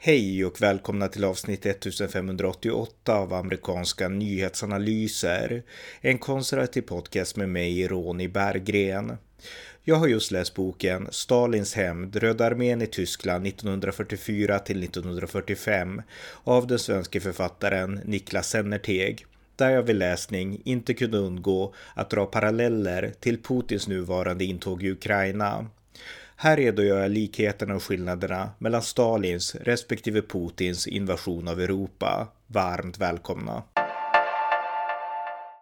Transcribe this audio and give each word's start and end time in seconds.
Hej 0.00 0.44
och 0.44 0.62
välkomna 0.62 1.08
till 1.08 1.24
avsnitt 1.24 1.66
1588 1.66 3.14
av 3.14 3.34
amerikanska 3.34 4.08
nyhetsanalyser. 4.08 5.62
En 6.00 6.18
konservativ 6.18 6.82
podcast 6.82 7.36
med 7.36 7.48
mig, 7.48 7.88
Ronny 7.88 8.28
Berggren. 8.28 9.16
Jag 9.84 9.96
har 9.96 10.06
just 10.06 10.30
läst 10.30 10.54
boken 10.54 11.08
Stalins 11.10 11.74
hämnd, 11.74 12.16
Röda 12.16 12.46
armén 12.46 12.82
i 12.82 12.86
Tyskland 12.86 13.46
1944 13.46 14.58
till 14.58 14.82
1945 14.82 16.02
av 16.44 16.66
den 16.66 16.78
svenska 16.78 17.20
författaren 17.20 18.00
Niklas 18.04 18.48
Sennerteg 18.48 19.26
där 19.56 19.70
jag 19.70 19.82
vid 19.82 19.96
läsning 19.96 20.60
inte 20.64 20.94
kunde 20.94 21.18
undgå 21.18 21.74
att 21.94 22.10
dra 22.10 22.26
paralleller 22.26 23.12
till 23.20 23.42
Putins 23.42 23.88
nuvarande 23.88 24.44
intåg 24.44 24.82
i 24.82 24.90
Ukraina. 24.90 25.66
Här 26.40 26.56
redogör 26.56 27.00
jag 27.00 27.10
likheterna 27.10 27.74
och 27.74 27.82
skillnaderna 27.82 28.50
mellan 28.58 28.82
Stalins 28.82 29.54
respektive 29.54 30.22
Putins 30.22 30.86
invasion 30.86 31.48
av 31.48 31.60
Europa. 31.60 32.28
Varmt 32.46 32.98
välkomna! 32.98 33.62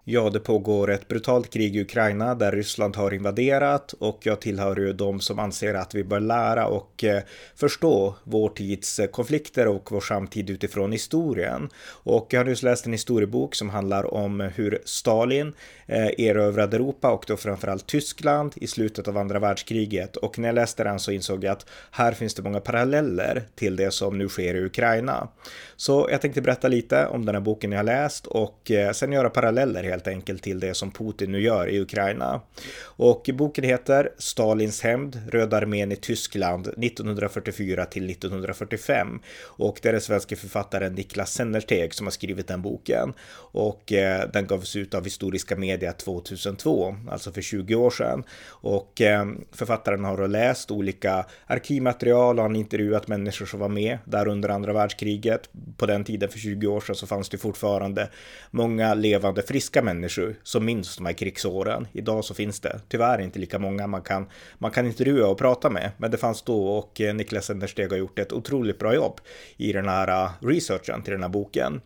Ja, 0.09 0.31
det 0.31 0.41
pågår 0.41 0.91
ett 0.91 1.09
brutalt 1.09 1.51
krig 1.51 1.77
i 1.77 1.81
Ukraina 1.81 2.35
där 2.35 2.53
Ryssland 2.53 2.97
har 2.97 3.15
invaderat 3.15 3.93
och 3.93 4.19
jag 4.23 4.41
tillhör 4.41 4.77
ju 4.77 4.93
de 4.93 5.21
som 5.21 5.39
anser 5.39 5.75
att 5.75 5.95
vi 5.95 6.05
bör 6.05 6.21
lära 6.21 6.67
och 6.67 7.05
eh, 7.05 7.23
förstå 7.55 8.15
vår 8.25 8.49
tids 8.49 8.99
eh, 8.99 9.07
konflikter 9.07 9.67
och 9.69 9.89
vår 9.93 10.01
samtid 10.01 10.51
utifrån 10.51 10.93
historien. 10.93 11.69
Och 11.89 12.27
jag 12.31 12.41
har 12.41 12.45
nyss 12.45 12.63
läst 12.63 12.87
en 12.87 12.93
historiebok 12.93 13.55
som 13.55 13.71
handlar 13.71 14.15
om 14.15 14.41
hur 14.41 14.79
Stalin 14.85 15.53
eh, 15.87 16.07
erövrade 16.19 16.77
Europa 16.77 17.11
och 17.11 17.25
då 17.27 17.37
framförallt 17.37 17.87
Tyskland 17.87 18.53
i 18.57 18.67
slutet 18.67 19.09
av 19.09 19.17
andra 19.19 19.39
världskriget. 19.39 20.17
Och 20.17 20.39
när 20.39 20.49
jag 20.49 20.55
läste 20.55 20.85
den 20.85 20.99
så 20.99 21.13
insåg 21.13 21.45
jag 21.45 21.53
att 21.53 21.67
här 21.91 22.13
finns 22.13 22.35
det 22.35 22.43
många 22.43 22.61
paralleller 22.61 23.43
till 23.55 23.77
det 23.77 23.91
som 23.91 24.19
nu 24.19 24.29
sker 24.29 24.55
i 24.55 24.65
Ukraina. 24.65 25.29
Så 25.77 26.09
jag 26.11 26.21
tänkte 26.21 26.43
berätta 26.43 26.69
lite 26.69 27.07
om 27.07 27.27
den 27.27 27.35
här 27.35 27.43
boken 27.43 27.73
jag 27.73 27.79
har 27.79 27.85
läst 27.85 28.27
och 28.27 28.71
sen 28.93 29.13
göra 29.13 29.31
paralleller 29.31 29.96
helt 29.97 30.09
enkelt 30.09 30.43
till 30.43 30.61
det 30.61 30.75
som 30.75 30.91
Putin 30.91 31.33
nu 31.33 31.41
gör 31.41 31.69
i 31.69 31.81
Ukraina. 31.81 32.41
Och 32.83 33.31
boken 33.35 33.65
heter 33.65 34.11
Stalins 34.19 34.81
hämnd, 34.81 35.21
Röda 35.33 35.57
armén 35.57 35.93
i 35.93 35.97
Tyskland 35.97 36.67
1944 36.67 37.85
till 37.85 38.11
1945 38.11 39.21
och 39.45 39.79
det 39.83 39.89
är 39.89 39.93
den 39.93 40.01
svenska 40.01 40.37
författaren 40.37 40.95
Niklas 40.95 41.33
Sennersteg 41.33 41.95
som 41.95 42.07
har 42.07 42.11
skrivit 42.11 42.49
den 42.49 42.63
boken 42.63 43.13
och 43.57 43.93
eh, 43.93 44.29
den 44.33 44.47
gavs 44.47 44.77
ut 44.77 44.95
av 44.95 45.05
Historiska 45.05 45.57
Media 45.57 45.93
2002, 45.93 46.97
alltså 47.11 47.33
för 47.33 47.43
20 47.43 47.75
år 47.75 47.91
sedan. 47.91 48.25
Och 48.49 49.01
eh, 49.01 49.27
författaren 49.53 50.05
har 50.05 50.17
då 50.17 50.27
läst 50.27 50.71
olika 50.71 51.27
arkivmaterial 51.47 52.39
och 52.39 52.43
han 52.43 52.57
intervjuat 52.57 53.09
människor 53.09 53.47
som 53.47 53.61
var 53.61 53.69
med 53.69 53.99
där 54.05 54.29
under 54.29 54.49
andra 54.49 54.73
världskriget. 54.73 55.49
På 55.77 55.87
den 55.87 56.05
tiden 56.05 56.29
för 56.29 56.39
20 56.39 56.67
år 56.67 56.81
sedan 56.81 56.97
så 56.97 57.07
fanns 57.07 57.29
det 57.29 57.39
fortfarande 57.39 58.09
många 58.51 58.95
levande 58.95 59.43
friska 59.43 59.83
människor 59.87 60.37
som 60.43 60.65
minns 60.65 60.97
de 60.97 61.07
här 61.07 61.13
krigsåren. 61.13 61.89
Idag 61.93 62.25
så 62.25 62.35
finns 62.35 62.61
det 62.61 62.81
tyvärr 62.89 63.21
inte 63.21 63.39
lika 63.39 63.59
många 63.59 63.87
man 63.87 64.03
kan, 64.03 64.27
man 64.59 64.71
kan 64.71 64.87
intervjua 64.87 65.27
och 65.27 65.39
prata 65.39 65.71
med, 65.71 65.91
men 65.97 66.11
det 66.11 66.17
fanns 66.17 66.43
då 66.43 66.69
och 66.69 67.01
eh, 67.01 67.15
Niklas 67.15 67.51
Endersteg 67.51 67.91
har 67.91 67.99
gjort 67.99 68.19
ett 68.19 68.33
otroligt 68.33 68.79
bra 68.79 68.95
jobb 68.95 69.21
i 69.57 69.73
den 69.73 69.89
här 69.89 70.09
eh, 70.09 70.31
researchen 70.41 71.03
till 71.03 71.13
den 71.13 71.23
här 71.23 71.29
boken. 71.29 71.81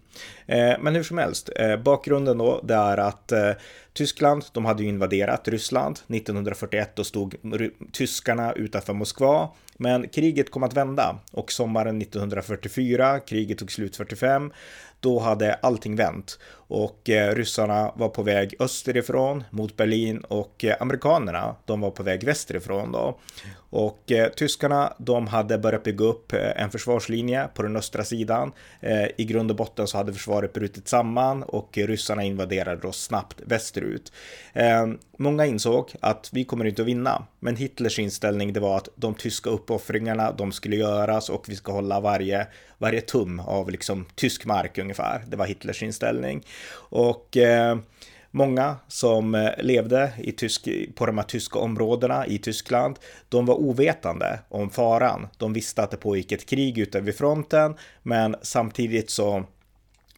Eh, 0.47 0.75
men 0.81 0.95
hur 0.95 1.03
som 1.03 1.19
helst, 1.19 1.51
bakgrunden 1.85 2.39
då, 2.39 2.61
det 2.65 2.75
är 2.75 2.97
att 2.97 3.33
Tyskland, 3.93 4.45
de 4.53 4.65
hade 4.65 4.83
ju 4.83 4.89
invaderat 4.89 5.49
Ryssland 5.49 5.99
1941 6.09 6.99
och 6.99 7.07
stod 7.07 7.35
tyskarna 7.93 8.53
utanför 8.53 8.93
Moskva. 8.93 9.49
Men 9.77 10.09
kriget 10.09 10.51
kom 10.51 10.63
att 10.63 10.75
vända 10.75 11.19
och 11.33 11.53
sommaren 11.53 12.03
1944, 12.03 13.21
kriget 13.21 13.59
tog 13.59 13.73
slut 13.73 13.97
45, 13.97 14.53
då 15.01 15.19
hade 15.19 15.55
allting 15.55 15.97
vänt 15.97 16.39
och 16.71 17.11
eh, 17.11 17.35
ryssarna 17.35 17.93
var 17.97 18.09
på 18.09 18.23
väg 18.23 18.55
österifrån 18.59 19.45
mot 19.51 19.77
Berlin 19.77 20.19
och 20.19 20.65
eh, 20.65 20.77
amerikanerna, 20.81 21.57
de 21.65 21.81
var 21.81 21.91
på 21.91 22.03
väg 22.03 22.25
västerifrån 22.25 22.93
då. 22.93 23.19
Och 23.71 24.13
eh, 24.13 24.29
tyskarna, 24.29 24.93
de 24.99 25.27
hade 25.27 25.59
börjat 25.59 25.83
bygga 25.83 26.05
upp 26.05 26.33
eh, 26.33 26.63
en 26.63 26.71
försvarslinje 26.71 27.49
på 27.55 27.63
den 27.63 27.77
östra 27.77 28.05
sidan. 28.05 28.53
Eh, 28.81 29.07
I 29.17 29.25
grund 29.25 29.51
och 29.51 29.57
botten 29.57 29.87
så 29.87 29.97
hade 29.97 30.13
försvaret 30.13 30.53
brutit 30.53 30.89
samman 30.89 31.43
och 31.43 31.79
ryssarna 31.79 32.25
invaderade 32.25 32.81
då 32.83 32.93
snabbt 32.93 33.41
västerut. 33.45 34.13
Eh, 34.53 34.87
många 35.19 35.47
insåg 35.47 35.93
att 36.01 36.31
vi 36.33 36.45
kommer 36.45 36.65
inte 36.65 36.83
att 36.83 36.89
vinna, 36.89 37.27
men 37.41 37.57
Hitlers 37.57 37.99
inställning 37.99 38.53
det 38.53 38.61
var 38.61 38.77
att 38.77 38.89
de 38.97 39.15
tyska 39.15 39.51
uppoffringarna, 39.51 40.33
de 40.33 40.53
skulle 40.53 40.77
göras 40.77 41.29
och 41.29 41.49
vi 41.49 41.57
ska 41.57 41.73
hålla 41.73 42.01
varje, 42.01 42.47
varje 42.79 43.01
tum 43.01 43.41
av 43.41 43.71
liksom 43.71 44.07
tysk 44.15 44.47
mark 44.47 44.79
ungefär. 44.79 45.25
Det 45.27 45.37
var 45.37 45.47
Hitlers 45.47 45.83
inställning. 45.83 46.45
Och 46.73 47.37
eh, 47.37 47.77
Många 48.33 48.77
som 48.89 49.35
eh, 49.35 49.51
levde 49.59 50.13
i 50.19 50.33
tysk, 50.33 50.69
på 50.95 51.07
de 51.07 51.19
här 51.19 51.25
tyska 51.25 51.59
områdena 51.59 52.27
i 52.27 52.39
Tyskland, 52.39 52.99
de 53.29 53.47
var 53.47 53.55
ovetande 53.55 54.41
om 54.49 54.71
faran. 54.71 55.29
De 55.39 55.53
visste 55.53 55.83
att 55.83 55.91
det 55.91 55.97
pågick 55.97 56.33
ett 56.33 56.47
krig 56.47 56.79
ute 56.79 57.01
vid 57.01 57.17
fronten, 57.17 57.75
men 58.03 58.37
samtidigt 58.43 59.11
så 59.11 59.45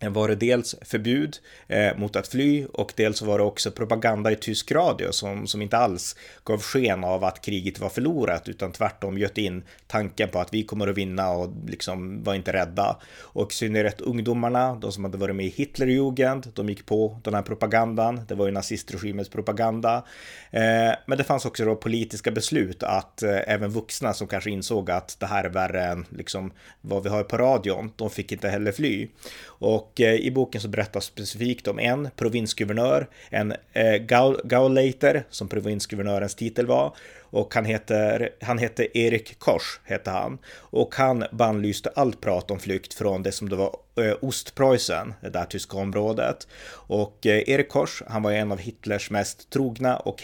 var 0.08 0.28
det 0.28 0.34
dels 0.34 0.74
förbud 0.82 1.36
eh, 1.68 1.96
mot 1.96 2.16
att 2.16 2.28
fly 2.28 2.64
och 2.64 2.92
dels 2.96 3.22
var 3.22 3.38
det 3.38 3.44
också 3.44 3.70
propaganda 3.70 4.32
i 4.32 4.36
tysk 4.36 4.72
radio 4.72 5.12
som, 5.12 5.46
som 5.46 5.62
inte 5.62 5.76
alls 5.76 6.16
gav 6.44 6.62
sken 6.62 7.04
av 7.04 7.24
att 7.24 7.44
kriget 7.44 7.78
var 7.78 7.88
förlorat 7.88 8.48
utan 8.48 8.72
tvärtom 8.72 9.18
göt 9.18 9.38
in 9.38 9.62
tanken 9.86 10.28
på 10.28 10.38
att 10.38 10.54
vi 10.54 10.62
kommer 10.62 10.88
att 10.88 10.96
vinna 10.96 11.30
och 11.30 11.52
liksom 11.66 12.22
var 12.22 12.34
inte 12.34 12.52
rädda. 12.52 12.96
Och 13.20 13.52
i 13.52 13.54
synnerhet 13.54 14.00
ungdomarna, 14.00 14.74
de 14.74 14.92
som 14.92 15.04
hade 15.04 15.18
varit 15.18 15.36
med 15.36 15.46
i 15.46 15.48
Hitlerjugend, 15.48 16.52
de 16.54 16.68
gick 16.68 16.86
på 16.86 17.20
den 17.24 17.34
här 17.34 17.42
propagandan. 17.42 18.20
Det 18.28 18.34
var 18.34 18.46
ju 18.46 18.52
nazistregimens 18.52 19.28
propaganda. 19.28 20.04
Eh, 20.50 20.94
men 21.06 21.18
det 21.18 21.24
fanns 21.24 21.44
också 21.44 21.64
då 21.64 21.76
politiska 21.76 22.30
beslut 22.30 22.82
att 22.82 23.22
eh, 23.22 23.38
även 23.46 23.70
vuxna 23.70 24.12
som 24.12 24.26
kanske 24.26 24.50
insåg 24.50 24.90
att 24.90 25.16
det 25.20 25.26
här 25.26 25.44
är 25.44 25.48
värre 25.48 25.84
än 25.84 26.06
liksom 26.10 26.52
vad 26.80 27.02
vi 27.02 27.08
har 27.08 27.22
på 27.22 27.36
radion, 27.36 27.92
de 27.96 28.10
fick 28.10 28.32
inte 28.32 28.48
heller 28.48 28.72
fly. 28.72 29.08
Och 29.44 29.91
och 29.92 30.00
eh, 30.00 30.14
i 30.14 30.30
boken 30.30 30.60
så 30.60 30.68
berättas 30.68 31.04
specifikt 31.04 31.68
om 31.68 31.78
en 31.78 32.08
provinsguvernör, 32.16 33.08
en 33.30 33.54
eh, 33.72 33.96
Gauleiter, 34.44 35.24
som 35.30 35.48
provinsguvernörens 35.48 36.34
titel 36.34 36.66
var, 36.66 36.96
och 37.32 37.54
han 37.54 37.64
heter, 37.64 38.30
han 38.40 38.58
hette 38.58 38.98
Erik 38.98 39.38
Kors, 39.38 39.80
hette 39.84 40.10
han. 40.10 40.38
Och 40.54 40.94
han 40.94 41.24
bannlyste 41.32 41.92
allt 41.94 42.20
prat 42.20 42.50
om 42.50 42.60
flykt 42.60 42.94
från 42.94 43.22
det 43.22 43.32
som 43.32 43.48
det 43.48 43.56
var 43.56 43.76
eh, 43.96 44.14
Ostpreussen, 44.20 45.14
det 45.20 45.30
där 45.30 45.44
tyska 45.44 45.76
området. 45.76 46.48
Och 46.72 47.26
eh, 47.26 47.48
Erik 47.48 47.68
Kors, 47.68 48.02
han 48.06 48.22
var 48.22 48.32
en 48.32 48.52
av 48.52 48.58
Hitlers 48.58 49.10
mest 49.10 49.50
trogna 49.50 49.96
och 49.96 50.22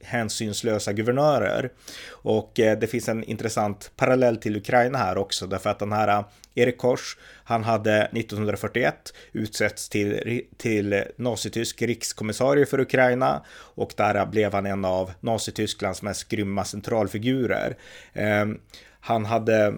hänsynslösa 0.00 0.92
guvernörer. 0.92 1.70
Och 2.10 2.60
eh, 2.60 2.78
det 2.78 2.86
finns 2.86 3.08
en 3.08 3.24
intressant 3.24 3.90
parallell 3.96 4.36
till 4.36 4.56
Ukraina 4.56 4.98
här 4.98 5.18
också, 5.18 5.46
därför 5.46 5.70
att 5.70 5.78
den 5.78 5.92
här 5.92 6.24
Erik 6.54 6.78
Kors, 6.78 7.16
han 7.44 7.64
hade 7.64 8.02
1941 8.02 9.14
utsetts 9.32 9.88
till, 9.88 10.42
till 10.56 11.04
nazitysk 11.16 11.82
rikskommissarie 11.82 12.66
för 12.66 12.80
Ukraina 12.80 13.42
och 13.50 13.92
där 13.96 14.26
blev 14.26 14.52
han 14.52 14.66
en 14.66 14.84
av 14.84 15.12
Nazitysklands 15.20 16.02
mest 16.10 16.28
grymma 16.28 16.64
centralfigurer. 16.64 17.76
Eh, 18.12 18.46
han 19.00 19.24
hade 19.24 19.74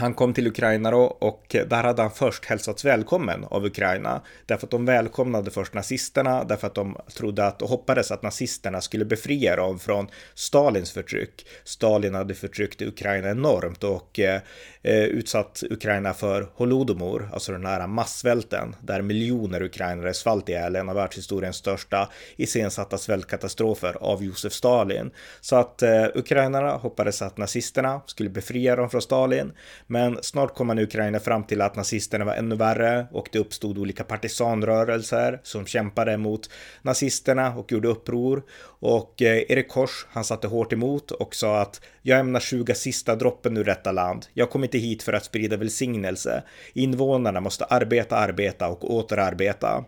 han 0.00 0.14
kom 0.14 0.34
till 0.34 0.46
Ukraina 0.46 0.90
då 0.90 1.02
och 1.02 1.56
där 1.68 1.82
hade 1.82 2.02
han 2.02 2.10
först 2.10 2.44
hälsats 2.44 2.84
välkommen 2.84 3.44
av 3.44 3.64
Ukraina. 3.64 4.22
Därför 4.46 4.66
att 4.66 4.70
de 4.70 4.86
välkomnade 4.86 5.50
först 5.50 5.74
nazisterna, 5.74 6.44
därför 6.44 6.66
att 6.66 6.74
de 6.74 6.96
trodde 7.16 7.46
att 7.46 7.62
och 7.62 7.68
hoppades 7.68 8.10
att 8.10 8.22
nazisterna 8.22 8.80
skulle 8.80 9.04
befria 9.04 9.56
dem 9.56 9.78
från 9.78 10.08
Stalins 10.34 10.92
förtryck. 10.92 11.46
Stalin 11.64 12.14
hade 12.14 12.34
förtryckt 12.34 12.82
Ukraina 12.82 13.30
enormt 13.30 13.84
och 13.84 14.18
eh, 14.18 14.40
utsatt 14.82 15.62
Ukraina 15.70 16.14
för 16.14 16.48
holodomor, 16.54 17.30
alltså 17.32 17.52
den 17.52 17.66
här 17.66 17.86
massvälten 17.86 18.76
där 18.80 19.02
miljoner 19.02 19.62
ukrainare 19.62 20.14
svalt 20.14 20.48
ihjäl, 20.48 20.76
en 20.76 20.88
av 20.88 20.94
världshistoriens 20.94 21.56
största 21.56 22.08
iscensatta 22.36 22.98
svältkatastrofer 22.98 23.96
av 24.00 24.24
Josef 24.24 24.52
Stalin. 24.52 25.10
Så 25.40 25.56
att 25.56 25.82
eh, 25.82 26.06
ukrainarna 26.14 26.70
hoppades 26.70 27.22
att 27.22 27.36
nazisterna 27.38 28.00
skulle 28.06 28.30
befria 28.30 28.76
dem 28.76 28.90
från 28.90 29.02
Stalin, 29.02 29.52
men 29.86 30.18
snart 30.22 30.54
kom 30.54 30.66
man 30.66 30.78
i 30.78 30.82
Ukraina 30.82 31.20
fram 31.20 31.44
till 31.44 31.60
att 31.60 31.76
nazisterna 31.76 32.24
var 32.24 32.34
ännu 32.34 32.56
värre 32.56 33.06
och 33.10 33.28
det 33.32 33.38
uppstod 33.38 33.78
olika 33.78 34.04
partisanrörelser 34.04 35.40
som 35.42 35.66
kämpade 35.66 36.16
mot 36.16 36.50
nazisterna 36.82 37.54
och 37.56 37.72
gjorde 37.72 37.88
uppror. 37.88 38.42
Och 38.78 39.22
eh, 39.22 39.42
Erik 39.48 39.68
Kors, 39.68 40.06
han 40.10 40.24
satte 40.24 40.46
hårt 40.46 40.72
emot 40.72 41.10
och 41.10 41.34
sa 41.34 41.60
att 41.60 41.80
jag 42.02 42.18
ämnar 42.18 42.40
suga 42.40 42.74
sista 42.74 43.16
droppen 43.16 43.56
ur 43.56 43.64
detta 43.64 43.92
land. 43.92 44.26
Jag 44.34 44.50
kom 44.50 44.64
inte 44.64 44.78
hit 44.78 45.02
för 45.02 45.12
att 45.12 45.24
sprida 45.24 45.56
välsignelse. 45.56 46.42
Invånarna 46.72 47.40
måste 47.40 47.64
arbeta, 47.64 48.16
arbeta 48.16 48.68
och 48.68 48.94
återarbeta 48.94 49.84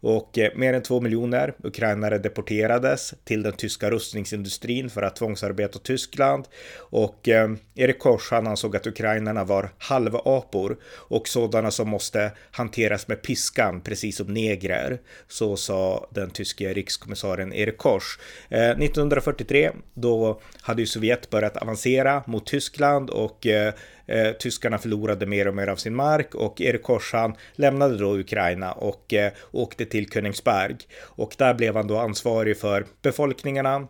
och 0.00 0.38
eh, 0.38 0.50
mer 0.56 0.72
än 0.72 0.82
två 0.82 1.00
miljoner 1.00 1.54
ukrainare 1.62 2.18
deporterades 2.18 3.14
till 3.24 3.42
den 3.42 3.52
tyska 3.52 3.90
rustningsindustrin 3.90 4.90
för 4.90 5.02
att 5.02 5.16
tvångsarbeta 5.16 5.78
Tyskland 5.78 6.48
och 6.76 7.28
eh, 7.28 7.50
Erik 7.74 7.98
Kors 7.98 8.30
han 8.30 8.46
ansåg 8.46 8.76
att 8.76 8.86
ukrainarna 8.86 9.44
var 9.44 9.70
halvapor 9.78 10.76
och 10.94 11.28
sådana 11.28 11.70
som 11.70 11.88
måste 11.88 12.32
hanteras 12.50 13.08
med 13.08 13.22
piskan 13.22 13.80
precis 13.80 14.16
som 14.16 14.34
negrer. 14.34 15.00
Så 15.28 15.56
sa 15.56 16.08
den 16.10 16.30
tyske 16.30 16.72
rikskommissarien 16.72 17.52
Erik 17.52 17.78
Kors. 17.78 18.18
Eh, 18.48 18.70
1943 18.70 19.70
då 19.94 20.40
hade 20.62 20.82
ju 20.82 20.86
Sovjet 20.86 21.30
börjat 21.30 21.56
avancera 21.56 22.22
mot 22.26 22.46
Tyskland 22.46 23.10
och 23.10 23.46
eh, 23.46 23.74
eh, 24.10 24.32
tyskarna 24.32 24.78
förlorade 24.78 25.26
mer 25.26 25.48
och 25.48 25.54
mer 25.54 25.66
av 25.66 25.76
sin 25.76 25.94
mark 25.94 26.34
och 26.34 26.60
Erik 26.60 26.82
Korshan 26.82 27.34
lämnade 27.54 27.96
då 27.96 28.18
Ukraina 28.18 28.72
och 28.72 29.14
eh, 29.14 29.32
åkte 29.50 29.84
till 29.84 30.10
Königsberg. 30.10 30.76
Och 31.00 31.34
där 31.38 31.54
blev 31.54 31.76
han 31.76 31.86
då 31.86 31.98
ansvarig 31.98 32.58
för 32.58 32.86
befolkningarna 33.02 33.88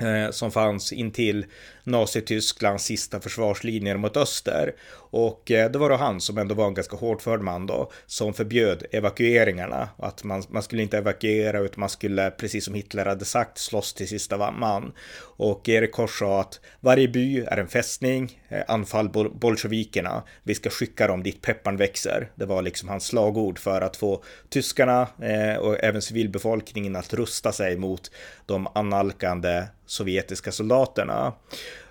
eh, 0.00 0.30
som 0.30 0.50
fanns 0.50 0.92
intill 0.92 1.46
Nazitysklands 1.88 2.84
sista 2.84 3.20
försvarslinjer 3.20 3.96
mot 3.96 4.16
öster. 4.16 4.74
Och 5.10 5.50
eh, 5.50 5.70
det 5.70 5.78
var 5.78 5.90
då 5.90 5.96
han 5.96 6.20
som 6.20 6.38
ändå 6.38 6.54
var 6.54 6.66
en 6.66 6.74
ganska 6.74 6.96
hårdförd 6.96 7.40
man 7.40 7.66
då, 7.66 7.90
som 8.06 8.34
förbjöd 8.34 8.82
evakueringarna. 8.90 9.88
Att 9.98 10.24
man, 10.24 10.42
man 10.48 10.62
skulle 10.62 10.82
inte 10.82 10.98
evakuera 10.98 11.60
utan 11.60 11.80
man 11.80 11.88
skulle, 11.88 12.30
precis 12.30 12.64
som 12.64 12.74
Hitler 12.74 13.06
hade 13.06 13.24
sagt, 13.24 13.58
slåss 13.58 13.94
till 13.94 14.08
sista 14.08 14.50
man. 14.52 14.92
Och 15.20 15.68
Erik 15.68 15.92
Kors 15.92 16.18
sa 16.18 16.40
att 16.40 16.60
varje 16.80 17.08
by 17.08 17.40
är 17.40 17.56
en 17.56 17.68
fästning, 17.68 18.42
eh, 18.48 18.62
anfall 18.68 19.08
bol 19.08 19.30
bolsjevikerna, 19.30 20.22
vi 20.42 20.54
ska 20.54 20.70
skicka 20.70 21.06
dem 21.06 21.22
dit 21.22 21.42
pepparn 21.42 21.76
växer. 21.76 22.30
Det 22.34 22.46
var 22.46 22.62
liksom 22.62 22.88
hans 22.88 23.06
slagord 23.06 23.58
för 23.58 23.80
att 23.80 23.96
få 23.96 24.22
tyskarna 24.48 25.08
eh, 25.22 25.56
och 25.56 25.84
även 25.84 26.02
civilbefolkningen 26.02 26.96
att 26.96 27.14
rusta 27.14 27.52
sig 27.52 27.76
mot 27.76 28.10
de 28.46 28.68
annalkande 28.74 29.64
sovjetiska 29.86 30.52
soldaterna. 30.52 31.32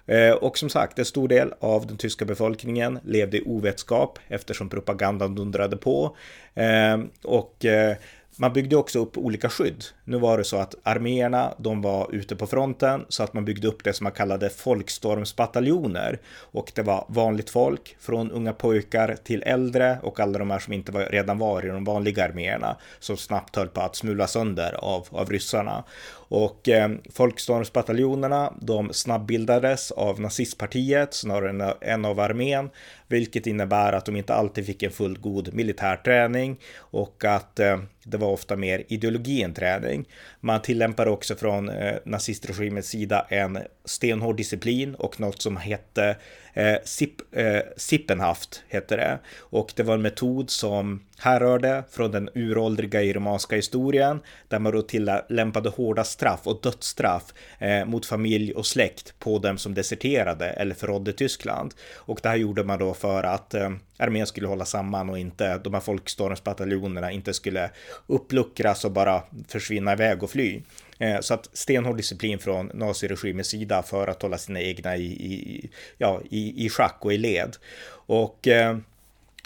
Eh, 0.08 0.32
och 0.32 0.58
som 0.58 0.70
sagt, 0.70 1.00
en 1.00 1.06
stor 1.06 1.28
del 1.28 1.54
av 1.60 1.88
den 1.88 1.98
tyska 1.98 2.26
befolkningen 2.26 3.00
levde 3.04 3.38
i 3.38 3.44
ovetskap 3.46 4.20
eftersom 4.28 4.70
propagandan 4.70 5.36
dundrade 5.36 5.78
på. 5.78 6.16
Eh, 6.56 6.98
och 7.24 7.66
eh, 7.66 7.96
man 8.40 8.54
byggde 8.54 8.76
också 8.76 9.00
upp 9.00 9.18
olika 9.18 9.50
skydd. 9.50 9.84
Nu 10.04 10.18
var 10.18 10.38
det 10.38 10.44
så 10.44 10.58
att 10.58 10.76
arméerna, 10.84 11.54
de 11.58 11.82
var 11.82 12.16
ute 12.16 12.36
på 12.36 12.48
fronten 12.48 13.06
så 13.10 13.24
att 13.24 13.34
man 13.34 13.46
byggde 13.46 13.68
upp 13.68 13.84
det 13.84 13.94
som 13.94 14.04
man 14.04 14.14
kallade 14.14 14.50
folkstormsbataljoner. 14.50 16.20
Och 16.52 16.72
det 16.76 16.82
var 16.82 17.06
vanligt 17.08 17.50
folk, 17.50 17.96
från 18.00 18.32
unga 18.32 18.54
pojkar 18.54 19.16
till 19.24 19.44
äldre 19.46 20.00
och 20.04 20.20
alla 20.20 20.40
de 20.40 20.52
här 20.52 20.60
som 20.60 20.74
inte 20.74 20.92
var, 20.92 21.06
redan 21.06 21.38
var 21.38 21.66
i 21.66 21.68
de 21.68 21.84
vanliga 21.84 22.26
arméerna 22.26 22.78
som 23.00 23.18
snabbt 23.18 23.56
höll 23.56 23.68
på 23.68 23.82
att 23.82 23.96
smula 23.96 24.28
sönder 24.28 24.74
av, 24.74 25.08
av 25.12 25.30
ryssarna. 25.30 25.84
Och 26.30 26.70
eh, 26.70 26.90
folkstormsbataljonerna, 27.14 28.54
de 28.62 28.94
snabbbildades 28.94 29.92
av 29.92 30.22
nazistpartiet 30.22 31.14
snarare 31.14 31.74
än 31.82 32.06
av 32.06 32.20
armén, 32.20 32.70
vilket 33.08 33.48
innebär 33.48 33.94
att 33.94 34.06
de 34.06 34.16
inte 34.16 34.34
alltid 34.34 34.66
fick 34.66 34.84
en 34.84 34.92
fullgod 34.92 35.54
militär 35.54 35.96
träning 35.96 36.58
och 36.78 37.26
att 37.26 37.60
eh, 37.60 37.80
det 38.04 38.18
var 38.18 38.28
ofta 38.28 38.56
mer 38.56 38.84
ideologi 38.88 39.44
än 39.44 39.54
träning. 39.54 40.06
Man 40.40 40.62
tillämpar 40.62 41.08
också 41.08 41.36
från 41.36 41.70
eh, 41.70 41.96
nazistregimens 42.06 42.88
sida 42.88 43.26
en 43.30 43.60
stenhård 43.86 44.38
disciplin 44.38 44.96
och 44.96 45.20
något 45.20 45.42
som 45.42 45.58
hette 45.58 46.16
eh, 46.58 46.78
Sip, 46.84 47.36
eh, 47.36 47.62
Sippenhaft, 47.78 48.64
hette 48.68 48.96
det. 48.96 49.20
Och 49.40 49.74
det 49.76 49.84
var 49.84 49.94
en 49.94 50.02
metod 50.02 50.50
som 50.50 51.04
härrörde 51.20 51.84
från 51.92 52.12
den 52.12 52.30
uråldriga 52.36 53.02
iromanska 53.02 53.56
historien 53.56 54.20
där 54.48 54.60
man 54.60 54.72
då 54.72 54.82
tillämpade 54.82 55.70
hårda 55.70 56.04
straff 56.04 56.40
och 56.44 56.62
dödsstraff 56.62 57.24
eh, 57.60 57.86
mot 57.86 58.06
familj 58.06 58.54
och 58.54 58.66
släkt 58.66 59.20
på 59.20 59.40
dem 59.40 59.58
som 59.58 59.74
deserterade 59.74 60.50
eller 60.50 60.76
förrådde 60.76 61.14
Tyskland. 61.14 61.74
Och 61.96 62.20
det 62.24 62.30
här 62.30 62.36
gjorde 62.36 62.64
man 62.64 62.80
då 62.80 62.94
för 62.94 63.24
att 63.24 63.54
eh, 63.54 63.70
armén 63.98 64.28
skulle 64.28 64.48
hålla 64.48 64.66
samman 64.66 65.10
och 65.10 65.20
inte 65.20 65.58
de 65.58 65.74
här 65.74 65.82
folkstormsbataljonerna 65.82 67.12
inte 67.12 67.34
skulle 67.34 67.70
uppluckras 68.08 68.86
och 68.86 68.92
bara 68.92 69.24
försvinna 69.48 69.94
iväg 69.94 70.24
och 70.24 70.30
fly. 70.30 70.62
Eh, 71.00 71.20
så 71.20 71.34
att 71.34 71.50
stenhård 71.54 71.98
disciplin 71.98 72.40
från 72.40 72.72
naziregimens 72.74 73.48
sida 73.48 73.84
för 73.84 74.08
att 74.08 74.22
hålla 74.22 74.38
sina 74.38 74.62
egna 74.62 74.98
i, 74.98 75.06
i, 75.06 75.70
ja, 75.98 76.22
i, 76.30 76.66
i 76.66 76.70
schack 76.70 76.98
och 77.00 77.14
i 77.14 77.18
led. 77.18 77.56
Och 77.90 78.48
eh, 78.48 78.78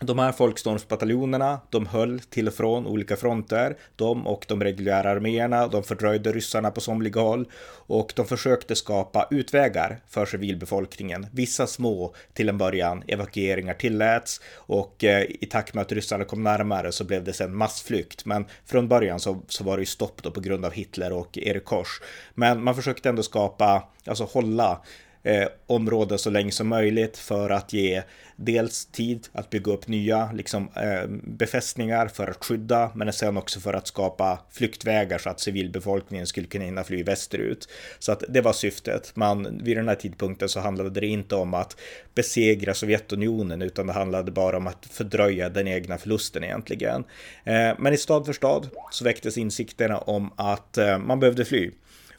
de 0.02 0.20
här 0.20 0.32
folkstormsbataljonerna, 0.32 1.60
de 1.70 1.86
höll 1.86 2.20
till 2.20 2.48
och 2.48 2.54
från 2.54 2.88
olika 2.88 3.16
fronter. 3.16 3.78
De 3.96 4.28
och 4.28 4.46
de 4.48 4.64
reguljära 4.64 5.10
arméerna, 5.10 5.68
de 5.68 5.84
fördröjde 5.84 6.32
ryssarna 6.32 6.72
på 6.72 6.82
somliga 6.82 7.22
håll 7.22 7.48
och 7.88 8.14
de 8.16 8.26
försökte 8.26 8.76
skapa 8.76 9.28
utvägar 9.32 10.00
för 10.10 10.26
civilbefolkningen. 10.26 11.28
Vissa 11.32 11.68
små 11.68 12.16
till 12.34 12.50
en 12.50 12.58
början 12.58 13.04
evakueringar 13.08 13.74
tilläts 13.74 14.42
och 14.56 15.04
eh, 15.04 15.26
i 15.30 15.46
takt 15.46 15.74
med 15.74 15.82
att 15.82 15.92
ryssarna 15.92 16.24
kom 16.24 16.44
närmare 16.44 16.92
så 16.92 17.04
blev 17.04 17.24
det 17.24 17.34
sen 17.34 17.56
massflykt. 17.56 18.26
Men 18.26 18.46
från 18.66 18.88
början 18.88 19.20
så, 19.20 19.42
så 19.48 19.64
var 19.64 19.78
det 19.78 19.82
ju 19.82 19.86
stopp 19.86 20.24
då 20.24 20.32
på 20.32 20.40
grund 20.40 20.66
av 20.66 20.72
Hitler 20.72 21.14
och 21.14 21.38
Erik 21.38 21.66
Kors. 21.66 22.02
Men 22.34 22.64
man 22.64 22.76
försökte 22.76 23.10
ändå 23.10 23.24
skapa, 23.24 23.84
alltså 24.06 24.24
hålla 24.24 24.82
eh, 25.24 25.48
områden 25.68 26.20
så 26.20 26.30
länge 26.30 26.52
som 26.52 26.68
möjligt 26.68 27.18
för 27.18 27.50
att 27.50 27.74
ge 27.74 28.04
dels 28.36 28.86
tid 28.86 29.28
att 29.32 29.50
bygga 29.50 29.72
upp 29.72 29.88
nya 29.88 30.32
liksom, 30.32 30.70
eh, 30.76 31.08
befästningar 31.24 32.08
för 32.08 32.28
att 32.28 32.46
skydda, 32.46 32.92
men 32.96 33.14
sen 33.14 33.38
också 33.38 33.60
för 33.60 33.74
att 33.74 33.88
skapa 33.88 34.40
flyktvägar 34.52 35.18
så 35.18 35.30
att 35.30 35.40
civilbefolkningen 35.40 36.28
skulle 36.28 36.48
kunna 36.48 36.66
hinna 36.66 36.84
fly 36.84 37.04
västerut. 37.04 37.70
Så 38.00 38.12
att 38.12 38.24
det 38.30 38.42
var 38.42 38.54
syftet. 38.54 39.16
Man, 39.16 39.62
vid 39.64 39.78
den 39.78 39.88
här 39.88 39.96
tidpunkten 39.96 40.50
så 40.50 40.60
handlade 40.60 41.00
det 41.00 41.08
inte 41.08 41.36
om 41.36 41.54
att 41.54 41.78
besegra 42.16 42.74
Sovjetunionen, 42.74 43.62
utan 43.62 43.88
det 43.88 43.94
handlade 43.94 44.32
bara 44.32 44.58
om 44.58 44.68
att 44.68 44.86
fördröja 44.86 45.50
den 45.50 45.68
egna 45.68 45.98
förlusten 45.98 46.44
egentligen. 46.44 47.04
Eh, 47.44 47.72
men 47.80 47.94
i 47.94 47.98
stad 47.98 48.26
för 48.26 48.34
stad 48.34 48.70
så 48.92 49.04
väcktes 49.04 49.38
insikterna 49.38 49.98
om 49.98 50.34
att 50.36 50.78
eh, 50.78 50.98
man 50.98 51.20
behövde 51.20 51.46
fly. 51.46 51.72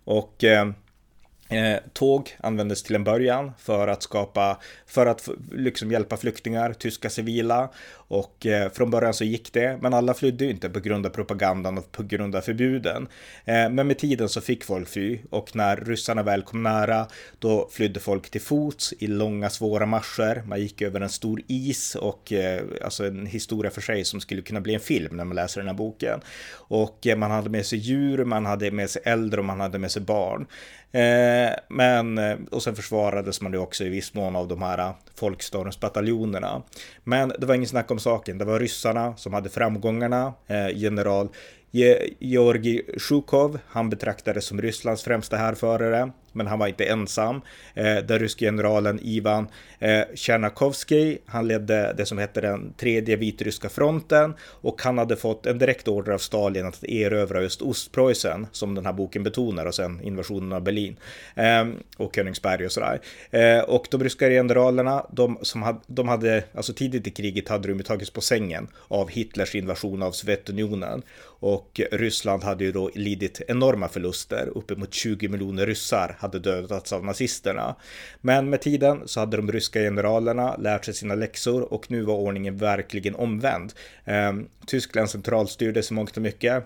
Och 0.05 0.45
Eh, 0.45 0.71
Eh, 1.53 1.79
tåg 1.93 2.37
användes 2.41 2.83
till 2.83 2.95
en 2.95 3.05
början 3.05 3.53
för 3.59 3.89
att 3.89 4.03
skapa, 4.03 4.59
för 4.87 5.07
att 5.07 5.29
liksom 5.53 5.93
hjälpa 5.93 6.17
flyktingar, 6.17 6.73
tyska 6.73 7.11
civila 7.11 7.69
och 8.13 8.47
eh, 8.47 8.71
från 8.73 8.91
början 8.91 9.15
så 9.15 9.25
gick 9.25 9.53
det, 9.53 9.79
men 9.83 9.95
alla 9.95 10.15
flydde 10.15 10.45
ju 10.45 10.51
inte 10.51 10.71
på 10.71 10.81
grund 10.81 11.07
av 11.07 11.11
propagandan 11.11 11.79
och 11.79 11.93
på 11.93 12.03
grund 12.03 12.37
av 12.37 12.41
förbuden. 12.41 13.09
Eh, 13.45 13.71
men 13.71 13.87
med 13.87 13.99
tiden 13.99 14.29
så 14.29 14.41
fick 14.41 14.65
folk 14.65 14.89
fly 14.89 15.19
och 15.31 15.57
när 15.57 15.77
ryssarna 15.77 16.23
väl 16.23 16.43
kom 16.43 16.63
nära, 16.63 17.07
då 17.39 17.69
flydde 17.73 18.01
folk 18.01 18.31
till 18.31 18.41
fots 18.41 18.95
i 18.99 19.07
långa 19.07 19.51
svåra 19.51 19.87
marscher. 19.87 20.43
Man 20.47 20.61
gick 20.61 20.83
över 20.83 21.01
en 21.01 21.09
stor 21.09 21.43
is 21.47 21.95
och 21.95 22.33
eh, 22.33 22.63
alltså 22.85 23.07
en 23.07 23.27
historia 23.27 23.71
för 23.71 23.81
sig 23.81 24.05
som 24.05 24.21
skulle 24.21 24.43
kunna 24.43 24.61
bli 24.61 24.75
en 24.75 24.81
film 24.81 25.17
när 25.17 25.25
man 25.25 25.37
läser 25.37 25.61
den 25.61 25.69
här 25.69 25.75
boken. 25.75 26.21
Och 26.53 27.07
eh, 27.07 27.17
man 27.17 27.31
hade 27.31 27.51
med 27.51 27.67
sig 27.67 27.79
djur, 27.79 28.25
man 28.25 28.47
hade 28.47 28.71
med 28.71 28.91
sig 28.91 29.03
äldre 29.05 29.41
och 29.41 29.47
man 29.47 29.61
hade 29.61 29.79
med 29.79 29.91
sig 29.91 30.03
barn. 30.03 30.47
Eh, 30.93 31.53
men, 31.69 32.19
eh, 32.19 32.37
och 32.51 32.63
sen 32.63 32.77
försvarades 32.77 33.41
man 33.41 33.53
ju 33.53 33.59
också 33.59 33.85
i 33.85 33.89
viss 33.89 34.15
mån 34.15 34.37
av 34.37 34.49
de 34.49 34.63
här 34.63 34.79
eh, 34.79 34.95
folkstormsbataljonerna. 35.15 36.63
Men 37.05 37.33
det 37.39 37.47
var 37.47 37.55
ingen 37.55 37.69
snack 37.69 37.91
om 37.91 37.99
saken. 38.03 38.39
Det 38.39 38.45
var 38.45 38.61
ryssarna 38.61 39.17
som 39.17 39.35
hade 39.35 39.49
framgångarna. 39.49 40.35
Eh, 40.47 40.69
general 40.75 41.29
Georgi 42.19 42.83
Shukov, 42.99 43.59
han 43.69 43.91
betraktades 43.91 44.45
som 44.45 44.63
Rysslands 44.63 45.03
främsta 45.03 45.37
härförare 45.37 46.13
men 46.33 46.47
han 46.47 46.59
var 46.59 46.67
inte 46.67 46.85
ensam. 46.85 47.41
Eh, 47.75 47.97
den 47.97 48.19
ryske 48.19 48.45
generalen 48.45 48.99
Ivan 49.03 49.49
eh, 49.79 50.03
Tjernakovskij, 50.15 51.23
han 51.27 51.49
ledde 51.49 51.95
det 51.97 52.07
som 52.07 52.19
hette 52.19 52.41
den 52.41 52.73
tredje 52.73 53.17
vitryska 53.17 53.69
fronten 53.69 54.35
och 54.43 54.83
han 54.83 54.99
hade 54.99 55.17
fått 55.17 55.47
en 55.47 55.59
direkt 55.59 55.89
order 55.89 56.13
av 56.13 56.19
Stalin 56.19 56.67
att 56.67 56.85
erövra 56.85 57.43
just 57.43 57.63
Ostpreussen, 57.63 58.47
som 58.53 58.75
den 58.75 58.87
här 58.87 58.93
boken 58.93 59.23
betonar, 59.23 59.67
och 59.67 59.75
sen 59.75 60.01
invasionen 60.03 60.53
av 60.53 60.63
Berlin 60.63 60.97
eh, 61.35 61.65
och 61.97 62.15
Königsberg 62.15 62.67
och 62.67 62.73
sådär. 62.73 63.01
Eh, 63.31 63.61
och 63.61 63.87
de 63.91 64.05
ryska 64.05 64.29
generalerna, 64.29 65.07
de, 65.13 65.39
som 65.43 65.63
hade, 65.63 65.81
de 65.87 66.09
hade, 66.09 66.45
alltså 66.55 66.73
tidigt 66.73 67.07
i 67.07 67.11
kriget 67.11 67.49
hade 67.49 67.69
de 67.69 67.83
tagits 67.83 68.11
på 68.11 68.21
sängen 68.21 68.69
av 68.89 69.11
Hitlers 69.11 69.55
invasion 69.55 70.03
av 70.03 70.13
Sovjetunionen 70.13 71.03
och 71.43 71.81
Ryssland 71.93 72.45
hade 72.45 72.65
ju 72.65 72.73
då 72.73 72.91
lidit 72.95 73.41
enorma 73.49 73.89
förluster, 73.89 74.49
uppemot 74.55 74.95
20 74.95 75.29
miljoner 75.29 75.67
ryssar 75.67 76.17
hade 76.23 76.39
dödats 76.39 76.93
av 76.93 77.05
nazisterna. 77.05 77.75
Men 78.21 78.51
med 78.51 78.61
tiden 78.61 79.09
så 79.09 79.21
hade 79.21 79.37
de 79.37 79.53
ryska 79.53 79.81
generalerna 79.81 80.57
lärt 80.57 80.85
sig 80.85 80.95
sina 80.95 81.15
läxor 81.15 81.73
och 81.73 81.91
nu 81.91 82.03
var 82.03 82.15
ordningen 82.15 82.57
verkligen 82.57 83.15
omvänd. 83.15 83.73
Ehm, 84.05 84.49
Tyskland 84.67 85.11
centralstyrdes 85.11 85.91
i 85.91 85.95
mångt 85.95 86.17
och 86.17 86.23
mycket 86.23 86.65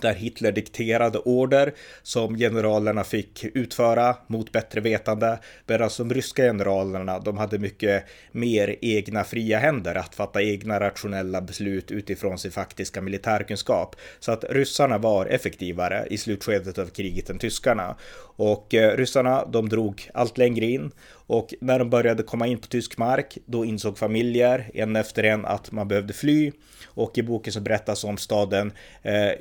där 0.00 0.14
Hitler 0.14 0.52
dikterade 0.52 1.18
order 1.18 1.74
som 2.02 2.38
generalerna 2.38 3.04
fick 3.04 3.44
utföra 3.44 4.16
mot 4.26 4.52
bättre 4.52 4.80
vetande, 4.80 5.38
medan 5.66 5.84
alltså, 5.84 6.04
de 6.04 6.14
ryska 6.14 6.42
generalerna, 6.42 7.18
de 7.18 7.38
hade 7.38 7.58
mycket 7.58 8.04
mer 8.32 8.76
egna 8.80 9.24
fria 9.24 9.58
händer 9.58 9.94
att 9.94 10.14
fatta 10.14 10.42
egna 10.42 10.80
rationella 10.80 11.40
beslut 11.40 11.90
utifrån 11.90 12.38
sin 12.38 12.52
faktiska 12.52 13.00
militärkunskap. 13.00 13.96
Så 14.20 14.32
att 14.32 14.44
ryssarna 14.50 14.98
var 14.98 15.26
effektivare 15.26 16.06
i 16.10 16.18
slutskedet 16.18 16.78
av 16.78 16.86
kriget 16.86 17.30
än 17.30 17.38
tyskarna. 17.38 17.96
Och 18.36 18.74
eh, 18.74 18.96
ryssarna, 18.96 19.44
de 19.46 19.68
drog 19.68 20.10
allt 20.14 20.38
längre 20.38 20.66
in 20.66 20.90
och 21.26 21.54
när 21.60 21.78
de 21.78 21.90
började 21.90 22.22
komma 22.22 22.46
in 22.46 22.58
på 22.58 22.66
tysk 22.66 22.98
mark, 22.98 23.38
då 23.46 23.64
insåg 23.64 23.98
familjer 23.98 24.70
en 24.74 24.96
efter 24.96 25.22
en 25.24 25.44
att 25.44 25.72
man 25.72 25.88
behövde 25.88 26.12
fly. 26.12 26.52
Och 26.86 27.18
i 27.18 27.22
boken 27.22 27.52
så 27.52 27.60
berättas 27.60 28.04
om 28.04 28.16
staden 28.16 28.72
eh, 29.02 29.32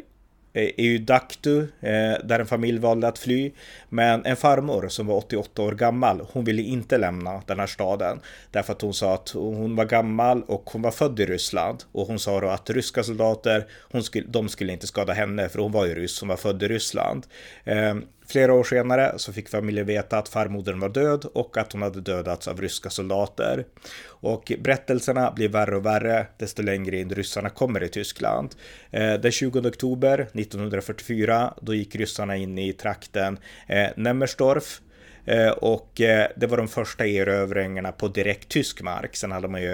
Eh, 0.56 0.72
Eudaktu, 0.78 1.62
Daktu, 1.62 1.88
eh, 1.88 2.26
där 2.28 2.40
en 2.40 2.46
familj 2.46 2.80
valde 2.80 3.08
att 3.08 3.18
fly. 3.18 3.52
Men 3.90 4.26
en 4.26 4.36
farmor 4.36 4.88
som 4.88 5.08
var 5.08 5.16
88 5.16 5.62
år 5.62 5.72
gammal, 5.72 6.28
hon 6.32 6.44
ville 6.44 6.62
inte 6.62 6.98
lämna 6.98 7.42
den 7.48 7.60
här 7.60 7.68
staden. 7.68 8.20
Därför 8.52 8.74
att 8.74 8.82
hon 8.82 8.94
sa 8.94 9.14
att 9.14 9.30
hon 9.30 9.76
var 9.76 9.86
gammal 9.86 10.44
och 10.44 10.70
hon 10.74 10.82
var 10.82 10.92
född 10.92 11.20
i 11.20 11.26
Ryssland. 11.26 11.84
Och 11.92 12.08
hon 12.08 12.20
sa 12.20 12.40
då 12.40 12.48
att 12.48 12.70
ryska 12.70 13.04
soldater, 13.04 13.66
hon 13.92 14.04
skulle, 14.04 14.28
de 14.28 14.50
skulle 14.50 14.74
inte 14.74 14.88
skada 14.88 15.14
henne, 15.14 15.50
för 15.50 15.60
hon 15.60 15.72
var 15.72 15.86
ju 15.86 15.96
ryss, 15.96 16.20
hon 16.20 16.30
var 16.30 16.38
född 16.38 16.64
i 16.64 16.68
Ryssland. 16.68 17.26
Ehm, 17.66 18.06
Flera 18.28 18.54
år 18.54 18.64
senare 18.64 19.14
så 19.18 19.34
fick 19.34 19.50
familjen 19.50 19.86
veta 19.86 20.18
att 20.18 20.30
farmodern 20.30 20.80
var 20.80 20.90
död 20.90 21.26
och 21.34 21.58
att 21.58 21.72
hon 21.72 21.82
hade 21.82 22.02
dödats 22.02 22.48
av 22.48 22.62
ryska 22.62 22.90
soldater. 22.90 23.66
Och 24.06 24.52
berättelserna 24.60 25.32
blir 25.32 25.50
värre 25.50 25.76
och 25.76 25.86
värre 25.86 26.28
desto 26.38 26.62
längre 26.62 27.00
in 27.00 27.10
ryssarna 27.10 27.50
kommer 27.50 27.84
i 27.84 27.90
Tyskland. 27.90 28.56
Eh, 28.92 29.14
den 29.14 29.32
20 29.32 29.60
oktober 29.60 30.20
1944 30.34 31.54
då 31.62 31.74
gick 31.74 31.96
ryssarna 31.96 32.36
in 32.36 32.58
i 32.58 32.74
trakten 32.74 33.40
eh, 33.68 33.88
Nemmersdorf 33.96 34.82
eh, 35.26 35.50
och 35.50 35.92
det 36.36 36.50
var 36.50 36.58
de 36.58 36.68
första 36.68 37.06
erövringarna 37.06 37.92
på 37.92 38.08
direkt 38.08 38.50
tysk 38.50 38.82
mark. 38.82 39.16
Sen 39.16 39.32
hade 39.32 39.48
man 39.48 39.62
ju 39.62 39.68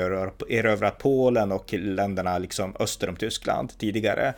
erövrat 0.50 0.98
Polen 0.98 1.52
och 1.52 1.74
länderna 1.74 2.38
liksom 2.38 2.76
öster 2.80 3.10
om 3.10 3.16
Tyskland 3.16 3.78
tidigare. 3.78 4.34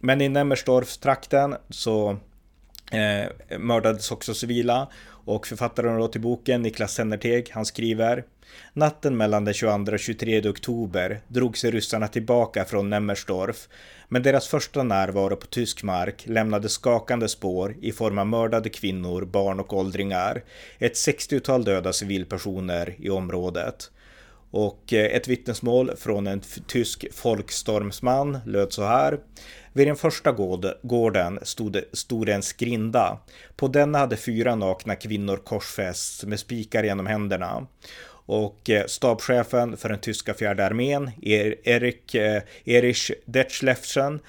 Men 0.00 0.20
i 0.20 0.28
Nemmersdorf-trakten 0.28 1.56
så 1.70 2.18
eh, 2.94 3.58
mördades 3.58 4.10
också 4.10 4.34
civila 4.34 4.88
och 5.26 5.46
författaren 5.46 5.98
då 5.98 6.08
till 6.08 6.20
boken, 6.20 6.62
Niklas 6.62 6.94
Sennerteg, 6.94 7.50
han 7.52 7.66
skriver 7.66 8.24
Natten 8.72 9.16
mellan 9.16 9.44
den 9.44 9.54
22 9.54 9.92
och 9.92 9.98
23 9.98 10.48
oktober 10.48 11.20
drog 11.28 11.58
sig 11.58 11.70
ryssarna 11.70 12.08
tillbaka 12.08 12.64
från 12.64 12.90
Nemmersdorf, 12.90 13.68
men 14.08 14.22
deras 14.22 14.48
första 14.48 14.82
närvaro 14.82 15.36
på 15.36 15.46
tysk 15.46 15.82
mark 15.82 16.24
lämnade 16.26 16.68
skakande 16.68 17.28
spår 17.28 17.76
i 17.80 17.92
form 17.92 18.18
av 18.18 18.26
mördade 18.26 18.68
kvinnor, 18.68 19.24
barn 19.24 19.60
och 19.60 19.72
åldringar, 19.72 20.42
ett 20.78 20.94
60-tal 20.94 21.64
döda 21.64 21.92
civilpersoner 21.92 22.94
i 22.98 23.10
området. 23.10 23.90
Och 24.56 24.92
eh, 24.92 25.16
ett 25.16 25.28
vittnesmål 25.28 25.96
från 25.96 26.26
en 26.26 26.40
tysk 26.66 27.06
folkstormsman 27.12 28.38
löd 28.46 28.72
så 28.72 28.84
här. 28.84 29.18
Vid 29.72 29.86
den 29.86 29.96
första 29.96 30.32
gården 30.82 31.38
stod, 31.42 31.80
stod 31.92 32.28
en 32.28 32.42
skrinda. 32.42 33.18
På 33.56 33.68
denna 33.68 33.98
hade 33.98 34.16
fyra 34.16 34.54
nakna 34.54 34.96
kvinnor 34.96 35.36
korsfästs 35.36 36.24
med 36.24 36.40
spikar 36.40 36.84
genom 36.84 37.06
händerna. 37.06 37.66
Och 38.26 38.70
eh, 38.70 38.86
stabschefen 38.86 39.76
för 39.76 39.88
den 39.88 39.98
tyska 39.98 40.34
fjärde 40.34 40.66
armén, 40.66 41.10
Erik, 41.22 42.14
eh, 42.14 42.42
Erich 42.64 43.10
Detlefsen, 43.24 44.20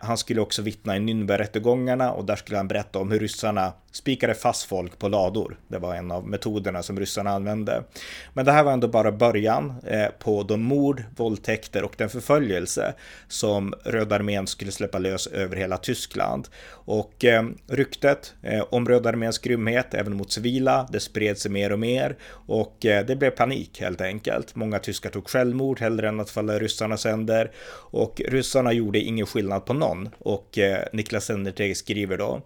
han 0.00 0.18
skulle 0.18 0.40
också 0.40 0.62
vittna 0.62 0.96
i 0.96 1.00
Nürnbergrättegångarna 1.00 2.12
och 2.12 2.24
där 2.24 2.36
skulle 2.36 2.56
han 2.56 2.68
berätta 2.68 2.98
om 2.98 3.10
hur 3.10 3.20
ryssarna 3.20 3.72
spikade 3.94 4.34
fast 4.34 4.62
folk 4.62 4.98
på 4.98 5.08
lador. 5.08 5.56
Det 5.68 5.78
var 5.78 5.94
en 5.94 6.10
av 6.10 6.28
metoderna 6.28 6.82
som 6.82 7.00
ryssarna 7.00 7.30
använde. 7.30 7.84
Men 8.32 8.44
det 8.44 8.52
här 8.52 8.64
var 8.64 8.72
ändå 8.72 8.88
bara 8.88 9.12
början 9.12 9.74
eh, 9.86 10.06
på 10.18 10.42
de 10.42 10.62
mord, 10.62 11.02
våldtäkter 11.16 11.82
och 11.84 11.94
den 11.96 12.08
förföljelse 12.08 12.94
som 13.28 13.74
Röda 13.84 14.16
armén 14.16 14.46
skulle 14.46 14.72
släppa 14.72 14.98
lös 14.98 15.26
över 15.26 15.56
hela 15.56 15.76
Tyskland. 15.76 16.48
Och 16.70 17.24
eh, 17.24 17.44
ryktet 17.66 18.34
eh, 18.42 18.64
om 18.70 18.88
Röda 18.88 19.08
arméns 19.08 19.38
grymhet 19.38 19.94
även 19.94 20.16
mot 20.16 20.32
civila, 20.32 20.88
det 20.92 21.00
spred 21.00 21.38
sig 21.38 21.50
mer 21.50 21.72
och 21.72 21.78
mer 21.78 22.16
och 22.30 22.76
det 22.80 23.18
blev 23.18 23.30
panik 23.30 23.80
helt 23.80 24.00
enkelt. 24.00 24.54
Många 24.54 24.78
tyskar 24.78 25.10
tog 25.10 25.28
självmord 25.28 25.80
hellre 25.80 26.08
än 26.08 26.20
att 26.20 26.30
falla 26.30 26.56
i 26.56 26.58
ryssarnas 26.58 27.04
händer 27.04 27.50
och 27.90 28.20
ryssarna 28.28 28.72
gjorde 28.72 28.98
ingen 28.98 29.26
skillnad 29.26 29.64
på 29.64 29.72
någon 29.72 30.08
och 30.18 30.58
Niklas 30.92 31.24
Sennerteg 31.24 31.76
skriver 31.76 32.18
då 32.18 32.42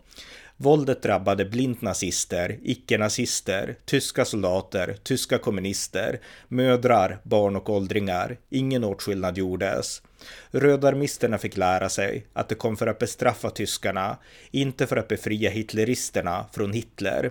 Våldet 0.61 1.03
drabbade 1.03 1.45
blint 1.45 1.83
nazister, 1.83 2.59
icke-nazister, 2.63 3.77
tyska 3.85 4.25
soldater, 4.25 4.97
tyska 5.03 5.39
kommunister, 5.39 6.21
mödrar, 6.49 7.19
barn 7.23 7.57
och 7.57 7.71
åldringar. 7.71 8.39
Ingen 8.51 8.85
åtskillnad 8.85 9.39
gjordes. 9.39 10.03
Rödarmisterna 10.51 11.39
fick 11.39 11.57
lära 11.57 11.89
sig 11.89 12.27
att 12.33 12.49
det 12.49 12.55
kom 12.55 12.77
för 12.77 12.87
att 12.87 12.99
bestraffa 12.99 13.51
tyskarna, 13.51 14.19
inte 14.51 14.87
för 14.87 14.97
att 14.97 15.09
befria 15.09 15.51
hitleristerna 15.51 16.47
från 16.53 16.73
Hitler. 16.73 17.31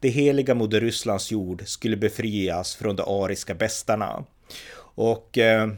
Det 0.00 0.08
heliga 0.08 0.54
Moder 0.54 0.80
Rysslands 0.80 1.30
jord 1.30 1.62
skulle 1.66 1.96
befrias 1.96 2.76
från 2.76 2.96
de 2.96 3.22
ariska 3.22 3.54
bestarna. 3.54 4.24
Och 4.80 5.38
eh, 5.38 5.68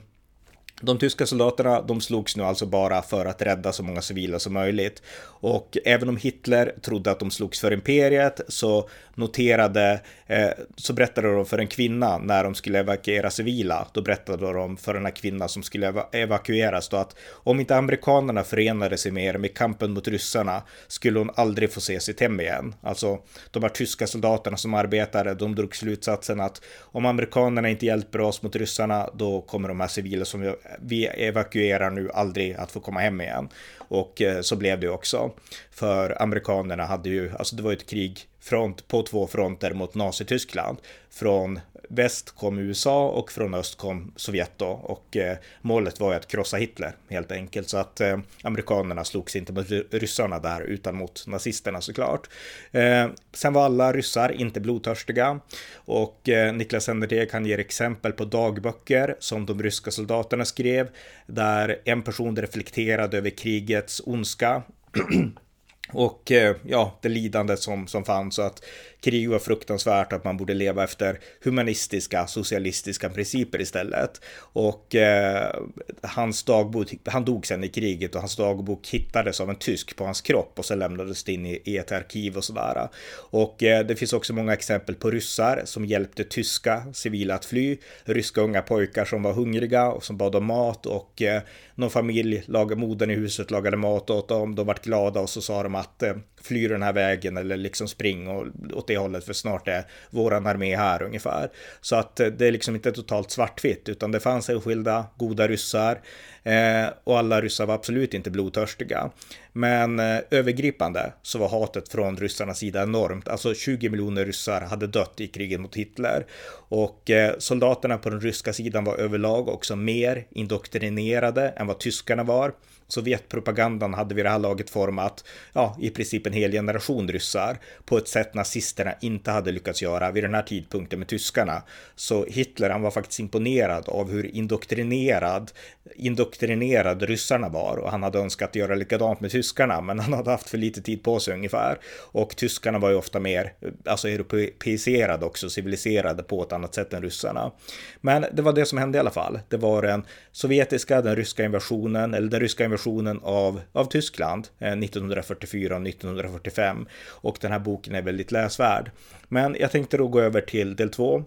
de 0.81 0.99
tyska 0.99 1.27
soldaterna, 1.27 1.83
de 1.83 2.01
slogs 2.01 2.37
nu 2.37 2.43
alltså 2.43 2.67
bara 2.67 3.03
för 3.03 3.27
att 3.27 3.43
rädda 3.43 3.73
så 3.73 3.83
många 3.83 4.03
civila 4.03 4.39
som 4.39 4.53
möjligt. 4.53 5.03
Och 5.23 5.79
även 5.85 6.09
om 6.09 6.17
Hitler 6.17 6.75
trodde 6.83 7.11
att 7.11 7.21
de 7.21 7.31
slogs 7.31 7.61
för 7.61 7.73
imperiet 7.73 8.41
så 8.49 8.89
noterade, 9.15 10.01
eh, 10.27 10.51
så 10.77 10.93
berättade 10.93 11.35
de 11.35 11.47
för 11.47 11.59
en 11.59 11.67
kvinna 11.67 12.19
när 12.19 12.45
de 12.45 12.55
skulle 12.55 12.79
evakuera 12.79 13.31
civila, 13.31 13.89
då 13.93 14.03
berättade 14.03 14.53
de 14.53 14.77
för 14.77 14.95
den 14.95 15.05
här 15.05 15.13
kvinnan 15.13 15.49
som 15.49 15.63
skulle 15.63 16.05
evakueras 16.13 16.89
då 16.89 16.97
att 16.97 17.17
om 17.31 17.61
inte 17.61 17.77
amerikanerna 17.77 18.45
förenade 18.45 18.99
sig 18.99 19.13
mer 19.13 19.39
med 19.39 19.55
kampen 19.55 19.93
mot 19.93 20.09
ryssarna 20.09 20.63
skulle 20.89 21.19
hon 21.19 21.31
aldrig 21.35 21.73
få 21.73 21.81
se 21.81 22.01
sitt 22.01 22.21
hem 22.21 22.41
igen. 22.41 22.75
Alltså 22.83 23.19
de 23.51 23.63
här 23.63 23.71
tyska 23.71 24.07
soldaterna 24.07 24.57
som 24.57 24.75
arbetade, 24.75 25.35
de 25.35 25.55
drog 25.55 25.77
slutsatsen 25.77 26.41
att 26.41 26.63
om 26.81 27.07
amerikanerna 27.07 27.69
inte 27.69 27.87
hjälper 27.87 28.21
oss 28.21 28.43
mot 28.43 28.57
ryssarna, 28.57 29.11
då 29.15 29.41
kommer 29.41 29.69
de 29.69 29.81
här 29.81 29.89
civila 29.89 30.25
som 30.25 30.41
vi 30.41 30.55
vi 30.79 31.07
evakuerar 31.07 31.91
nu 31.91 32.11
aldrig 32.11 32.55
att 32.55 32.71
få 32.71 32.81
komma 32.81 33.01
hem 33.01 33.21
igen. 33.21 33.49
Och 33.79 34.23
eh, 34.23 34.41
så 34.41 34.57
blev 34.57 34.81
det 34.81 34.89
också. 34.89 35.31
För 35.71 36.23
amerikanerna 36.23 36.85
hade 36.85 37.09
ju, 37.09 37.33
alltså 37.39 37.57
det 37.57 37.63
var 37.63 37.73
ett 37.73 37.91
krig 37.91 38.21
front, 38.41 38.89
på 38.89 39.03
två 39.03 39.27
fronter 39.27 39.75
mot 39.75 39.95
Nazityskland. 39.95 40.79
Från 41.11 41.61
väst 41.91 42.31
kom 42.31 42.59
USA 42.59 43.09
och 43.09 43.33
från 43.33 43.55
öst 43.55 43.79
kom 43.79 44.13
Sovjet 44.17 44.53
då. 44.57 44.67
Och 44.67 45.17
eh, 45.17 45.37
målet 45.63 46.01
var 46.01 46.11
ju 46.11 46.17
att 46.17 46.29
krossa 46.29 46.57
Hitler 46.57 46.97
helt 47.09 47.33
enkelt. 47.33 47.69
Så 47.69 47.77
att 47.77 48.01
eh, 48.01 48.19
amerikanerna 48.43 49.05
slogs 49.05 49.37
inte 49.37 49.53
mot 49.53 49.71
ryssarna 49.91 50.39
där 50.39 50.61
utan 50.61 50.97
mot 50.97 51.25
nazisterna 51.27 51.81
såklart. 51.81 52.29
Eh, 52.73 53.07
sen 53.33 53.53
var 53.53 53.65
alla 53.65 53.93
ryssar 53.93 54.33
inte 54.33 54.61
blodtörstiga. 54.61 55.41
Och 55.75 56.29
eh, 56.29 56.53
Niklas 56.55 56.89
Enderteg 56.89 57.31
kan 57.31 57.47
ge 57.47 57.55
exempel 57.55 58.13
på 58.13 58.25
dagböcker 58.25 59.17
som 59.19 59.47
de 59.47 59.63
ryska 59.63 59.91
soldaterna 59.91 60.45
skrev 60.45 60.89
där 61.27 61.81
en 61.85 62.03
person 62.03 62.37
reflekterade 62.37 63.19
över 63.19 63.31
krigets 63.31 64.03
ondska. 64.05 64.63
och 65.93 66.33
eh, 66.33 66.57
ja, 66.67 66.99
det 67.03 67.09
lidande 67.09 67.57
som, 67.57 67.87
som 67.87 68.05
fanns. 68.05 68.39
och 68.39 68.47
att 68.47 68.63
krig 69.01 69.31
var 69.31 69.39
fruktansvärt, 69.39 70.13
att 70.13 70.25
man 70.25 70.37
borde 70.37 70.55
leva 70.55 70.85
efter 70.85 71.19
humanistiska, 71.43 72.27
socialistiska 72.27 73.11
principer 73.11 73.61
istället. 73.61 74.21
Och 74.39 74.95
eh, 74.95 75.55
hans 76.03 76.43
dagbok, 76.43 76.89
han 77.05 77.25
dog 77.25 77.47
sen 77.47 77.65
i 77.65 77.69
kriget 77.69 78.15
och 78.15 78.21
hans 78.21 78.37
dagbok 78.37 78.89
hittades 78.89 79.41
av 79.41 79.51
en 79.51 79.57
tysk 79.57 79.97
på 79.97 80.05
hans 80.05 80.21
kropp 80.21 80.59
och 80.59 80.65
sen 80.65 80.79
lämnades 80.79 81.25
det 81.25 81.33
in 81.33 81.47
i, 81.47 81.63
i 81.65 81.77
ett 81.77 81.93
arkiv 81.93 82.37
och 82.37 82.45
sådär. 82.45 82.89
Och 83.31 83.63
eh, 83.63 83.87
det 83.87 83.97
finns 83.97 84.13
också 84.13 84.33
många 84.33 84.53
exempel 84.53 84.95
på 84.95 85.11
ryssar 85.11 85.63
som 85.65 85.85
hjälpte 85.85 86.25
tyska 86.25 86.83
civila 86.93 87.35
att 87.35 87.45
fly, 87.45 87.79
ryska 88.05 88.41
unga 88.41 88.63
pojkar 88.63 89.05
som 89.05 89.23
var 89.23 89.33
hungriga 89.33 89.91
och 89.91 90.05
som 90.05 90.17
bad 90.17 90.35
om 90.35 90.45
mat 90.45 90.87
och 90.87 91.23
eh, 91.23 91.43
någon 91.75 91.91
familj, 91.91 92.43
lagade, 92.47 92.81
modern 92.81 93.11
i 93.11 93.15
huset 93.15 93.51
lagade 93.51 93.77
mat 93.77 94.11
åt 94.11 94.29
dem, 94.29 94.55
de 94.55 94.67
vart 94.67 94.85
glada 94.85 95.21
och 95.21 95.31
så 95.31 95.41
sa 95.41 95.63
de 95.63 95.75
att 95.81 96.03
eh, 96.03 96.15
fly 96.43 96.69
den 96.69 96.83
här 96.83 96.93
vägen 96.93 97.37
eller 97.37 97.57
liksom 97.57 97.89
spring 97.89 98.29
och, 98.29 98.47
åt 98.73 98.87
det 98.87 98.99
hållet 98.99 99.25
för 99.25 99.33
snart 99.33 99.69
är 99.69 99.85
våran 100.11 100.47
armé 100.47 100.77
här 100.77 101.03
ungefär. 101.03 101.51
Så 101.81 101.97
att 101.97 102.21
eh, 102.21 102.27
det 102.27 102.47
är 102.47 102.53
liksom 102.53 102.75
inte 102.75 102.93
totalt 102.93 103.31
svartvitt 103.31 103.89
utan 103.89 104.13
det 104.13 104.21
fanns 104.21 104.51
enskilda 104.51 105.07
goda 105.17 105.49
ryssar 105.49 106.01
eh, 106.43 106.87
och 107.05 107.19
alla 107.19 107.41
ryssar 107.41 107.67
var 107.67 107.75
absolut 107.75 108.15
inte 108.15 108.31
blodtörstiga. 108.31 109.11
Men 109.53 109.99
eh, 109.99 110.19
övergripande 110.31 111.13
så 111.23 111.39
var 111.39 111.49
hatet 111.49 111.89
från 111.89 112.17
ryssarnas 112.17 112.59
sida 112.59 112.83
enormt. 112.83 113.29
Alltså 113.29 113.55
20 113.55 113.89
miljoner 113.89 114.25
ryssar 114.25 114.61
hade 114.61 114.87
dött 114.87 115.21
i 115.21 115.27
kriget 115.27 115.61
mot 115.61 115.77
Hitler. 115.77 116.27
Och 116.69 117.11
eh, 117.11 117.35
soldaterna 117.39 117.99
på 117.99 118.11
den 118.11 118.21
ryska 118.21 118.53
sidan 118.53 118.85
var 118.85 118.97
överlag 118.97 119.49
också 119.49 119.77
mer 119.77 120.27
indoktrinerade 120.31 121.49
än 121.49 121.67
vad 121.67 121.79
tyskarna 121.81 122.25
var. 122.25 122.53
Sovjetpropagandan 122.93 123.95
hade 123.95 124.15
vid 124.15 124.25
det 124.25 124.31
här 124.31 124.39
laget 124.39 124.71
format, 124.71 125.25
ja, 125.53 125.77
i 125.81 125.91
princip 125.91 126.27
en 126.27 126.33
hel 126.33 126.53
generation 126.53 127.09
ryssar 127.09 127.59
på 127.85 127.99
ett 127.99 128.09
sätt 128.09 128.35
nazisterna 128.35 128.95
inte 129.01 129.31
hade 129.31 129.53
lyckats 129.53 129.83
göra 129.83 130.11
vid 130.11 130.25
den 130.25 130.35
här 130.35 130.43
tidpunkten 130.43 130.99
med 130.99 131.09
tyskarna. 131.09 131.63
Så 131.95 132.25
Hitler, 132.25 132.71
han 132.71 132.83
var 132.83 132.91
faktiskt 132.91 133.21
imponerad 133.21 133.89
av 133.89 134.11
hur 134.11 134.27
indoktrinerad, 134.27 135.51
indoktrinerad 135.95 137.03
ryssarna 137.03 137.49
var 137.49 137.77
och 137.77 137.91
han 137.91 138.03
hade 138.03 138.19
önskat 138.19 138.57
göra 138.57 138.75
likadant 138.75 139.21
med 139.21 139.31
tyskarna, 139.31 139.81
men 139.81 139.99
han 139.99 140.13
hade 140.13 140.31
haft 140.31 140.51
för 140.51 140.59
lite 140.59 140.83
tid 140.83 141.03
på 141.03 141.21
sig 141.21 141.35
ungefär. 141.35 141.79
Och 142.13 142.37
tyskarna 142.37 142.79
var 142.79 142.91
ju 142.91 142.97
ofta 142.97 143.21
mer, 143.21 143.53
alltså 143.85 144.09
europeiserade 144.09 145.27
också, 145.27 145.51
civiliserade 145.51 146.23
på 146.23 146.43
ett 146.43 146.53
annat 146.53 146.75
sätt 146.75 146.93
än 146.93 147.03
ryssarna. 147.03 147.53
Men 148.01 148.25
det 148.33 148.43
var 148.43 148.53
det 148.53 148.67
som 148.67 148.79
hände 148.79 148.99
i 148.99 149.01
alla 149.01 149.11
fall. 149.11 149.41
Det 149.49 149.57
var 149.57 149.83
den 149.83 150.03
sovjetiska, 150.33 151.03
den 151.03 151.17
ryska 151.17 151.45
invasionen, 151.45 152.15
eller 152.15 152.29
den 152.29 152.41
ryska 152.41 152.65
invasionen 152.65 152.80
invasionen 152.81 153.21
av, 153.23 153.61
av 153.73 153.85
Tyskland 153.85 154.49
eh, 154.59 154.73
1944 154.73 155.77
och 155.77 155.87
1945. 155.87 156.87
Och 157.23 157.39
den 157.41 157.53
här 157.53 157.59
boken 157.59 157.95
är 157.95 158.03
väldigt 158.03 158.33
läsvärd. 158.33 158.91
Men 159.29 159.57
jag 159.61 159.71
tänkte 159.71 159.97
då 159.97 160.09
gå 160.09 160.21
över 160.21 160.41
till 160.41 160.77
del 160.77 160.91
två 160.91 161.25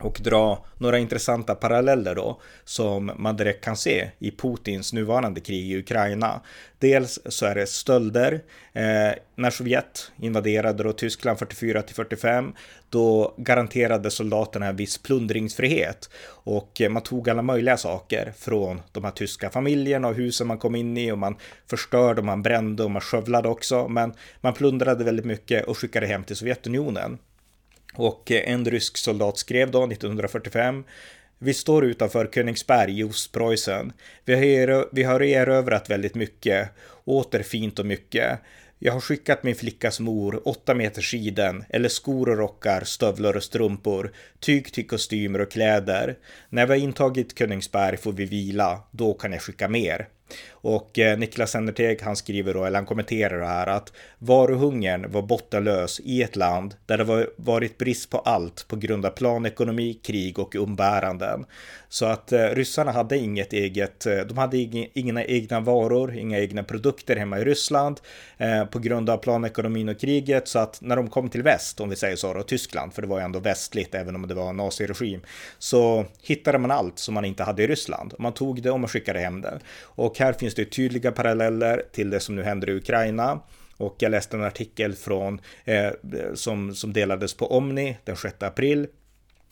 och 0.00 0.20
dra 0.24 0.64
några 0.78 0.98
intressanta 0.98 1.54
paralleller 1.54 2.14
då 2.14 2.40
som 2.64 3.12
man 3.16 3.36
direkt 3.36 3.64
kan 3.64 3.76
se 3.76 4.10
i 4.18 4.30
Putins 4.30 4.92
nuvarande 4.92 5.40
krig 5.40 5.70
i 5.72 5.78
Ukraina. 5.78 6.40
Dels 6.78 7.18
så 7.26 7.46
är 7.46 7.54
det 7.54 7.66
stölder. 7.66 8.32
Eh, 8.72 9.12
när 9.34 9.50
Sovjet 9.50 10.12
invaderade 10.20 10.82
då 10.82 10.92
Tyskland 10.92 11.38
44 11.38 11.82
till 11.82 11.94
45 11.94 12.52
då 12.90 13.34
garanterade 13.36 14.10
soldaterna 14.10 14.66
en 14.66 14.76
viss 14.76 14.98
plundringsfrihet 14.98 16.10
och 16.28 16.82
man 16.90 17.02
tog 17.02 17.30
alla 17.30 17.42
möjliga 17.42 17.76
saker 17.76 18.32
från 18.38 18.80
de 18.92 19.04
här 19.04 19.10
tyska 19.10 19.50
familjerna 19.50 20.08
och 20.08 20.14
husen 20.14 20.46
man 20.46 20.58
kom 20.58 20.74
in 20.74 20.96
i 20.96 21.12
och 21.12 21.18
man 21.18 21.36
förstörde 21.70 22.20
och 22.20 22.24
man 22.24 22.42
brände 22.42 22.84
och 22.84 22.90
man 22.90 23.02
skövlade 23.02 23.48
också. 23.48 23.88
Men 23.88 24.12
man 24.40 24.54
plundrade 24.54 25.04
väldigt 25.04 25.26
mycket 25.26 25.64
och 25.64 25.78
skickade 25.78 26.06
hem 26.06 26.24
till 26.24 26.36
Sovjetunionen. 26.36 27.18
Och 27.96 28.30
en 28.30 28.64
rysk 28.64 28.96
soldat 28.96 29.38
skrev 29.38 29.70
då 29.70 29.84
1945 29.84 30.84
vi 31.38 31.54
står 31.54 31.84
utanför 31.84 32.26
Königsberg 32.26 33.00
i 33.00 33.04
Ostpreussen. 33.04 33.92
Vi 34.24 34.34
har, 34.34 34.88
vi 34.92 35.02
har 35.02 35.22
erövrat 35.22 35.90
väldigt 35.90 36.14
mycket, 36.14 36.68
åter 37.04 37.42
fint 37.42 37.78
och 37.78 37.86
mycket. 37.86 38.38
Jag 38.78 38.92
har 38.92 39.00
skickat 39.00 39.42
min 39.42 39.54
flickas 39.54 40.00
mor 40.00 40.48
åtta 40.48 40.74
meter 40.74 41.02
skiden, 41.02 41.64
eller 41.68 41.88
skor 41.88 42.28
och 42.28 42.36
rockar, 42.36 42.84
stövlar 42.84 43.36
och 43.36 43.42
strumpor, 43.42 44.12
tyg 44.40 44.72
till 44.72 44.86
kostymer 44.86 45.40
och 45.40 45.50
kläder. 45.50 46.16
När 46.48 46.66
vi 46.66 46.72
har 46.72 46.80
intagit 46.80 47.38
Königsberg 47.38 47.96
får 47.96 48.12
vi 48.12 48.24
vila, 48.24 48.82
då 48.90 49.14
kan 49.14 49.32
jag 49.32 49.42
skicka 49.42 49.68
mer. 49.68 50.08
Och 50.60 50.98
eh, 50.98 51.18
Niklas 51.18 51.54
Ennerteg 51.54 52.02
han 52.02 52.16
skriver 52.16 52.54
då, 52.54 52.64
eller 52.64 52.78
han 52.78 52.86
kommenterar 52.86 53.40
det 53.40 53.46
här 53.46 53.66
att 53.66 53.92
varuhungern 54.18 55.12
var 55.12 55.22
bottenlös 55.22 56.00
i 56.04 56.22
ett 56.22 56.36
land 56.36 56.74
där 56.86 56.98
det 56.98 57.04
var, 57.04 57.30
varit 57.36 57.78
brist 57.78 58.10
på 58.10 58.18
allt 58.18 58.68
på 58.68 58.76
grund 58.76 59.06
av 59.06 59.10
planekonomi, 59.10 59.94
krig 59.94 60.38
och 60.38 60.54
umbäranden. 60.54 61.44
Så 61.88 62.06
att 62.06 62.32
eh, 62.32 62.46
ryssarna 62.46 62.92
hade 62.92 63.18
inget 63.18 63.52
eget, 63.52 64.06
eh, 64.06 64.18
de 64.18 64.38
hade 64.38 64.58
ing, 64.58 64.90
inga 64.94 65.24
egna 65.24 65.60
varor, 65.60 66.14
inga 66.14 66.38
egna 66.38 66.62
produkter 66.62 67.16
hemma 67.16 67.38
i 67.38 67.44
Ryssland 67.44 68.00
eh, 68.38 68.64
på 68.64 68.78
grund 68.78 69.10
av 69.10 69.16
planekonomin 69.16 69.88
och 69.88 70.00
kriget. 70.00 70.48
Så 70.48 70.58
att 70.58 70.78
när 70.80 70.96
de 70.96 71.10
kom 71.10 71.28
till 71.28 71.42
väst, 71.42 71.80
om 71.80 71.88
vi 71.88 71.96
säger 71.96 72.16
så, 72.16 72.34
då, 72.34 72.42
Tyskland, 72.42 72.94
för 72.94 73.02
det 73.02 73.08
var 73.08 73.18
ju 73.18 73.24
ändå 73.24 73.38
västligt 73.38 73.94
även 73.94 74.14
om 74.14 74.28
det 74.28 74.34
var 74.34 74.50
en 74.50 74.56
naziregim, 74.56 75.20
så 75.58 76.04
hittade 76.22 76.58
man 76.58 76.70
allt 76.70 76.98
som 76.98 77.14
man 77.14 77.24
inte 77.24 77.42
hade 77.44 77.62
i 77.62 77.66
Ryssland. 77.66 78.14
Man 78.18 78.32
tog 78.32 78.62
det 78.62 78.70
och 78.70 78.80
man 78.80 78.88
skickade 78.88 79.18
hem 79.18 79.40
det. 79.40 79.58
Och 79.82 80.18
här 80.18 80.32
finns 80.32 80.45
det 80.54 80.64
tydliga 80.64 81.12
paralleller 81.12 81.82
till 81.92 82.10
det 82.10 82.20
som 82.20 82.36
nu 82.36 82.42
händer 82.42 82.70
i 82.70 82.76
Ukraina. 82.76 83.40
Och 83.76 83.96
jag 83.98 84.10
läste 84.10 84.36
en 84.36 84.42
artikel 84.42 84.94
från, 84.94 85.40
eh, 85.64 85.90
som, 86.34 86.74
som 86.74 86.92
delades 86.92 87.34
på 87.34 87.46
Omni 87.46 87.98
den 88.04 88.16
6 88.16 88.42
april. 88.42 88.86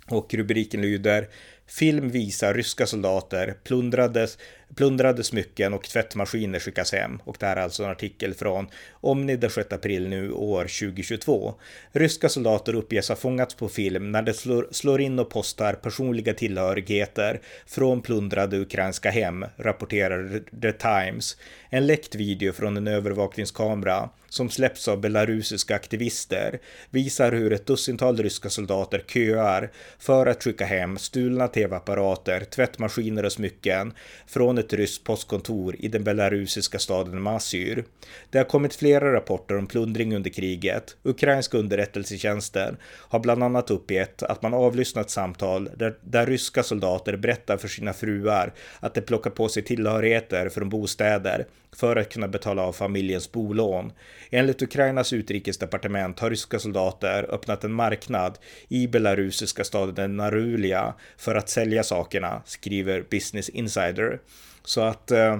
Och 0.06 0.34
rubriken 0.34 0.82
lyder 0.82 1.28
Film 1.66 2.09
visar 2.09 2.54
ryska 2.54 2.87
soldater 2.87 3.54
plundrades, 3.64 4.38
plundrade 4.75 5.25
smycken 5.25 5.75
och 5.75 5.85
tvättmaskiner 5.85 6.59
skickas 6.59 6.92
hem. 6.92 7.21
Och 7.25 7.37
det 7.40 7.47
här 7.47 7.56
är 7.56 7.61
alltså 7.61 7.85
en 7.85 7.90
artikel 7.90 8.35
från 8.35 8.68
Omni 8.92 9.37
den 9.37 9.50
6 9.50 9.73
april 9.73 10.09
nu 10.09 10.33
år 10.33 10.62
2022. 10.62 11.54
Ryska 11.92 12.28
soldater 12.28 12.75
uppges 12.75 13.09
ha 13.09 13.16
fångats 13.16 13.54
på 13.54 13.68
film 13.68 14.12
när 14.12 14.23
de 14.23 14.33
slår, 14.33 14.68
slår 14.71 15.00
in 15.00 15.18
och 15.18 15.31
postar 15.31 15.74
personliga 15.74 16.35
tillhörigheter 16.35 17.40
från 17.66 18.03
plundrade 18.03 18.59
ukrainska 18.59 19.11
hem, 19.11 19.44
rapporterar 19.57 20.42
The 20.62 20.72
Times. 20.72 21.37
En 21.70 21.87
läckt 21.87 22.14
video 22.14 22.53
från 22.53 22.77
en 22.77 22.87
övervakningskamera 22.87 24.09
som 24.35 24.51
släpps 24.51 24.88
av 24.88 25.01
belarusiska 25.01 25.75
aktivister 25.75 26.59
visar 26.90 27.33
hur 27.33 27.53
ett 27.53 27.66
dussintal 27.66 28.16
ryska 28.16 28.51
soldater 28.51 29.05
köar 29.09 29.70
för 29.99 30.27
att 30.27 30.44
skicka 30.44 30.64
hem 30.64 30.99
stulna 30.99 31.49
tv-apparater, 31.49 32.40
tvättmaskiner 32.40 33.25
och 33.25 33.33
smycken 33.33 33.92
från 34.27 34.59
ett 34.59 34.73
ryskt 34.73 35.05
postkontor 35.05 35.77
i 35.79 35.88
den 35.88 36.05
belarusiska 36.05 36.79
staden 36.79 37.23
Masyr. 37.23 37.85
Det 38.31 38.38
har 38.38 38.44
kommit 38.44 38.75
flera 38.75 39.12
rapporter 39.12 39.57
om 39.57 39.66
plundring 39.66 40.16
under 40.16 40.31
kriget. 40.31 40.97
Ukrainska 41.03 41.59
underrättelsetjänsten 41.59 42.77
har 42.85 43.20
bland 43.20 43.42
annat 43.42 43.70
uppgett 43.70 44.23
att 44.23 44.42
man 44.42 44.55
avlyssnat 44.55 45.11
samtal 45.11 45.70
där, 45.77 45.94
där 46.01 46.27
ryska 46.27 46.62
soldater 46.62 47.16
berättar 47.16 47.57
för 47.57 47.68
sina 47.68 47.92
fruar 47.92 48.53
att 48.81 48.94
de 48.94 49.01
plockar 49.01 49.31
på 49.31 49.49
sig 49.49 49.62
tillhörigheter 49.62 50.49
från 50.49 50.68
bostäder 50.68 51.47
för 51.76 51.96
att 51.96 52.12
kunna 52.12 52.28
betala 52.28 52.62
av 52.62 52.72
familjens 52.72 53.32
bolån. 53.32 53.92
Enligt 54.30 54.62
Ukrainas 54.62 55.12
utrikesdepartement 55.12 56.20
har 56.20 56.30
ryska 56.30 56.58
soldater 56.58 57.34
öppnat 57.34 57.64
en 57.64 57.72
marknad 57.72 58.38
i 58.68 58.88
belarusiska 58.88 59.64
staden 59.64 60.16
Narulia 60.16 60.94
för 61.16 61.34
att 61.34 61.48
sälja 61.48 61.82
sakerna, 61.82 62.42
skriver 62.44 63.04
Business 63.10 63.48
Insider. 63.48 64.20
Så 64.64 64.80
att 64.80 65.10
eh, 65.10 65.38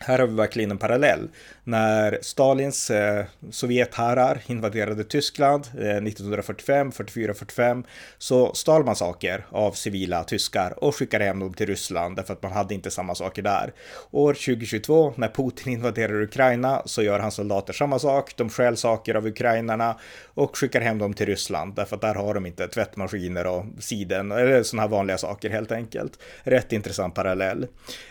här 0.00 0.18
har 0.18 0.26
vi 0.26 0.34
verkligen 0.34 0.70
en 0.70 0.78
parallell. 0.78 1.28
När 1.64 2.18
Stalins 2.22 2.90
eh, 2.90 3.24
Sovjetherrar 3.50 4.40
invaderade 4.46 5.04
Tyskland 5.04 5.66
eh, 5.74 5.80
1945, 5.80 6.92
44, 6.92 7.34
45 7.34 7.84
så 8.18 8.54
stal 8.54 8.84
man 8.84 8.96
saker 8.96 9.46
av 9.50 9.72
civila 9.72 10.24
tyskar 10.24 10.84
och 10.84 10.94
skickade 10.94 11.24
hem 11.24 11.38
dem 11.38 11.54
till 11.54 11.66
Ryssland 11.66 12.16
därför 12.16 12.32
att 12.32 12.42
man 12.42 12.52
hade 12.52 12.74
inte 12.74 12.90
samma 12.90 13.14
saker 13.14 13.42
där. 13.42 13.72
År 14.10 14.32
2022 14.32 15.12
när 15.16 15.28
Putin 15.28 15.72
invaderar 15.72 16.22
Ukraina 16.22 16.82
så 16.84 17.02
gör 17.02 17.18
hans 17.18 17.34
soldater 17.34 17.72
samma 17.72 17.98
sak. 17.98 18.32
De 18.36 18.48
stjäl 18.50 18.76
saker 18.76 19.14
av 19.14 19.26
ukrainarna 19.26 19.98
och 20.34 20.56
skickar 20.56 20.80
hem 20.80 20.98
dem 20.98 21.14
till 21.14 21.26
Ryssland 21.26 21.74
därför 21.74 21.96
att 21.96 22.02
där 22.02 22.14
har 22.14 22.34
de 22.34 22.46
inte 22.46 22.68
tvättmaskiner 22.68 23.46
och 23.46 23.64
siden 23.78 24.32
eller 24.32 24.62
sådana 24.62 24.82
här 24.82 24.88
vanliga 24.88 25.18
saker 25.18 25.50
helt 25.50 25.72
enkelt. 25.72 26.18
Rätt 26.42 26.72
intressant 26.72 27.14
parallell. 27.14 27.66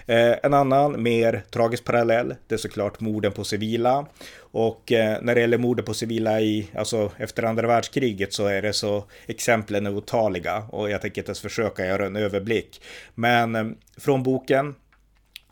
Eh, 0.06 0.36
en 0.44 0.54
annan 0.54 1.04
mer 1.04 1.44
tragisk 1.52 1.77
parallell, 1.84 2.36
det 2.48 2.56
är 2.56 2.60
såklart 2.60 3.00
morden 3.00 3.32
på 3.32 3.44
civila. 3.44 4.06
Och 4.40 4.92
eh, 4.92 5.18
när 5.22 5.36
det 5.36 5.42
gäller 5.42 5.58
morden 5.58 5.86
på 5.86 5.94
civila 5.94 6.42
i, 6.42 6.70
alltså 6.76 7.12
efter 7.18 7.44
andra 7.44 7.68
världskriget 7.68 8.34
så 8.34 8.46
är 8.46 8.62
det 8.62 8.74
så 8.74 9.06
exemplen 9.28 9.86
är 9.86 9.96
otaliga 9.96 10.58
och 10.58 10.90
jag 10.90 11.02
tänker 11.02 11.22
inte 11.22 11.30
ens 11.30 11.42
försöka 11.42 11.86
göra 11.86 12.06
en 12.06 12.16
överblick. 12.16 12.82
Men 13.16 13.56
eh, 13.56 13.66
från 13.98 14.24
boken 14.24 14.76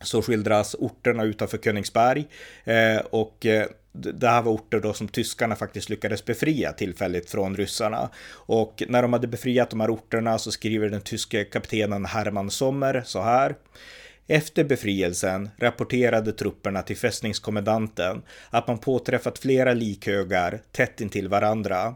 så 0.02 0.22
skildras 0.22 0.76
orterna 0.80 1.24
utanför 1.24 1.58
Königsberg 1.58 2.28
eh, 2.64 2.98
och 2.98 3.46
eh, 3.46 3.68
det 3.98 4.28
här 4.28 4.42
var 4.42 4.52
orter 4.52 4.80
då 4.80 4.94
som 4.94 5.08
tyskarna 5.08 5.56
faktiskt 5.56 5.90
lyckades 5.90 6.26
befria 6.26 6.72
tillfälligt 6.72 7.30
från 7.30 7.56
ryssarna. 7.58 8.10
Och 8.28 8.84
när 8.88 9.02
de 9.02 9.14
hade 9.14 9.28
befriat 9.28 9.70
de 9.70 9.80
här 9.80 9.94
orterna 9.94 10.38
så 10.38 10.52
skriver 10.52 10.90
den 10.90 11.02
tyske 11.02 11.44
kaptenen 11.44 12.06
Hermann 12.06 12.52
Sommer 12.52 13.04
så 13.06 13.22
här. 13.22 13.56
Efter 14.28 14.64
befrielsen 14.64 15.50
rapporterade 15.58 16.34
trupperna 16.34 16.82
till 16.82 16.98
fästningskommendanten 16.98 18.22
att 18.50 18.68
man 18.68 18.78
påträffat 18.78 19.40
flera 19.40 19.74
likhögar 19.74 20.62
tätt 20.72 21.02
intill 21.02 21.28
varandra. 21.28 21.96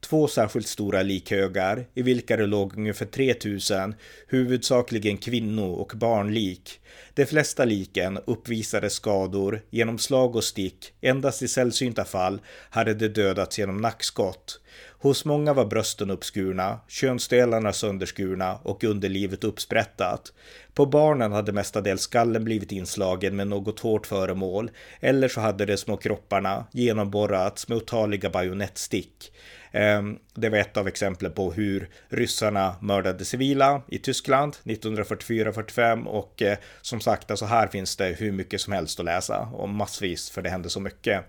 Två 0.00 0.28
särskilt 0.28 0.66
stora 0.66 1.02
likhögar 1.02 1.86
i 1.94 2.02
vilka 2.02 2.36
det 2.36 2.46
låg 2.46 2.76
ungefär 2.76 3.06
3000 3.06 3.94
huvudsakligen 4.28 5.16
kvinno 5.18 5.72
och 5.72 5.92
barnlik. 5.94 6.80
De 7.14 7.26
flesta 7.26 7.64
liken 7.64 8.18
uppvisade 8.26 8.90
skador 8.90 9.62
genom 9.70 9.98
slag 9.98 10.36
och 10.36 10.44
stick. 10.44 10.92
Endast 11.00 11.42
i 11.42 11.48
sällsynta 11.48 12.04
fall 12.04 12.40
hade 12.70 12.94
de 12.94 13.08
dödats 13.08 13.58
genom 13.58 13.76
nackskott. 13.76 14.60
Hos 15.00 15.24
många 15.24 15.52
var 15.52 15.64
brösten 15.64 16.10
uppskurna, 16.10 16.80
könsdelarna 16.88 17.72
sönderskurna 17.72 18.58
och 18.62 18.84
underlivet 18.84 19.44
uppsprättat. 19.44 20.32
På 20.74 20.86
barnen 20.86 21.32
hade 21.32 21.52
mestadels 21.52 22.02
skallen 22.02 22.44
blivit 22.44 22.72
inslagen 22.72 23.36
med 23.36 23.46
något 23.46 23.80
hårt 23.80 24.06
föremål 24.06 24.70
eller 25.00 25.28
så 25.28 25.40
hade 25.40 25.66
de 25.66 25.76
små 25.76 25.96
kropparna 25.96 26.66
genomborrats 26.72 27.68
med 27.68 27.78
otaliga 27.78 28.30
bajonettstick. 28.30 29.32
Ehm, 29.72 30.18
det 30.34 30.48
var 30.48 30.58
ett 30.58 30.76
av 30.76 30.88
exemplen 30.88 31.32
på 31.32 31.52
hur 31.52 31.88
ryssarna 32.08 32.76
mördade 32.80 33.24
civila 33.24 33.82
i 33.88 33.98
Tyskland 33.98 34.56
1944-45 34.64 36.04
och 36.04 36.42
eh, 36.42 36.58
som 36.82 37.00
sagt, 37.00 37.30
alltså 37.30 37.46
här 37.46 37.66
finns 37.66 37.96
det 37.96 38.16
hur 38.18 38.32
mycket 38.32 38.60
som 38.60 38.72
helst 38.72 39.00
att 39.00 39.06
läsa 39.06 39.40
och 39.40 39.68
massvis 39.68 40.30
för 40.30 40.42
det 40.42 40.50
hände 40.50 40.70
så 40.70 40.80
mycket. 40.80 41.24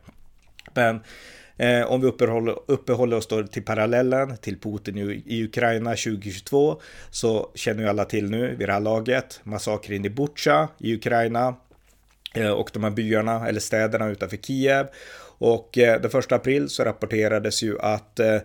Men 0.73 0.99
Eh, 1.59 1.91
om 1.91 2.01
vi 2.01 2.07
uppehåller, 2.07 2.55
uppehåller 2.67 3.17
oss 3.17 3.27
då 3.27 3.43
till 3.43 3.63
parallellen 3.63 4.37
till 4.37 4.59
Putin 4.59 4.97
i, 4.97 5.23
i 5.25 5.43
Ukraina 5.43 5.89
2022 5.89 6.81
så 7.09 7.51
känner 7.55 7.83
ju 7.83 7.89
alla 7.89 8.05
till 8.05 8.29
nu 8.29 8.55
vid 8.55 8.67
det 8.69 8.73
här 8.73 8.79
laget 8.79 9.39
massakern 9.43 10.05
i 10.05 10.09
Butja 10.09 10.67
i 10.77 10.95
Ukraina 10.95 11.55
eh, 12.35 12.49
och 12.49 12.69
de 12.73 12.83
här 12.83 12.91
byarna 12.91 13.47
eller 13.47 13.59
städerna 13.59 14.07
utanför 14.07 14.37
Kiev. 14.37 14.87
Och 15.37 15.77
eh, 15.77 16.01
den 16.01 16.11
första 16.11 16.35
april 16.35 16.69
så 16.69 16.83
rapporterades 16.83 17.63
ju 17.63 17.79
att 17.79 18.19
eh, 18.19 18.37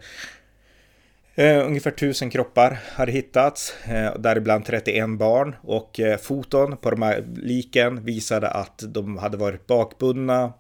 Eh, 1.37 1.67
ungefär 1.67 1.91
tusen 1.91 2.31
kroppar 2.31 2.79
hade 2.93 3.13
hittats, 3.13 3.75
eh, 3.85 4.19
däribland 4.19 4.65
31 4.65 5.19
barn 5.19 5.57
och 5.63 6.01
eh, 6.01 6.19
foton 6.19 6.77
på 6.77 6.91
de 6.91 7.03
här 7.03 7.25
liken 7.37 8.05
visade 8.05 8.49
att 8.49 8.83
de 8.87 9.19
hade 9.19 9.37
varit 9.37 9.67
bakbundna. 9.67 10.53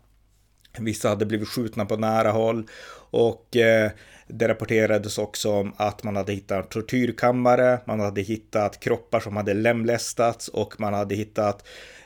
Vissa 0.78 1.08
hade 1.08 1.26
blivit 1.26 1.48
skjutna 1.48 1.84
på 1.84 1.96
nära 1.96 2.30
håll 2.30 2.66
och 3.10 3.56
eh, 3.56 3.90
det 4.26 4.48
rapporterades 4.48 5.18
också 5.18 5.52
om 5.52 5.72
att 5.76 6.02
man 6.02 6.16
hade 6.16 6.32
hittat 6.32 6.70
tortyrkammare, 6.70 7.78
man 7.84 8.00
hade 8.00 8.20
hittat 8.20 8.80
kroppar 8.80 9.20
som 9.20 9.36
hade 9.36 9.54
lemlästats 9.54 10.48
och 10.48 10.80
man 10.80 10.94
hade 10.94 11.14
hittat 11.14 11.64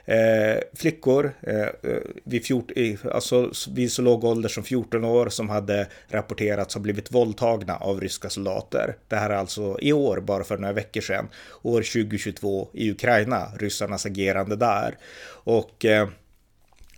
Eh, 0.09 0.59
flickor 0.75 1.33
eh, 1.41 1.61
eh 1.61 2.01
vid, 2.25 2.45
fjort, 2.45 2.71
alltså 3.13 3.53
vid 3.71 3.93
så 3.93 4.03
låg 4.03 4.25
ålder 4.25 4.49
som 4.49 4.63
14 4.63 5.05
år 5.05 5.29
som 5.29 5.49
hade 5.49 5.87
rapporterats 6.09 6.75
ha 6.75 6.81
blivit 6.81 7.13
våldtagna 7.13 7.77
av 7.77 8.01
ryska 8.01 8.31
soldater. 8.31 8.97
Det 9.09 9.17
här 9.17 9.31
är 9.31 9.35
alltså 9.35 9.79
i 9.81 9.93
år, 9.93 10.21
bara 10.21 10.45
för 10.45 10.59
några 10.59 10.73
veckor 10.73 11.01
sedan, 11.01 11.29
år 11.63 11.83
2022 11.83 12.69
i 12.73 12.91
Ukraina, 12.91 13.47
ryssarnas 13.59 14.07
agerande 14.07 14.57
där. 14.57 14.97
Och 15.45 15.85
eh, 15.85 16.09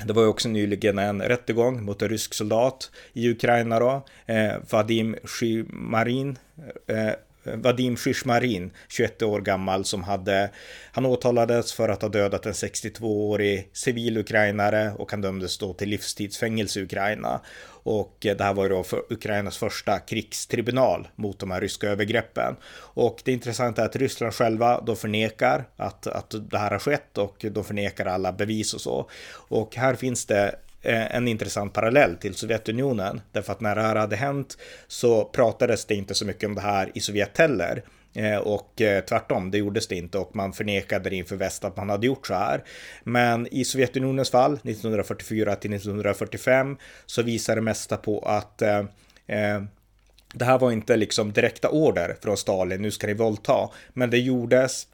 det 0.04 0.12
var 0.12 0.22
ju 0.22 0.28
också 0.28 0.48
nyligen 0.48 0.98
en 0.98 1.22
rättegång 1.22 1.84
mot 1.84 2.02
en 2.02 2.08
rysk 2.08 2.34
soldat 2.34 2.90
i 3.12 3.30
Ukraina 3.30 3.78
då, 3.78 4.06
eh, 4.26 4.52
Vadim 4.70 5.16
Shymarin. 5.24 6.38
eh, 6.86 7.12
Eh, 7.44 7.57
Vadim 7.57 7.96
Shishmarin, 7.96 8.70
21 8.88 9.22
år 9.22 9.40
gammal, 9.40 9.85
som 9.85 10.03
hade, 10.03 10.50
han 10.92 11.07
åtalades 11.07 11.72
för 11.72 11.88
att 11.88 12.03
ha 12.03 12.09
dödat 12.09 12.46
en 12.46 12.53
62-årig 12.53 13.68
civil 13.72 14.18
ukrainare 14.18 14.92
och 14.98 15.11
han 15.11 15.20
dömdes 15.20 15.59
då 15.59 15.72
till 15.72 15.88
livstidsfängelse 15.88 16.81
i 16.81 16.83
Ukraina. 16.83 17.40
Och 17.83 18.26
eh, 18.26 18.37
det 18.37 18.44
här 18.44 18.55
var 18.55 18.62
ju 18.62 18.68
då 18.68 18.83
för 18.83 19.12
Ukrainas 19.12 19.59
första 19.59 19.98
krigstribunal 19.98 21.09
mot 21.14 21.38
de 21.38 21.50
här 21.50 21.61
ryska 21.61 21.88
övergreppen. 21.88 22.57
Och 22.74 23.22
det 23.24 23.33
intressanta 23.33 23.83
är 23.83 23.87
att 23.87 23.96
Ryssland 23.96 24.35
själva, 24.35 24.81
de 24.81 24.96
förnekar 24.96 25.64
att, 25.76 26.07
att 26.07 26.35
det 26.50 26.59
här 26.59 26.70
har 26.70 26.79
skett 26.79 27.18
och 27.18 27.44
de 27.50 27.64
förnekar 27.64 28.07
alla 28.07 28.33
bevis 28.33 28.74
och 28.74 28.81
så. 28.81 29.11
Och 29.33 29.76
här 29.76 29.94
finns 29.94 30.26
det 30.26 30.55
Eh, 30.83 31.16
en 31.16 31.29
intressant 31.29 31.73
parallell 31.73 32.16
till 32.16 32.35
Sovjetunionen. 32.35 33.21
Därför 33.33 33.53
att 33.53 33.61
när 33.61 33.75
det 33.75 33.83
här 33.83 33.97
hade 33.97 34.16
hänt 34.16 34.59
så 34.87 35.25
pratades 35.25 35.85
det 35.85 35.95
inte 35.95 36.14
så 36.14 36.25
mycket 36.25 36.49
om 36.49 36.55
det 36.55 36.61
här 36.61 36.90
i 36.95 37.01
Sovjet 37.01 37.38
heller. 37.38 37.83
Eh, 38.14 38.37
och 38.37 38.81
eh, 38.81 39.05
tvärtom, 39.05 39.51
det 39.51 39.59
gjordes 39.59 39.88
det 39.88 39.97
inte 39.97 40.19
och 40.19 40.37
man 40.37 40.53
förnekade 40.53 41.11
det 41.11 41.16
inför 41.16 41.37
väst 41.37 41.64
att 41.64 41.77
man 41.77 41.90
hade 41.90 42.07
gjort 42.07 42.27
så 42.27 42.35
här. 42.35 42.64
Men 43.05 43.47
i 43.47 43.64
Sovjetunionens 43.64 44.31
fall, 44.31 44.53
1944 44.53 45.57
till 45.57 45.73
1945, 45.73 46.77
så 47.07 47.23
visar 47.23 47.57
det 47.57 47.62
mesta 47.62 47.97
på 47.97 48.19
att 48.19 48.62
eh, 48.62 48.83
det 50.35 50.45
här 50.45 50.59
var 50.59 50.73
inte 50.73 50.97
liksom 50.97 51.33
direkta 51.33 51.69
order 51.69 52.16
från 52.23 52.37
Stalin, 52.37 52.83
nu 52.83 52.90
ska 52.90 53.07
ni 53.07 53.14
våldta. 53.14 53.71
Men 53.93 54.11
det 54.11 54.19
gjordes 54.19 54.87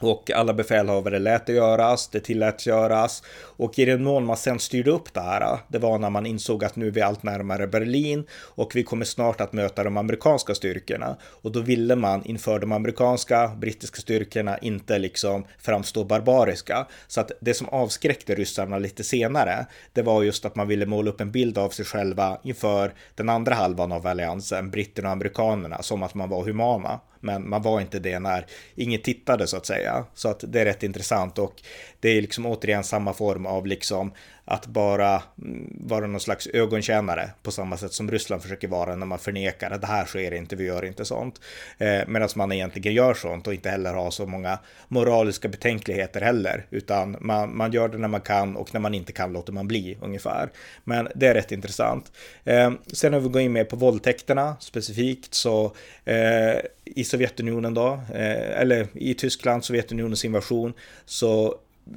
och 0.00 0.30
alla 0.30 0.54
befälhavare 0.54 1.18
lät 1.18 1.46
det 1.46 1.52
göras, 1.52 2.08
det 2.08 2.20
tilläts 2.20 2.66
göras 2.66 3.22
och 3.38 3.78
i 3.78 3.84
den 3.84 4.02
mån 4.02 4.24
man 4.24 4.36
sen 4.36 4.58
styrde 4.58 4.90
upp 4.90 5.14
det 5.14 5.20
här, 5.20 5.58
det 5.68 5.78
var 5.78 5.98
när 5.98 6.10
man 6.10 6.26
insåg 6.26 6.64
att 6.64 6.76
nu 6.76 6.86
är 6.86 6.90
vi 6.90 7.00
allt 7.00 7.22
närmare 7.22 7.66
Berlin 7.66 8.26
och 8.32 8.76
vi 8.76 8.82
kommer 8.82 9.04
snart 9.04 9.40
att 9.40 9.52
möta 9.52 9.84
de 9.84 9.96
amerikanska 9.96 10.54
styrkorna. 10.54 11.16
Och 11.22 11.52
då 11.52 11.60
ville 11.60 11.96
man 11.96 12.24
inför 12.24 12.58
de 12.58 12.72
amerikanska, 12.72 13.48
brittiska 13.48 14.00
styrkorna 14.00 14.58
inte 14.58 14.98
liksom 14.98 15.44
framstå 15.58 16.04
barbariska. 16.04 16.86
Så 17.06 17.20
att 17.20 17.32
det 17.40 17.54
som 17.54 17.68
avskräckte 17.68 18.34
ryssarna 18.34 18.78
lite 18.78 19.04
senare, 19.04 19.66
det 19.92 20.02
var 20.02 20.22
just 20.22 20.44
att 20.44 20.56
man 20.56 20.68
ville 20.68 20.86
måla 20.86 21.10
upp 21.10 21.20
en 21.20 21.30
bild 21.30 21.58
av 21.58 21.68
sig 21.68 21.84
själva 21.84 22.38
inför 22.42 22.94
den 23.14 23.28
andra 23.28 23.54
halvan 23.54 23.92
av 23.92 24.06
alliansen, 24.06 24.70
britterna 24.70 25.08
och 25.08 25.12
amerikanerna, 25.12 25.82
som 25.82 26.02
att 26.02 26.14
man 26.14 26.28
var 26.28 26.44
humana. 26.44 27.00
Men 27.26 27.48
man 27.48 27.62
var 27.62 27.80
inte 27.80 27.98
det 27.98 28.18
när 28.18 28.46
ingen 28.74 29.02
tittade 29.02 29.46
så 29.46 29.56
att 29.56 29.66
säga. 29.66 30.04
Så 30.14 30.28
att 30.28 30.44
det 30.48 30.60
är 30.60 30.64
rätt 30.64 30.82
intressant 30.82 31.38
och 31.38 31.62
det 32.00 32.08
är 32.08 32.22
liksom 32.22 32.46
återigen 32.46 32.84
samma 32.84 33.12
form 33.12 33.46
av 33.46 33.66
liksom 33.66 34.12
att 34.48 34.66
bara 34.66 35.22
mm, 35.42 35.76
vara 35.80 36.06
någon 36.06 36.20
slags 36.20 36.46
ögontjänare 36.46 37.30
på 37.42 37.50
samma 37.50 37.76
sätt 37.76 37.92
som 37.92 38.10
Ryssland 38.10 38.42
försöker 38.42 38.68
vara 38.68 38.96
när 38.96 39.06
man 39.06 39.18
förnekar 39.18 39.70
att 39.70 39.80
det 39.80 39.86
här 39.86 40.04
sker 40.04 40.34
inte, 40.34 40.56
vi 40.56 40.64
gör 40.64 40.84
inte 40.84 41.04
sånt. 41.04 41.40
Eh, 41.78 42.00
Medan 42.06 42.28
man 42.36 42.52
egentligen 42.52 42.94
gör 42.94 43.14
sånt 43.14 43.46
och 43.46 43.54
inte 43.54 43.70
heller 43.70 43.94
har 43.94 44.10
så 44.10 44.26
många 44.26 44.58
moraliska 44.88 45.48
betänkligheter 45.48 46.20
heller, 46.20 46.66
utan 46.70 47.16
man, 47.20 47.56
man 47.56 47.72
gör 47.72 47.88
det 47.88 47.98
när 47.98 48.08
man 48.08 48.20
kan 48.20 48.56
och 48.56 48.74
när 48.74 48.80
man 48.80 48.94
inte 48.94 49.12
kan 49.12 49.32
låter 49.32 49.52
man 49.52 49.68
bli 49.68 49.98
ungefär. 50.00 50.50
Men 50.84 51.08
det 51.14 51.26
är 51.26 51.34
rätt 51.34 51.52
intressant. 51.52 52.12
Eh, 52.44 52.72
sen 52.92 53.12
när 53.12 53.20
vi 53.20 53.28
går 53.28 53.42
in 53.42 53.52
mer 53.52 53.64
på 53.64 53.76
våldtäkterna 53.76 54.56
specifikt 54.60 55.34
så 55.34 55.74
eh, 56.04 56.56
i 56.84 57.04
Sovjetunionen 57.04 57.74
då, 57.74 58.00
eh, 58.14 58.60
eller 58.60 58.86
i 58.94 59.14
Tyskland, 59.14 59.64
Sovjetunionens 59.64 60.24
invasion, 60.24 60.72
så 61.04 61.54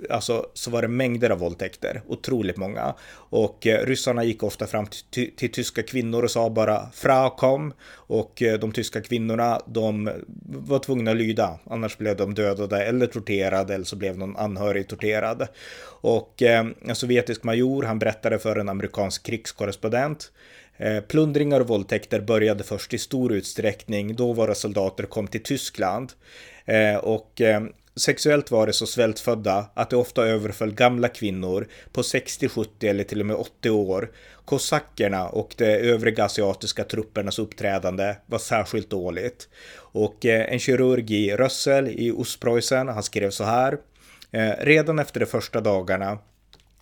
alltså, 0.09 0.45
så 0.53 0.71
var 0.71 0.81
det 0.81 0.87
mängder 0.87 1.29
av 1.29 1.39
våldtäkter, 1.39 2.01
otroligt 2.07 2.57
många. 2.57 2.95
Och 3.11 3.67
eh, 3.67 3.85
ryssarna 3.85 4.23
gick 4.23 4.43
ofta 4.43 4.67
fram 4.67 4.87
till, 5.09 5.35
till, 5.35 5.51
tyska 5.51 5.83
kvinnor 5.83 6.23
och 6.23 6.31
sa 6.31 6.49
bara 6.49 6.89
“Frau, 6.93 7.29
kom 7.29 7.73
och 7.93 8.41
eh, 8.41 8.59
de 8.59 8.71
tyska 8.71 9.01
kvinnorna, 9.01 9.61
de 9.67 10.11
var 10.45 10.79
tvungna 10.79 11.11
att 11.11 11.17
lyda, 11.17 11.59
annars 11.65 11.97
blev 11.97 12.17
de 12.17 12.33
dödade 12.33 12.83
eller 12.83 13.07
torterade 13.07 13.75
eller 13.75 13.85
så 13.85 13.95
blev 13.95 14.17
någon 14.17 14.37
anhörig 14.37 14.87
torterad. 14.87 15.47
Och 16.01 16.41
eh, 16.41 16.65
en 16.85 16.95
sovjetisk 16.95 17.43
major, 17.43 17.83
han 17.83 17.99
berättade 17.99 18.39
för 18.39 18.55
en 18.55 18.69
amerikansk 18.69 19.25
krigskorrespondent 19.25 20.31
eh, 20.77 20.99
Plundringar 21.01 21.59
och 21.59 21.67
våldtäkter 21.67 22.21
började 22.21 22.63
först 22.63 22.93
i 22.93 22.97
stor 22.97 23.33
utsträckning 23.33 24.15
då 24.15 24.33
våra 24.33 24.55
soldater 24.55 25.03
kom 25.03 25.27
till 25.27 25.43
Tyskland. 25.43 26.13
Eh, 26.65 26.95
och 26.95 27.41
eh, 27.41 27.61
Sexuellt 27.99 28.51
var 28.51 28.67
det 28.67 28.73
så 28.73 28.85
svältfödda 28.85 29.65
att 29.73 29.89
de 29.89 29.95
ofta 29.95 30.25
överföll 30.25 30.73
gamla 30.73 31.07
kvinnor 31.07 31.67
på 31.91 32.03
60, 32.03 32.49
70 32.49 32.87
eller 32.87 33.03
till 33.03 33.19
och 33.19 33.25
med 33.25 33.35
80 33.35 33.69
år. 33.69 34.11
Kosackerna 34.45 35.29
och 35.29 35.55
de 35.57 35.65
övriga 35.65 36.23
asiatiska 36.23 36.83
truppernas 36.83 37.39
uppträdande 37.39 38.15
var 38.25 38.39
särskilt 38.39 38.89
dåligt. 38.89 39.49
Och 39.75 40.25
eh, 40.25 40.53
en 40.53 40.59
kirurg 40.59 41.11
i 41.11 41.35
Rössel 41.35 41.87
i 41.87 42.11
Ostpreussen, 42.11 42.87
han 42.87 43.03
skrev 43.03 43.29
så 43.29 43.43
här. 43.43 43.77
Eh, 44.31 44.51
redan 44.59 44.99
efter 44.99 45.19
de 45.19 45.25
första 45.25 45.61
dagarna 45.61 46.17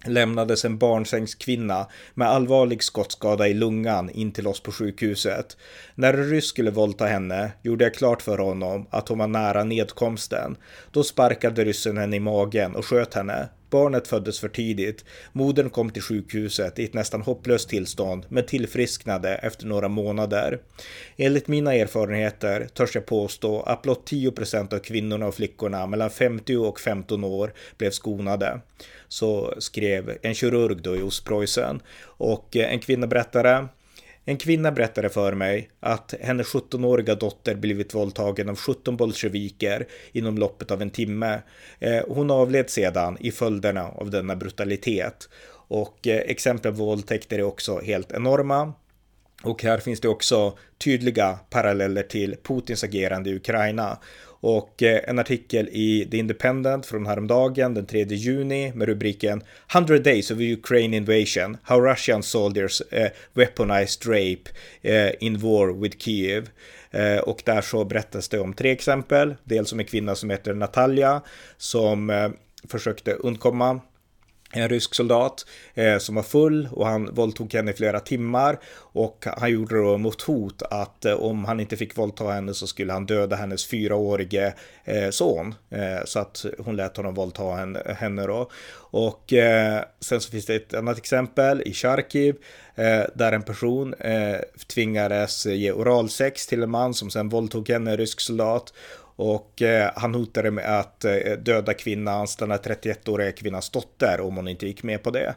lämnades 0.07 0.65
en 0.65 0.77
barnsängskvinna 0.77 1.87
med 2.13 2.27
allvarlig 2.27 2.83
skottskada 2.83 3.47
i 3.47 3.53
lungan 3.53 4.09
in 4.09 4.31
till 4.31 4.47
oss 4.47 4.59
på 4.59 4.71
sjukhuset. 4.71 5.57
När 5.95 6.13
en 6.13 6.29
ryss 6.29 6.45
skulle 6.45 6.71
våldta 6.71 7.05
henne 7.05 7.51
gjorde 7.61 7.83
jag 7.83 7.93
klart 7.93 8.21
för 8.21 8.37
honom 8.37 8.87
att 8.89 9.09
hon 9.09 9.17
var 9.17 9.27
nära 9.27 9.63
nedkomsten. 9.63 10.57
Då 10.91 11.03
sparkade 11.03 11.63
ryssen 11.63 11.97
henne 11.97 12.15
i 12.15 12.19
magen 12.19 12.75
och 12.75 12.85
sköt 12.85 13.13
henne. 13.13 13.49
Barnet 13.69 14.07
föddes 14.07 14.39
för 14.39 14.49
tidigt. 14.49 15.05
Modern 15.31 15.69
kom 15.69 15.89
till 15.89 16.01
sjukhuset 16.01 16.79
i 16.79 16.83
ett 16.83 16.93
nästan 16.93 17.21
hopplöst 17.21 17.69
tillstånd 17.69 18.25
men 18.29 18.45
tillfrisknade 18.45 19.35
efter 19.35 19.65
några 19.65 19.87
månader. 19.87 20.59
Enligt 21.17 21.47
mina 21.47 21.73
erfarenheter 21.73 22.67
törs 22.73 22.95
jag 22.95 23.05
påstå 23.05 23.61
att 23.61 23.81
blott 23.81 24.05
10 24.05 24.31
av 24.71 24.79
kvinnorna 24.79 25.27
och 25.27 25.35
flickorna 25.35 25.87
mellan 25.87 26.09
50 26.09 26.57
och 26.57 26.79
15 26.79 27.23
år 27.23 27.53
blev 27.77 27.91
skonade. 27.91 28.61
Så 29.07 29.53
skrev 29.57 30.17
en 30.21 30.33
kirurg 30.33 30.81
då 30.81 30.95
i 30.95 31.01
Ostpreussen. 31.01 31.81
Och 32.01 32.57
eh, 32.57 32.73
en 32.73 32.79
kvinna 32.79 33.07
berättade 33.07 33.67
en 34.29 34.37
kvinna 34.37 34.71
berättade 34.71 35.09
för 35.09 35.33
mig 35.33 35.69
att 35.79 36.13
hennes 36.21 36.47
17-åriga 36.47 37.15
dotter 37.15 37.55
blivit 37.55 37.93
våldtagen 37.93 38.49
av 38.49 38.55
17 38.55 38.97
bolsjeviker 38.97 39.87
inom 40.11 40.37
loppet 40.37 40.71
av 40.71 40.81
en 40.81 40.89
timme. 40.89 41.41
Eh, 41.79 42.03
hon 42.07 42.31
avled 42.31 42.69
sedan 42.69 43.17
i 43.19 43.31
följderna 43.31 43.87
av 43.87 44.11
denna 44.11 44.35
brutalitet. 44.35 45.29
Och 45.67 46.07
eh, 46.07 46.17
exempel 46.17 46.71
på 46.71 46.77
våldtäkter 46.77 47.39
är 47.39 47.43
också 47.43 47.79
helt 47.79 48.11
enorma. 48.11 48.73
Och 49.43 49.63
här 49.63 49.77
finns 49.77 49.99
det 49.99 50.07
också 50.07 50.57
tydliga 50.77 51.39
paralleller 51.49 52.03
till 52.03 52.35
Putins 52.43 52.83
agerande 52.83 53.29
i 53.29 53.35
Ukraina. 53.35 53.99
Och 54.39 54.83
eh, 54.83 55.01
en 55.09 55.19
artikel 55.19 55.69
i 55.71 56.07
The 56.11 56.17
Independent 56.17 56.85
från 56.85 57.05
häromdagen 57.05 57.73
den 57.73 57.85
3 57.85 58.03
juni 58.03 58.71
med 58.75 58.87
rubriken 58.87 59.43
100 59.73 59.97
days 59.97 60.31
of 60.31 60.37
Ukraine 60.39 60.97
invasion, 60.97 61.57
how 61.63 61.81
Russian 61.81 62.23
soldiers 62.23 62.81
uh, 62.81 63.07
weaponized 63.33 64.07
rape 64.07 64.49
uh, 64.85 65.11
in 65.19 65.39
war 65.39 65.81
with 65.81 65.97
Kiev. 65.97 66.49
Och 67.23 67.41
där 67.45 67.61
så 67.61 67.85
berättas 67.85 68.29
det 68.29 68.39
om 68.39 68.53
tre 68.53 68.71
exempel. 68.71 69.35
Dels 69.43 69.73
om 69.73 69.79
en 69.79 69.85
kvinna 69.85 70.15
som 70.15 70.29
heter 70.29 70.53
Natalia 70.53 71.21
som 71.57 72.31
försökte 72.67 73.13
undkomma 73.13 73.81
en 74.53 74.69
rysk 74.69 74.95
soldat 74.95 75.45
eh, 75.73 75.97
som 75.97 76.15
var 76.15 76.23
full 76.23 76.69
och 76.71 76.87
han 76.87 77.13
våldtog 77.13 77.53
henne 77.53 77.71
i 77.71 77.73
flera 77.73 77.99
timmar. 77.99 78.59
Och 78.77 79.25
han 79.37 79.51
gjorde 79.51 79.75
då 79.75 79.97
mot 79.97 80.21
hot 80.21 80.61
att 80.61 81.05
eh, 81.05 81.13
om 81.13 81.45
han 81.45 81.59
inte 81.59 81.77
fick 81.77 81.97
våldta 81.97 82.27
henne 82.27 82.53
så 82.53 82.67
skulle 82.67 82.93
han 82.93 83.05
döda 83.05 83.35
hennes 83.35 83.65
fyraårige 83.65 84.53
eh, 84.83 85.09
son. 85.09 85.55
Eh, 85.69 86.05
så 86.05 86.19
att 86.19 86.45
hon 86.59 86.75
lät 86.75 86.97
honom 86.97 87.13
våldta 87.13 87.55
henne, 87.55 87.95
henne 87.99 88.27
då. 88.27 88.49
Och 88.75 89.33
eh, 89.33 89.83
sen 89.99 90.21
så 90.21 90.31
finns 90.31 90.45
det 90.45 90.55
ett 90.55 90.73
annat 90.73 90.97
exempel 90.97 91.61
i 91.65 91.73
Charkiv 91.73 92.35
eh, 92.75 93.03
där 93.15 93.31
en 93.31 93.43
person 93.43 93.93
eh, 93.93 94.37
tvingades 94.67 95.45
ge 95.45 95.71
oralsex 95.71 96.47
till 96.47 96.63
en 96.63 96.69
man 96.69 96.93
som 96.93 97.09
sen 97.09 97.29
våldtog 97.29 97.69
henne, 97.69 97.91
en 97.91 97.97
rysk 97.97 98.19
soldat 98.19 98.73
och 99.17 99.61
eh, 99.61 99.91
han 99.95 100.15
hotade 100.15 100.51
med 100.51 100.79
att 100.79 101.05
eh, 101.05 101.13
döda 101.39 101.73
kvinnans, 101.73 102.35
den 102.35 102.51
här 102.51 102.57
31-åriga 102.57 103.31
kvinnans 103.31 103.69
dotter 103.69 104.21
om 104.21 104.35
hon 104.35 104.47
inte 104.47 104.67
gick 104.67 104.83
med 104.83 105.03
på 105.03 105.11
det. 105.11 105.35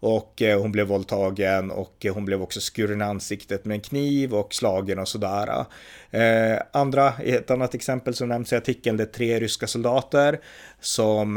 Och 0.00 0.42
eh, 0.42 0.60
hon 0.60 0.72
blev 0.72 0.86
våldtagen 0.86 1.70
och 1.70 2.06
hon 2.14 2.24
blev 2.24 2.42
också 2.42 2.60
skuren 2.60 3.00
i 3.00 3.04
ansiktet 3.04 3.64
med 3.64 3.74
en 3.74 3.80
kniv 3.80 4.34
och 4.34 4.54
slagen 4.54 4.98
och 4.98 5.08
sådär. 5.08 5.64
Eh, 6.10 6.58
andra, 6.72 7.12
ett 7.24 7.50
annat 7.50 7.74
exempel 7.74 8.14
som 8.14 8.28
nämns 8.28 8.52
i 8.52 8.56
artikeln, 8.56 8.96
det 8.96 9.02
är 9.02 9.06
tre 9.06 9.40
ryska 9.40 9.66
soldater 9.66 10.40
som 10.80 11.36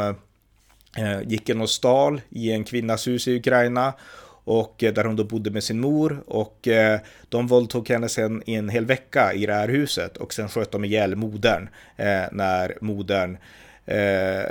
eh, 0.98 1.22
gick 1.26 1.50
in 1.50 1.62
och 1.62 1.70
stal 1.70 2.22
i 2.30 2.52
en 2.52 2.64
kvinnas 2.64 3.08
hus 3.08 3.28
i 3.28 3.38
Ukraina 3.38 3.94
och 4.44 4.84
eh, 4.84 4.94
där 4.94 5.04
hon 5.04 5.16
då 5.16 5.24
bodde 5.24 5.52
med 5.52 5.64
sin 5.64 5.80
mor 5.80 6.24
och 6.28 6.68
eh, 6.68 7.00
de 7.30 7.48
våldtog 7.48 7.90
henne 7.90 8.10
sen 8.10 8.44
i 8.46 8.56
en 8.56 8.70
hel 8.70 8.86
vecka 8.86 9.34
i 9.34 9.46
det 9.46 9.54
här 9.54 9.68
huset 9.68 10.18
och 10.18 10.34
sen 10.34 10.50
sköt 10.50 10.72
de 10.72 10.86
ihjäl 10.86 11.16
modern 11.16 11.70
eh, 11.98 12.24
när 12.32 12.78
modern 12.82 13.38
eh, 13.86 14.42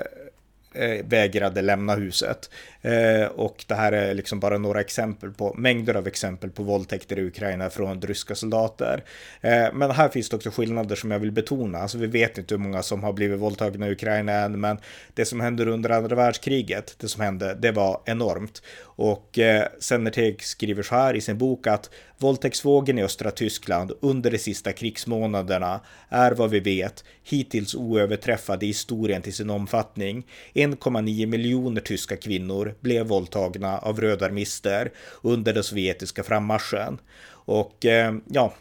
eh 0.74 1.04
vägrade 1.04 1.62
lämna 1.62 1.94
huset. 1.94 2.50
Eh, 2.82 3.26
och 3.26 3.64
det 3.68 3.74
här 3.74 3.92
är 3.92 4.14
liksom 4.14 4.40
bara 4.40 4.58
några 4.58 4.80
exempel 4.80 5.30
på 5.30 5.54
mängder 5.58 5.94
av 5.94 6.06
exempel 6.06 6.50
på 6.50 6.62
våldtäkter 6.62 7.18
i 7.18 7.22
Ukraina 7.22 7.70
från 7.70 8.02
ryska 8.02 8.34
soldater. 8.34 9.04
Eh, 9.40 9.72
men 9.72 9.90
här 9.90 10.08
finns 10.08 10.28
det 10.28 10.36
också 10.36 10.50
skillnader 10.50 10.96
som 10.96 11.10
jag 11.10 11.18
vill 11.18 11.32
betona. 11.32 11.78
Alltså 11.78 11.98
vi 11.98 12.06
vet 12.06 12.38
inte 12.38 12.54
hur 12.54 12.62
många 12.62 12.82
som 12.82 13.02
har 13.02 13.12
blivit 13.12 13.40
våldtagna 13.40 13.88
i 13.88 13.92
Ukraina 13.92 14.32
än, 14.32 14.60
men 14.60 14.78
det 15.14 15.24
som 15.24 15.40
hände 15.40 15.70
under 15.70 15.90
andra 15.90 16.16
världskriget, 16.16 16.94
det 16.98 17.08
som 17.08 17.22
hände, 17.22 17.54
det 17.54 17.72
var 17.72 18.00
enormt. 18.04 18.62
Och 18.82 19.38
eh, 19.38 19.66
Sennerteg 19.78 20.42
skriver 20.42 20.82
så 20.82 20.94
här 20.94 21.14
i 21.14 21.20
sin 21.20 21.38
bok 21.38 21.66
att 21.66 21.90
våldtäktsvågen 22.18 22.98
i 22.98 23.02
östra 23.02 23.30
Tyskland 23.30 23.92
under 24.00 24.30
de 24.30 24.38
sista 24.38 24.72
krigsmånaderna 24.72 25.80
är 26.08 26.32
vad 26.32 26.50
vi 26.50 26.60
vet 26.60 27.04
hittills 27.22 27.74
oöverträffad 27.74 28.62
i 28.62 28.66
historien 28.66 29.22
till 29.22 29.34
sin 29.34 29.50
omfattning. 29.50 30.26
1,9 30.54 31.26
miljoner 31.26 31.80
tyska 31.80 32.16
kvinnor 32.16 32.71
blev 32.80 33.06
våldtagna 33.06 33.78
av 33.78 34.00
rödarmister 34.00 34.92
under 35.22 35.52
den 35.52 35.64
sovjetiska 35.64 36.22
frammarschen. 36.22 36.98
Och 37.44 37.86
eh, 37.86 38.14
ja, 38.28 38.54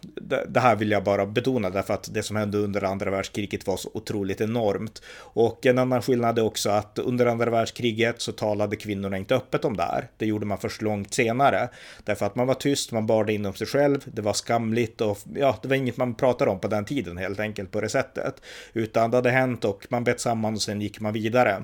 det, 0.47 0.60
här 0.60 0.76
vill 0.76 0.91
jag 0.91 1.04
bara 1.04 1.26
betona 1.26 1.69
därför 1.69 1.93
att 1.93 2.13
det 2.13 2.24
som 2.24 2.36
hände 2.36 2.58
under 2.58 2.84
andra 2.84 3.12
världskriget 3.12 3.67
var 3.67 3.78
så 3.78 3.89
otroligt 3.93 4.41
enormt. 4.41 5.02
Och 5.17 5.65
en 5.65 5.78
annan 5.78 6.02
skillnad 6.02 6.39
är 6.39 6.43
också 6.43 6.69
att 6.69 7.00
under 7.00 7.26
andra 7.26 7.50
världskriget 7.50 8.21
så 8.21 8.32
talade 8.32 8.76
kvinnorna 8.76 9.17
inte 9.17 9.36
öppet 9.36 9.65
om 9.65 9.78
det 9.78 9.84
här. 9.84 10.08
Det 10.17 10.26
gjorde 10.26 10.45
man 10.45 10.58
först 10.58 10.82
långt 10.82 11.13
senare. 11.13 11.69
Därför 12.04 12.26
att 12.26 12.36
man 12.36 12.47
var 12.47 12.54
tyst, 12.54 12.91
man 12.91 13.08
bar 13.08 13.24
det 13.24 13.34
inom 13.34 13.54
sig 13.54 13.67
själv, 13.67 14.00
det 14.06 14.21
var 14.21 14.34
skamligt 14.34 15.02
och 15.02 15.17
ja, 15.36 15.58
det 15.62 15.67
var 15.67 15.76
inget 15.76 15.97
man 15.97 16.15
pratade 16.15 16.52
om 16.52 16.60
på 16.60 16.67
den 16.67 16.86
tiden 16.86 17.17
helt 17.17 17.39
enkelt 17.39 17.71
på 17.71 17.82
det 17.82 17.89
sättet. 17.89 18.41
Utan 18.74 19.12
det 19.12 19.17
hade 19.17 19.32
hänt 19.32 19.65
och 19.65 19.88
man 19.89 20.04
bet 20.04 20.19
samman 20.19 20.54
och 20.54 20.62
sen 20.62 20.82
gick 20.82 21.00
man 21.00 21.13
vidare. 21.13 21.63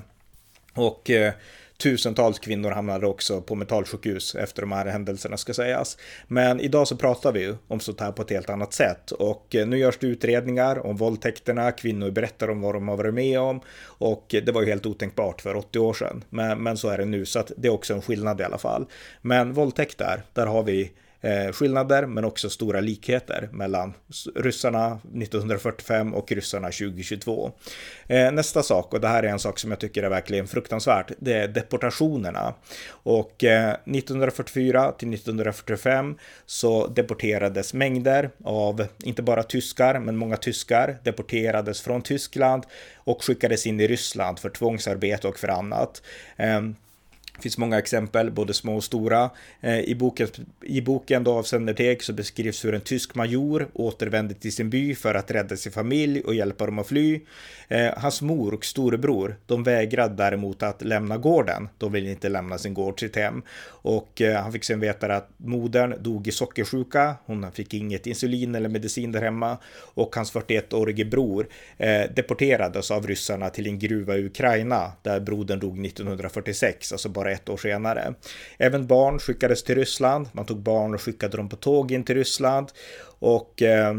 Och 0.74 1.10
eh, 1.10 1.32
tusentals 1.82 2.38
kvinnor 2.38 2.70
hamnade 2.70 3.06
också 3.06 3.40
på 3.40 3.54
mentalsjukhus 3.54 4.34
efter 4.34 4.62
de 4.62 4.72
här 4.72 4.86
händelserna 4.86 5.36
ska 5.36 5.54
sägas. 5.54 5.96
Men 6.26 6.60
idag 6.60 6.88
så 6.88 6.96
pratar 6.96 7.32
vi 7.32 7.40
ju 7.40 7.56
om 7.68 7.80
sånt 7.80 8.00
här 8.00 8.12
på 8.12 8.22
ett 8.22 8.30
helt 8.30 8.50
annat 8.50 8.72
sätt 8.72 9.10
och 9.10 9.54
eh, 9.54 9.66
nu 9.66 9.78
görs 9.78 9.98
det 9.98 10.06
utredningar 10.06 10.86
om 10.86 10.96
våldtäkterna, 10.96 11.72
kvinnor 11.72 12.10
berättar 12.10 12.50
om 12.50 12.60
vad 12.60 12.74
de 12.74 12.88
har 12.88 12.96
varit 12.96 13.14
med 13.14 13.40
om 13.40 13.60
och 13.80 14.34
eh, 14.34 14.44
det 14.44 14.52
var 14.52 14.62
ju 14.62 14.68
helt 14.68 14.86
otänkbart 14.86 15.40
för 15.40 15.56
80 15.56 15.78
år 15.78 15.94
sedan. 15.94 16.24
Men, 16.30 16.62
men 16.62 16.76
så 16.76 16.88
är 16.88 16.98
det 16.98 17.04
nu 17.04 17.26
så 17.26 17.38
att 17.38 17.52
det 17.56 17.68
är 17.68 17.72
också 17.72 17.94
en 17.94 18.02
skillnad 18.02 18.40
i 18.40 18.44
alla 18.44 18.58
fall. 18.58 18.86
Men 19.22 19.52
våldtäkter, 19.52 20.22
där 20.32 20.46
har 20.46 20.62
vi 20.62 20.92
Eh, 21.20 21.52
skillnader 21.52 22.06
men 22.06 22.24
också 22.24 22.50
stora 22.50 22.80
likheter 22.80 23.48
mellan 23.52 23.94
ryssarna 24.34 24.98
1945 25.14 26.14
och 26.14 26.32
ryssarna 26.32 26.66
2022. 26.66 27.52
Eh, 28.06 28.32
nästa 28.32 28.62
sak, 28.62 28.94
och 28.94 29.00
det 29.00 29.08
här 29.08 29.22
är 29.22 29.28
en 29.28 29.38
sak 29.38 29.58
som 29.58 29.70
jag 29.70 29.80
tycker 29.80 30.02
är 30.02 30.08
verkligen 30.08 30.46
fruktansvärt, 30.46 31.12
det 31.18 31.32
är 31.32 31.48
deportationerna. 31.48 32.54
Och 32.90 33.44
eh, 33.44 33.70
1944 33.70 34.92
till 34.92 35.14
1945 35.14 36.18
så 36.46 36.86
deporterades 36.86 37.74
mängder 37.74 38.30
av, 38.44 38.86
inte 39.04 39.22
bara 39.22 39.42
tyskar, 39.42 39.98
men 39.98 40.16
många 40.16 40.36
tyskar 40.36 40.98
deporterades 41.04 41.80
från 41.80 42.02
Tyskland 42.02 42.66
och 42.96 43.24
skickades 43.24 43.66
in 43.66 43.80
i 43.80 43.86
Ryssland 43.86 44.38
för 44.38 44.50
tvångsarbete 44.50 45.28
och 45.28 45.38
för 45.38 45.48
annat. 45.48 46.02
Ehm, 46.36 46.76
det 47.38 47.42
finns 47.42 47.58
många 47.58 47.78
exempel, 47.78 48.30
både 48.30 48.54
små 48.54 48.76
och 48.76 48.84
stora. 48.84 49.30
Eh, 49.60 49.80
I 49.80 49.94
boken, 49.94 50.28
i 50.62 50.80
boken 50.80 51.24
då 51.24 51.32
av 51.32 51.42
Senderteg 51.42 52.02
så 52.02 52.12
beskrivs 52.12 52.64
hur 52.64 52.74
en 52.74 52.80
tysk 52.80 53.14
major 53.14 53.68
återvände 53.72 54.34
till 54.34 54.52
sin 54.52 54.70
by 54.70 54.94
för 54.94 55.14
att 55.14 55.30
rädda 55.30 55.56
sin 55.56 55.72
familj 55.72 56.20
och 56.20 56.34
hjälpa 56.34 56.66
dem 56.66 56.78
att 56.78 56.86
fly. 56.86 57.20
Eh, 57.68 57.92
hans 57.96 58.22
mor 58.22 58.54
och 58.54 58.64
storebror, 58.64 59.36
de 59.46 59.62
vägrade 59.62 60.14
däremot 60.14 60.62
att 60.62 60.82
lämna 60.82 61.16
gården. 61.16 61.68
De 61.78 61.92
ville 61.92 62.10
inte 62.10 62.28
lämna 62.28 62.58
sin 62.58 62.74
gård, 62.74 63.00
sitt 63.00 63.16
hem. 63.16 63.42
Och 63.66 64.20
eh, 64.20 64.42
han 64.42 64.52
fick 64.52 64.64
sen 64.64 64.80
veta 64.80 65.16
att 65.16 65.30
modern 65.36 66.02
dog 66.02 66.28
i 66.28 66.32
sockersjuka. 66.32 67.14
Hon 67.24 67.52
fick 67.52 67.74
inget 67.74 68.06
insulin 68.06 68.54
eller 68.54 68.68
medicin 68.68 69.12
där 69.12 69.22
hemma. 69.22 69.58
Och 69.94 70.16
hans 70.16 70.32
41-årige 70.32 71.04
bror 71.04 71.48
deporterades 72.14 72.90
av 72.90 73.06
ryssarna 73.06 73.50
till 73.50 73.66
en 73.66 73.78
gruva 73.78 74.16
i 74.16 74.24
Ukraina 74.24 74.92
där 75.02 75.20
brodern 75.20 75.58
dog 75.58 75.86
1946, 75.86 76.92
alltså 76.92 77.08
bara 77.08 77.27
bara 77.28 77.34
ett 77.34 77.48
år 77.48 77.56
senare. 77.56 78.14
Även 78.58 78.86
barn 78.86 79.18
skickades 79.18 79.64
till 79.64 79.74
Ryssland. 79.74 80.28
Man 80.32 80.46
tog 80.46 80.58
barn 80.58 80.94
och 80.94 81.02
skickade 81.02 81.36
dem 81.36 81.48
på 81.48 81.56
tåg 81.56 81.92
in 81.92 82.04
till 82.04 82.14
Ryssland. 82.14 82.72
Och 83.20 83.62
eh, 83.62 83.90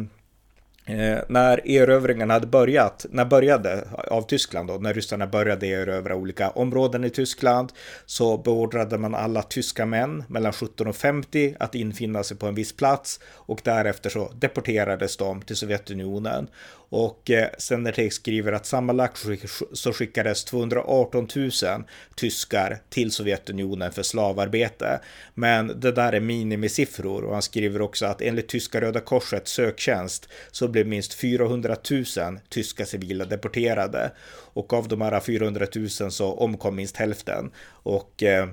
eh, 0.86 1.20
när 1.30 1.68
erövringen 1.68 2.30
hade 2.30 2.48
börjat, 2.48 3.06
när 3.10 3.26
började 3.26 3.88
av 4.12 4.22
Tyskland 4.22 4.68
då, 4.68 4.74
när 4.74 4.94
ryssarna 4.94 5.28
började 5.28 5.68
erövra 5.68 6.16
olika 6.16 6.50
områden 6.50 7.04
i 7.04 7.10
Tyskland, 7.10 7.72
så 8.06 8.38
beordrade 8.38 8.98
man 8.98 9.16
alla 9.16 9.42
tyska 9.42 9.86
män 9.86 10.24
mellan 10.28 10.54
17 10.54 10.88
och 10.88 10.96
50 10.96 11.56
att 11.60 11.76
infinna 11.76 12.24
sig 12.24 12.38
på 12.38 12.48
en 12.48 12.56
viss 12.56 12.76
plats 12.76 13.20
och 13.48 13.62
därefter 13.64 14.10
så 14.10 14.32
deporterades 14.36 15.18
de 15.18 15.42
till 15.42 15.56
Sovjetunionen. 15.56 16.48
Och 16.90 17.32
eh, 17.32 17.50
skriver 18.10 18.52
att 18.52 18.66
sammanlagt 18.66 19.26
så 19.74 19.94
skickades 19.94 20.46
218 20.46 21.28
000 21.36 21.52
tyskar 22.16 22.78
till 22.90 23.12
Sovjetunionen 23.12 23.92
för 23.92 24.04
slavarbete. 24.04 25.00
Men 25.34 25.80
det 25.80 25.92
där 25.92 26.14
är 26.14 26.20
minimisiffror 26.20 27.24
och 27.24 27.34
han 27.34 27.42
skriver 27.42 27.82
också 27.82 28.06
att 28.06 28.22
enligt 28.22 28.48
tyska 28.48 28.82
Röda 28.82 29.00
Korsets 29.00 29.52
söktjänst 29.52 30.30
så 30.52 30.68
blev 30.68 30.88
minst 30.88 31.14
400 31.14 31.76
000 31.92 32.40
tyska 32.50 32.86
civila 32.86 33.26
deporterade 33.26 34.12
och 34.54 34.74
av 34.74 34.88
de 34.88 35.02
här 35.02 35.20
400 35.20 35.68
000 35.76 35.90
så 35.90 36.34
omkom 36.34 36.76
minst 36.76 36.98
hälften. 36.98 37.52
Och 37.84 38.24
eh, 38.24 38.48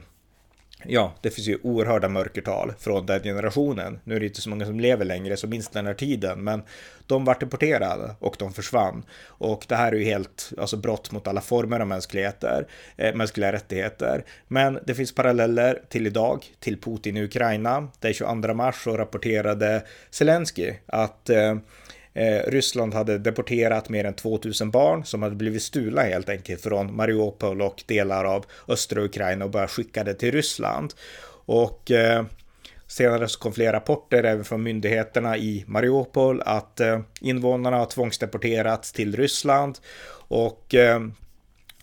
ja, 0.89 1.15
det 1.21 1.31
finns 1.31 1.49
ju 1.49 1.59
oerhörda 1.63 2.09
mörkertal 2.09 2.73
från 2.79 3.07
den 3.07 3.23
generationen. 3.23 3.99
Nu 4.05 4.17
är 4.17 4.21
det 4.21 4.27
inte 4.27 4.41
så 4.41 4.51
många 4.51 4.67
som 4.67 4.81
lever 4.81 5.05
längre 5.05 5.37
som 5.37 5.51
minst 5.51 5.73
den 5.73 5.87
här 5.87 5.95
tiden, 5.95 6.45
men 6.45 6.63
de 7.07 7.25
vart 7.25 7.41
deporterade 7.41 8.15
och 8.19 8.37
de 8.39 8.53
försvann. 8.53 9.05
Och 9.27 9.65
det 9.69 9.77
här 9.77 9.93
är 9.93 9.97
ju 9.97 10.05
helt, 10.05 10.53
alltså 10.59 10.77
brott 10.77 11.13
mot 11.13 11.27
alla 11.27 11.41
former 11.41 11.81
av 11.81 11.87
mänskligheter, 11.87 12.67
eh, 12.97 13.15
mänskliga 13.15 13.53
rättigheter. 13.53 14.25
Men 14.49 14.79
det 14.87 14.95
finns 14.95 15.15
paralleller 15.15 15.83
till 15.89 16.07
idag, 16.07 16.45
till 16.61 16.81
Putin 16.81 17.17
i 17.17 17.25
Ukraina. 17.25 17.89
Den 18.01 18.15
22 18.15 18.55
mars 18.55 18.85
så 18.85 18.97
rapporterade 18.97 19.83
Zelensky 20.11 20.75
att 20.87 21.31
eh, 21.31 21.57
Eh, 22.17 22.51
Ryssland 22.51 22.95
hade 22.95 23.19
deporterat 23.19 23.89
mer 23.89 24.05
än 24.05 24.15
2000 24.15 24.71
barn 24.71 25.05
som 25.05 25.23
hade 25.23 25.35
blivit 25.35 25.63
stulna 25.63 26.03
helt 26.03 26.29
enkelt 26.29 26.63
från 26.63 26.97
Mariupol 26.97 27.63
och 27.63 27.83
delar 27.87 28.25
av 28.25 28.45
östra 28.69 29.03
Ukraina 29.03 29.45
och 29.45 29.51
bara 29.51 29.69
skickade 29.69 30.15
till 30.15 30.33
Ryssland. 30.33 30.95
Och 31.47 31.91
eh, 31.91 32.25
Senare 32.87 33.29
så 33.29 33.39
kom 33.39 33.53
flera 33.53 33.73
rapporter 33.73 34.25
även 34.25 34.45
från 34.45 34.63
myndigheterna 34.63 35.37
i 35.37 35.65
Mariupol 35.67 36.43
att 36.45 36.81
eh, 36.81 37.01
invånarna 37.21 37.77
har 37.77 37.87
tvångsdeporterats 37.87 38.93
till 38.93 39.17
Ryssland 39.17 39.79
och 40.29 40.75
eh, 40.75 41.01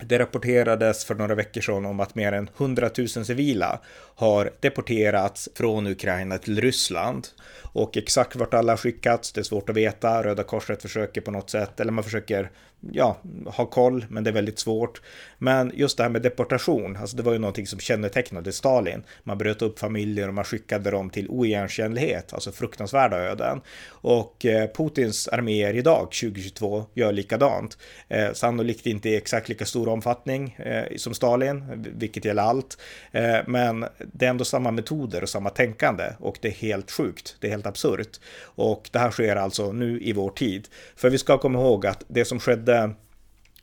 det 0.05 0.19
rapporterades 0.19 1.05
för 1.05 1.15
några 1.15 1.35
veckor 1.35 1.61
sedan 1.61 1.85
om 1.85 1.99
att 1.99 2.15
mer 2.15 2.31
än 2.31 2.49
100 2.57 2.89
000 2.97 3.07
civila 3.07 3.79
har 4.15 4.51
deporterats 4.59 5.49
från 5.55 5.87
Ukraina 5.87 6.37
till 6.37 6.61
Ryssland. 6.61 7.27
Och 7.61 7.97
exakt 7.97 8.35
vart 8.35 8.53
alla 8.53 8.71
har 8.71 8.77
skickats, 8.77 9.33
det 9.33 9.41
är 9.41 9.43
svårt 9.43 9.69
att 9.69 9.75
veta. 9.75 10.23
Röda 10.23 10.43
Korset 10.43 10.81
försöker 10.81 11.21
på 11.21 11.31
något 11.31 11.49
sätt, 11.49 11.79
eller 11.79 11.91
man 11.91 12.03
försöker 12.03 12.51
ja, 12.91 13.17
ha 13.45 13.65
koll, 13.65 14.05
men 14.09 14.23
det 14.23 14.29
är 14.29 14.33
väldigt 14.33 14.59
svårt. 14.59 15.01
Men 15.37 15.71
just 15.75 15.97
det 15.97 16.03
här 16.03 16.09
med 16.09 16.21
deportation, 16.21 16.97
alltså 16.97 17.17
det 17.17 17.23
var 17.23 17.33
ju 17.33 17.39
någonting 17.39 17.67
som 17.67 17.79
kännetecknade 17.79 18.51
Stalin. 18.51 19.03
Man 19.23 19.37
bröt 19.37 19.61
upp 19.61 19.79
familjer 19.79 20.27
och 20.27 20.33
man 20.33 20.43
skickade 20.43 20.91
dem 20.91 21.09
till 21.09 21.29
oigenkännlighet, 21.29 22.33
alltså 22.33 22.51
fruktansvärda 22.51 23.17
öden. 23.17 23.61
Och 23.89 24.45
eh, 24.45 24.69
Putins 24.77 25.27
arméer 25.27 25.73
idag, 25.73 26.11
2022, 26.11 26.85
gör 26.93 27.11
likadant. 27.11 27.77
Eh, 28.07 28.33
sannolikt 28.33 28.85
inte 28.85 29.09
i 29.09 29.15
exakt 29.15 29.49
lika 29.49 29.65
stor 29.65 29.89
omfattning 29.89 30.55
eh, 30.59 30.97
som 30.97 31.13
Stalin, 31.13 31.85
vilket 31.97 32.25
gäller 32.25 32.43
allt. 32.43 32.77
Eh, 33.11 33.39
men 33.47 33.85
det 34.13 34.25
är 34.25 34.29
ändå 34.29 34.45
samma 34.45 34.71
metoder 34.71 35.23
och 35.23 35.29
samma 35.29 35.49
tänkande 35.49 36.03
och 36.19 36.37
det 36.41 36.47
är 36.47 36.51
helt 36.51 36.91
sjukt. 36.91 37.37
Det 37.39 37.47
är 37.47 37.51
helt 37.51 37.67
absurt. 37.67 38.19
Och 38.43 38.89
det 38.91 38.99
här 38.99 39.11
sker 39.11 39.35
alltså 39.35 39.71
nu 39.71 40.01
i 40.01 40.13
vår 40.13 40.29
tid. 40.29 40.67
För 40.95 41.09
vi 41.09 41.17
ska 41.17 41.37
komma 41.37 41.59
ihåg 41.59 41.85
att 41.85 42.03
det 42.07 42.25
som 42.25 42.39
skedde 42.39 42.72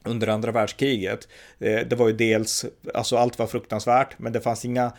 under 0.05 0.29
andra 0.29 0.53
världskriget. 0.53 1.29
Eh, 1.59 1.81
det 1.87 1.96
var 1.96 2.09
ju 2.09 2.16
dels, 2.16 2.64
alltså 2.94 3.16
allt 3.16 3.38
var 3.38 3.46
fruktansvärt, 3.46 4.18
men 4.18 4.33
det 4.33 4.40
fanns 4.40 4.64
inga 4.64 4.92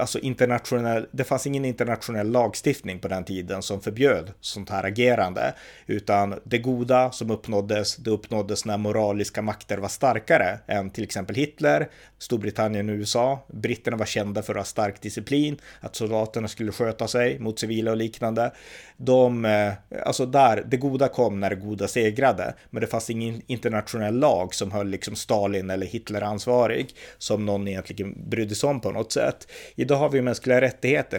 alltså 0.00 0.18
internationell, 0.18 1.06
det 1.10 1.24
fanns 1.24 1.46
ingen 1.46 1.64
internationell 1.64 2.30
lagstiftning 2.30 2.98
på 2.98 3.08
den 3.08 3.24
tiden 3.24 3.62
som 3.62 3.80
förbjöd 3.80 4.32
sånt 4.40 4.70
här 4.70 4.84
agerande, 4.84 5.54
utan 5.86 6.40
det 6.44 6.58
goda 6.58 7.10
som 7.10 7.30
uppnåddes, 7.30 7.96
det 7.96 8.10
uppnåddes 8.10 8.64
när 8.64 8.78
moraliska 8.78 9.42
makter 9.42 9.78
var 9.78 9.88
starkare 9.88 10.58
än 10.66 10.90
till 10.90 11.04
exempel 11.04 11.36
Hitler, 11.36 11.88
Storbritannien 12.18 12.88
och 12.88 12.94
USA. 12.94 13.46
Britterna 13.48 13.96
var 13.96 14.06
kända 14.06 14.42
för 14.42 14.52
att 14.54 14.58
ha 14.58 14.64
stark 14.64 15.00
disciplin, 15.00 15.58
att 15.80 15.96
soldaterna 15.96 16.48
skulle 16.48 16.72
sköta 16.72 17.08
sig 17.08 17.38
mot 17.38 17.58
civila 17.58 17.90
och 17.90 17.96
liknande. 17.96 18.52
De, 18.96 19.44
eh, 19.44 19.72
alltså 20.06 20.26
där, 20.26 20.64
det 20.66 20.76
goda 20.76 21.08
kom 21.08 21.40
när 21.40 21.50
det 21.50 21.56
goda 21.56 21.88
segrade, 21.88 22.54
men 22.70 22.80
det 22.80 22.86
fanns 22.86 23.10
ingen 23.10 23.42
internationell 23.46 24.18
lag 24.18 24.54
som 24.54 24.72
höll 24.72 24.88
liksom 24.88 25.16
Stalin 25.16 25.70
eller 25.70 25.86
Hitler 25.86 26.22
ansvarig, 26.22 26.94
som 27.18 27.46
någon 27.46 27.68
egentligen 27.68 28.30
brydde 28.30 28.54
sig 28.54 28.70
om 28.70 28.80
på 28.80 28.90
något 28.90 29.12
sätt. 29.12 29.48
Idag 29.74 29.96
har 29.96 30.08
vi 30.08 30.22
mänskliga 30.22 30.60
rättigheter, 30.60 31.18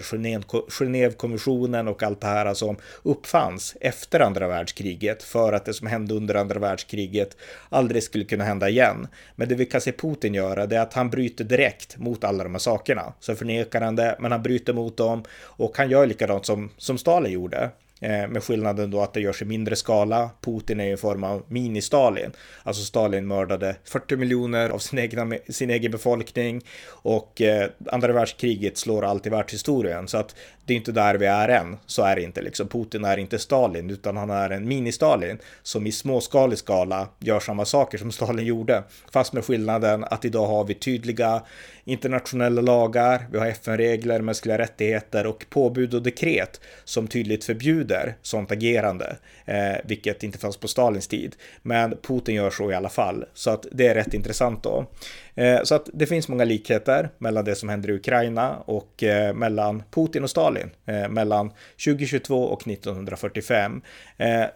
Genèvekonventionen 0.69 1.87
och 1.87 2.03
allt 2.03 2.21
det 2.21 2.27
här 2.27 2.53
som 2.53 2.77
uppfanns 3.03 3.75
efter 3.81 4.19
andra 4.19 4.47
världskriget 4.47 5.23
för 5.23 5.53
att 5.53 5.65
det 5.65 5.73
som 5.73 5.87
hände 5.87 6.13
under 6.13 6.35
andra 6.35 6.59
världskriget 6.59 7.37
aldrig 7.69 8.03
skulle 8.03 8.25
kunna 8.25 8.43
hända 8.43 8.69
igen. 8.69 9.07
Men 9.35 9.49
det 9.49 9.55
vi 9.55 9.65
kan 9.65 9.81
se 9.81 9.91
Putin 9.91 10.33
göra 10.33 10.65
det 10.65 10.75
är 10.75 10.81
att 10.81 10.93
han 10.93 11.09
bryter 11.09 11.43
direkt 11.43 11.97
mot 11.97 12.23
alla 12.23 12.43
de 12.43 12.53
här 12.53 12.59
sakerna. 12.59 13.13
Så 13.19 13.35
förnekar 13.35 13.81
han 13.81 13.95
det, 13.95 14.15
men 14.19 14.31
han 14.31 14.43
bryter 14.43 14.73
mot 14.73 14.97
dem 14.97 15.23
och 15.41 15.77
han 15.77 15.89
gör 15.89 16.05
likadant 16.05 16.45
som, 16.45 16.69
som 16.77 16.97
Stalin 16.97 17.31
gjorde. 17.31 17.69
Eh, 18.01 18.27
med 18.27 18.43
skillnaden 18.43 18.91
då 18.91 19.01
att 19.01 19.13
det 19.13 19.21
görs 19.21 19.41
i 19.41 19.45
mindre 19.45 19.75
skala. 19.75 20.29
Putin 20.41 20.79
är 20.79 20.86
ju 20.86 20.91
en 20.91 20.97
form 20.97 21.23
av 21.23 21.43
mini-Stalin. 21.47 22.31
Alltså 22.63 22.84
Stalin 22.84 23.27
mördade 23.27 23.75
40 23.84 24.15
miljoner 24.15 24.69
av 24.69 24.79
sin, 24.79 24.99
egna, 24.99 25.38
sin 25.49 25.69
egen 25.69 25.91
befolkning 25.91 26.62
och 26.89 27.41
eh, 27.41 27.69
andra 27.91 28.13
världskriget 28.13 28.77
slår 28.77 29.05
allt 29.05 29.27
i 29.27 29.29
världshistorien. 29.29 30.08
Så 30.08 30.17
att 30.17 30.36
det 30.65 30.73
är 30.73 30.78
inte 30.78 30.91
där 30.91 31.15
vi 31.15 31.25
är 31.25 31.49
än. 31.49 31.78
Så 31.86 32.04
är 32.04 32.15
det 32.15 32.21
inte 32.21 32.41
liksom. 32.41 32.67
Putin 32.67 33.06
är 33.06 33.17
inte 33.17 33.39
Stalin 33.39 33.89
utan 33.89 34.17
han 34.17 34.30
är 34.30 34.49
en 34.49 34.71
mini-Stalin 34.71 35.38
som 35.63 35.88
i 35.88 35.91
småskalig 35.91 36.58
skala 36.58 37.08
gör 37.19 37.39
samma 37.39 37.65
saker 37.65 37.97
som 37.97 38.12
Stalin 38.12 38.45
gjorde. 38.45 38.84
Fast 39.12 39.34
med 39.34 39.45
skillnaden 39.45 40.04
att 40.04 40.25
idag 40.25 40.47
har 40.47 40.63
vi 40.63 40.73
tydliga 40.73 41.41
internationella 41.84 42.62
lagar, 42.62 43.28
vi 43.32 43.39
har 43.39 43.47
FN-regler, 43.47 44.21
mänskliga 44.21 44.58
rättigheter 44.58 45.28
och 45.28 45.45
påbud 45.49 45.93
och 45.93 46.01
dekret 46.01 46.62
som 46.84 47.08
tydligt 47.08 47.43
förbjuder 47.43 48.15
sånt 48.21 48.51
agerande, 48.51 49.15
eh, 49.45 49.75
vilket 49.84 50.23
inte 50.23 50.38
fanns 50.38 50.58
på 50.58 50.67
Stalins 50.67 51.08
tid. 51.08 51.36
Men 51.62 51.97
Putin 52.01 52.36
gör 52.36 52.49
så 52.49 52.71
i 52.71 52.75
alla 52.75 52.89
fall, 52.89 53.25
så 53.34 53.49
att 53.49 53.65
det 53.71 53.88
är 53.88 53.95
rätt 53.95 54.13
intressant 54.13 54.63
då. 54.63 54.86
Eh, 55.35 55.63
så 55.63 55.75
att 55.75 55.89
det 55.93 56.05
finns 56.05 56.27
många 56.27 56.43
likheter 56.43 57.09
mellan 57.17 57.45
det 57.45 57.55
som 57.55 57.69
händer 57.69 57.89
i 57.89 57.93
Ukraina 57.93 58.57
och 58.57 59.03
eh, 59.03 59.33
mellan 59.33 59.83
Putin 59.91 60.23
och 60.23 60.29
Stalin, 60.29 60.69
eh, 60.85 61.09
mellan 61.09 61.51
2022 61.85 62.43
och 62.43 62.67
1945. 62.67 63.81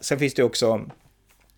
Sen 0.02 0.20
finns 0.20 0.34
det 0.34 0.44
också 0.44 0.82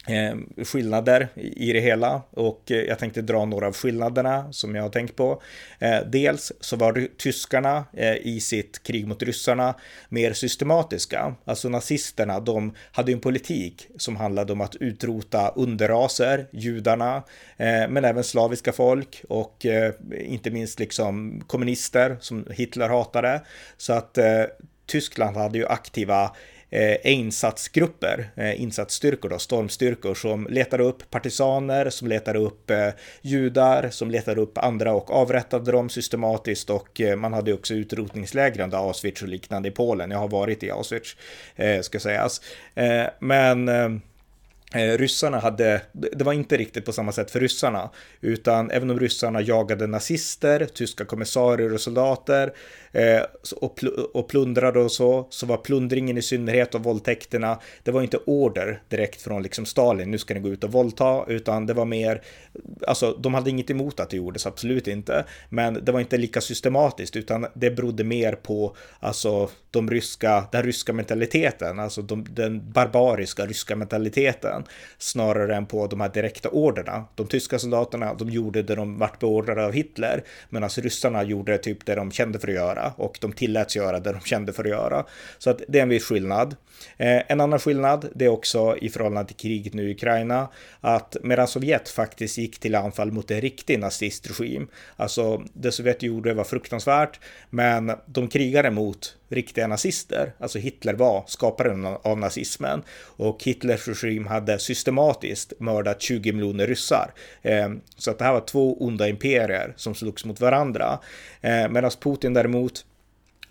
eh, 0.07 0.63
skillnader 0.65 1.27
i 1.35 1.73
det 1.73 1.79
hela 1.79 2.21
och 2.29 2.71
eh, 2.71 2.77
jag 2.77 2.99
tänkte 2.99 3.21
dra 3.21 3.45
några 3.45 3.67
av 3.67 3.73
skillnaderna 3.73 4.53
som 4.53 4.75
jag 4.75 4.83
har 4.83 4.89
tänkt 4.89 5.15
på. 5.15 5.41
Eh, 5.79 5.99
dels 6.05 6.51
så 6.59 6.75
var 6.75 7.07
tyskarna 7.17 7.85
eh, 7.93 8.15
i 8.15 8.39
sitt 8.39 8.83
krig 8.83 9.07
mot 9.07 9.23
ryssarna 9.23 9.75
mer 10.09 10.33
systematiska. 10.33 11.35
Alltså 11.45 11.69
nazisterna, 11.69 12.39
de 12.39 12.75
hade 12.91 13.11
en 13.11 13.19
politik 13.19 13.87
som 13.97 14.15
handlade 14.15 14.53
om 14.53 14.61
att 14.61 14.75
utrota 14.75 15.49
underraser, 15.49 16.47
judarna, 16.51 17.15
eh, 17.57 17.89
men 17.89 18.05
även 18.05 18.23
slaviska 18.23 18.71
folk 18.71 19.23
och 19.29 19.65
eh, 19.65 19.93
inte 20.19 20.51
minst 20.51 20.79
liksom 20.79 21.43
kommunister 21.47 22.17
som 22.19 22.45
Hitler 22.49 22.89
hatade. 22.89 23.41
Så 23.77 23.93
att 23.93 24.17
eh, 24.17 24.43
Tyskland 24.85 25.37
hade 25.37 25.57
ju 25.57 25.65
aktiva 25.67 26.31
eh, 26.71 27.13
insatsgrupper, 27.13 28.31
eh, 28.35 28.61
insatsstyrkor 28.61 29.29
då, 29.29 29.39
stormstyrkor 29.39 30.13
som 30.13 30.47
letar 30.49 30.81
upp 30.81 31.09
partisaner, 31.09 31.89
som 31.89 32.07
letar 32.07 32.35
upp 32.35 32.69
eh, 32.69 32.89
judar, 33.21 33.89
som 33.89 34.11
letar 34.11 34.37
upp 34.37 34.57
andra 34.57 34.93
och 34.93 35.11
avrättade 35.11 35.71
dem 35.71 35.89
systematiskt 35.89 36.69
och 36.69 37.01
eh, 37.01 37.15
man 37.15 37.33
hade 37.33 37.53
också 37.53 37.73
utrotningslägren, 37.73 38.69
där 38.69 38.77
Auschwitz 38.77 39.21
och 39.21 39.27
liknande 39.27 39.69
i 39.69 39.71
Polen. 39.71 40.11
Jag 40.11 40.19
har 40.19 40.27
varit 40.27 40.63
i 40.63 40.71
Auschwitz, 40.71 41.15
eh, 41.55 41.81
ska 41.81 41.99
sägas. 41.99 42.41
Eh, 42.75 43.05
men 43.19 43.69
Eh, 43.81 43.89
Eh, 44.75 44.97
ryssarna 44.97 45.39
hade, 45.39 45.81
det 45.91 46.23
var 46.23 46.33
inte 46.33 46.57
riktigt 46.57 46.85
på 46.85 46.93
samma 46.93 47.11
sätt 47.11 47.31
för 47.31 47.39
ryssarna, 47.39 47.89
utan 48.21 48.71
även 48.71 48.89
om 48.89 48.99
ryssarna 48.99 49.41
jagade 49.41 49.87
nazister, 49.87 50.65
tyska 50.65 51.05
kommissarier 51.05 51.73
och 51.73 51.81
soldater 51.81 52.53
eh, 52.91 53.21
och, 53.55 53.83
och 54.13 54.29
plundrade 54.29 54.79
och 54.79 54.91
så, 54.91 55.27
så 55.29 55.45
var 55.45 55.57
plundringen 55.57 56.17
i 56.17 56.21
synnerhet 56.21 56.75
och 56.75 56.83
våldtäkterna, 56.83 57.59
det 57.83 57.91
var 57.91 58.01
inte 58.01 58.17
order 58.17 58.81
direkt 58.89 59.21
från 59.21 59.43
liksom 59.43 59.65
Stalin, 59.65 60.11
nu 60.11 60.17
ska 60.17 60.33
ni 60.33 60.39
gå 60.39 60.49
ut 60.49 60.63
och 60.63 60.71
våldta, 60.71 61.25
utan 61.27 61.65
det 61.65 61.73
var 61.73 61.85
mer, 61.85 62.21
alltså 62.87 63.17
de 63.19 63.33
hade 63.33 63.49
inget 63.49 63.69
emot 63.69 63.99
att 63.99 64.09
det 64.09 64.17
gjordes, 64.17 64.45
absolut 64.45 64.87
inte, 64.87 65.25
men 65.49 65.85
det 65.85 65.91
var 65.91 65.99
inte 65.99 66.17
lika 66.17 66.41
systematiskt, 66.41 67.15
utan 67.15 67.47
det 67.53 67.71
berodde 67.71 68.03
mer 68.03 68.33
på, 68.33 68.75
alltså 68.99 69.49
de 69.71 69.89
ryska, 69.89 70.43
den 70.51 70.63
ryska 70.63 70.93
mentaliteten, 70.93 71.79
alltså 71.79 72.01
de, 72.01 72.25
den 72.29 72.71
barbariska 72.71 73.45
ryska 73.45 73.75
mentaliteten 73.75 74.60
sidan 74.61 74.75
snarare 74.97 75.55
än 75.55 75.65
på 75.65 75.87
de 75.87 76.01
här 76.01 76.09
direkta 76.09 76.49
orderna. 76.49 77.05
De 77.15 77.27
tyska 77.27 77.59
soldaterna, 77.59 78.13
de 78.13 78.29
gjorde 78.29 78.63
det 78.63 78.75
de 78.75 78.99
vart 78.99 79.19
beordrade 79.19 79.65
av 79.65 79.71
Hitler, 79.71 80.23
medan 80.49 80.69
ryssarna 80.69 81.23
gjorde 81.23 81.57
typ 81.57 81.85
det 81.85 81.95
de 81.95 82.11
kände 82.11 82.39
för 82.39 82.47
att 82.47 82.53
göra 82.53 82.93
och 82.97 83.17
de 83.21 83.33
tilläts 83.33 83.75
göra 83.75 83.99
det 83.99 84.11
de 84.11 84.19
kände 84.19 84.53
för 84.53 84.63
att 84.63 84.69
göra. 84.69 85.05
Så 85.37 85.49
att 85.49 85.61
det 85.67 85.79
är 85.79 85.83
en 85.83 85.89
viss 85.89 86.05
skillnad. 86.05 86.55
Eh, 86.97 87.21
en 87.27 87.41
annan 87.41 87.59
skillnad, 87.59 88.09
det 88.15 88.25
är 88.25 88.29
också 88.29 88.77
i 88.81 88.89
förhållande 88.89 89.27
till 89.27 89.37
kriget 89.37 89.73
nu 89.73 89.89
i 89.89 89.91
Ukraina, 89.91 90.49
att 90.81 91.17
medan 91.23 91.47
Sovjet 91.47 91.89
faktiskt 91.89 92.37
gick 92.37 92.59
till 92.59 92.75
anfall 92.75 93.11
mot 93.11 93.31
en 93.31 93.41
riktig 93.41 93.79
nazistregim, 93.79 94.67
alltså 94.97 95.43
det 95.53 95.71
Sovjet 95.71 96.03
gjorde 96.03 96.33
var 96.33 96.43
fruktansvärt, 96.43 97.19
men 97.49 97.91
de 98.05 98.27
krigade 98.27 98.71
mot 98.71 99.15
riktiga 99.31 99.67
nazister. 99.67 100.33
Alltså 100.39 100.59
Hitler 100.59 100.93
var 100.93 101.23
skaparen 101.27 101.85
av 101.85 102.19
nazismen 102.19 102.83
och 103.01 103.43
Hitlers 103.43 103.87
regim 103.87 104.27
hade 104.27 104.59
systematiskt 104.59 105.53
mördat 105.59 106.01
20 106.01 106.33
miljoner 106.33 106.67
ryssar. 106.67 107.13
Eh, 107.41 107.69
så 107.97 108.11
att 108.11 108.19
det 108.19 108.25
här 108.25 108.33
var 108.33 108.45
två 108.45 108.77
onda 108.79 109.07
imperier 109.07 109.73
som 109.75 109.95
slogs 109.95 110.25
mot 110.25 110.39
varandra. 110.39 110.99
Eh, 111.41 111.69
Medan 111.69 111.91
Putin 112.01 112.33
däremot 112.33 112.85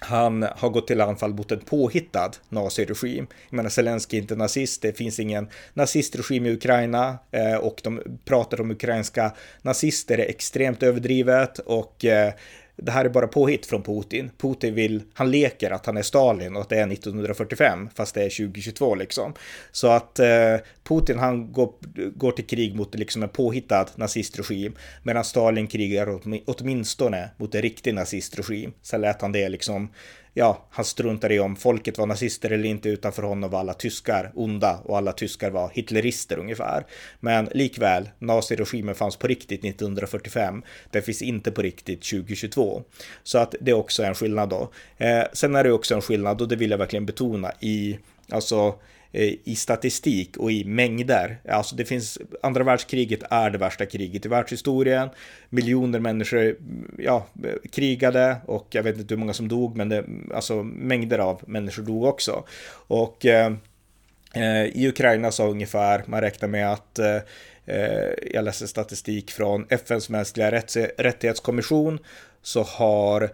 han 0.01 0.43
har 0.57 0.69
gått 0.69 0.87
till 0.87 1.01
anfall 1.01 1.35
mot 1.35 1.53
en 1.53 1.61
påhittad 1.61 2.31
naziregim. 2.49 3.27
Jag 3.49 3.57
menar, 3.57 3.71
Zelenskyj 3.71 4.19
är 4.19 4.23
inte 4.23 4.37
nazist, 4.37 4.83
det 4.83 4.93
finns 4.93 5.21
ingen 5.21 5.49
nazistregim 5.75 6.47
i 6.47 6.53
Ukraina 6.53 7.19
eh, 7.31 7.55
och 7.55 7.81
de 7.85 8.03
pratar 8.25 8.61
om 8.61 8.71
ukrainska 8.71 9.33
nazister 9.63 10.19
är 10.19 10.29
extremt 10.29 10.83
överdrivet 10.83 11.59
och 11.59 12.05
eh, 12.05 12.33
det 12.83 12.93
här 12.93 13.05
är 13.05 13.09
bara 13.09 13.27
påhitt 13.27 13.67
från 13.67 13.83
Putin. 13.83 14.31
Putin 14.39 14.75
vill, 14.75 15.03
han 15.15 15.31
leker 15.31 15.71
att 15.71 15.87
han 15.87 15.97
är 15.97 16.03
Stalin 16.03 16.57
och 16.57 16.63
att 16.63 16.69
det 16.69 16.79
är 16.79 16.93
1945, 16.93 17.89
fast 17.95 18.15
det 18.15 18.23
är 18.23 18.47
2022 18.47 18.95
liksom. 18.95 19.35
Så 19.73 19.89
att 19.89 20.19
eh, 20.19 20.57
Putin, 20.85 21.19
han 21.19 21.53
går, 21.53 21.73
går 22.17 22.33
till 22.33 22.47
krig 22.47 22.75
mot 22.75 22.95
liksom 22.95 23.23
en 23.23 23.29
påhittad 23.29 23.87
nazistregim, 23.97 24.75
medan 25.03 25.25
Stalin 25.25 25.67
krigar 25.67 26.21
åtminstone 26.47 27.31
mot 27.37 27.55
en 27.55 27.63
riktig 27.63 27.95
nazistregim. 27.95 28.73
Sen 28.83 29.01
lät 29.01 29.23
han 29.23 29.33
det 29.33 29.49
liksom 29.49 29.89
ja, 30.35 30.67
han 30.71 30.85
struntade 30.85 31.35
i 31.35 31.41
om 31.41 31.57
folket 31.57 31.99
var 31.99 32.07
nazister 32.07 32.51
eller 32.51 32.65
inte, 32.65 32.89
utan 32.89 33.13
för 33.13 33.23
honom 33.23 33.51
var 33.51 33.61
alla 33.61 33.75
tyskar 33.75 34.33
onda 34.35 34.81
och 34.85 34.97
alla 34.97 35.13
tyskar 35.13 35.51
var 35.51 35.71
hitlerister 35.75 36.39
ungefär. 36.39 36.87
Men 37.21 37.49
likväl, 37.55 38.09
naziregimen 38.19 38.95
fanns 38.95 39.17
på 39.17 39.27
riktigt 39.27 39.65
1945. 39.65 40.63
den 40.91 41.03
finns 41.03 41.23
inte 41.23 41.51
på 41.51 41.63
riktigt 41.63 42.11
2022. 42.11 42.83
Så 43.23 43.39
att 43.39 43.55
det 43.61 43.71
är 43.71 43.75
också 43.77 44.03
en 44.03 44.15
skillnad 44.15 44.49
då. 44.49 44.71
Eh, 44.97 45.25
sen 45.33 45.55
är 45.55 45.65
det 45.65 45.73
också 45.73 45.95
en 45.95 46.03
skillnad 46.03 46.41
och 46.41 46.49
det 46.49 46.57
vill 46.57 46.71
jag 46.71 46.79
verkligen 46.79 47.07
betona 47.07 47.53
i, 47.61 47.99
alltså 48.31 48.75
Eh, 49.13 49.35
i 49.45 49.57
statistik 49.57 50.37
och 50.37 50.53
i 50.53 50.65
mängder. 50.65 51.39
Alltså 51.49 51.77
det 51.77 51.85
finns, 51.85 52.19
andra 52.43 52.65
världskriget 52.65 53.23
är 53.31 53.51
det 53.51 53.59
värsta 53.59 53.87
kriget 53.87 54.27
i 54.27 54.29
världshistorien. 54.29 55.09
Miljoner 55.49 55.99
människor 55.99 56.41
mm, 56.41 56.95
ja, 56.99 57.27
krigade 57.73 58.37
och 58.47 58.67
jag 58.71 58.83
vet 58.83 58.99
inte 58.99 59.15
hur 59.15 59.19
många 59.19 59.33
som 59.33 59.49
dog, 59.49 59.77
men 59.77 59.89
det, 59.89 60.05
alltså 60.35 60.63
mängder 60.63 61.19
av 61.19 61.43
människor 61.47 61.83
dog 61.83 62.05
också. 62.05 62.45
Och 62.73 63.27
eh, 63.27 63.53
eh 64.35 64.65
i 64.65 64.89
Ukraina 64.89 65.31
så 65.31 65.47
ungefär, 65.47 66.05
man 66.07 66.21
räknar 66.21 66.49
med 66.49 66.73
att 66.73 66.99
eh, 66.99 67.17
eh 67.67 68.11
jag 68.33 68.45
läser 68.45 68.67
statistik 68.67 69.31
från 69.31 69.67
FNs 69.69 70.09
mänskliga 70.09 70.51
rättighetskommission 70.99 71.99
så 72.43 72.63
har 72.63 73.31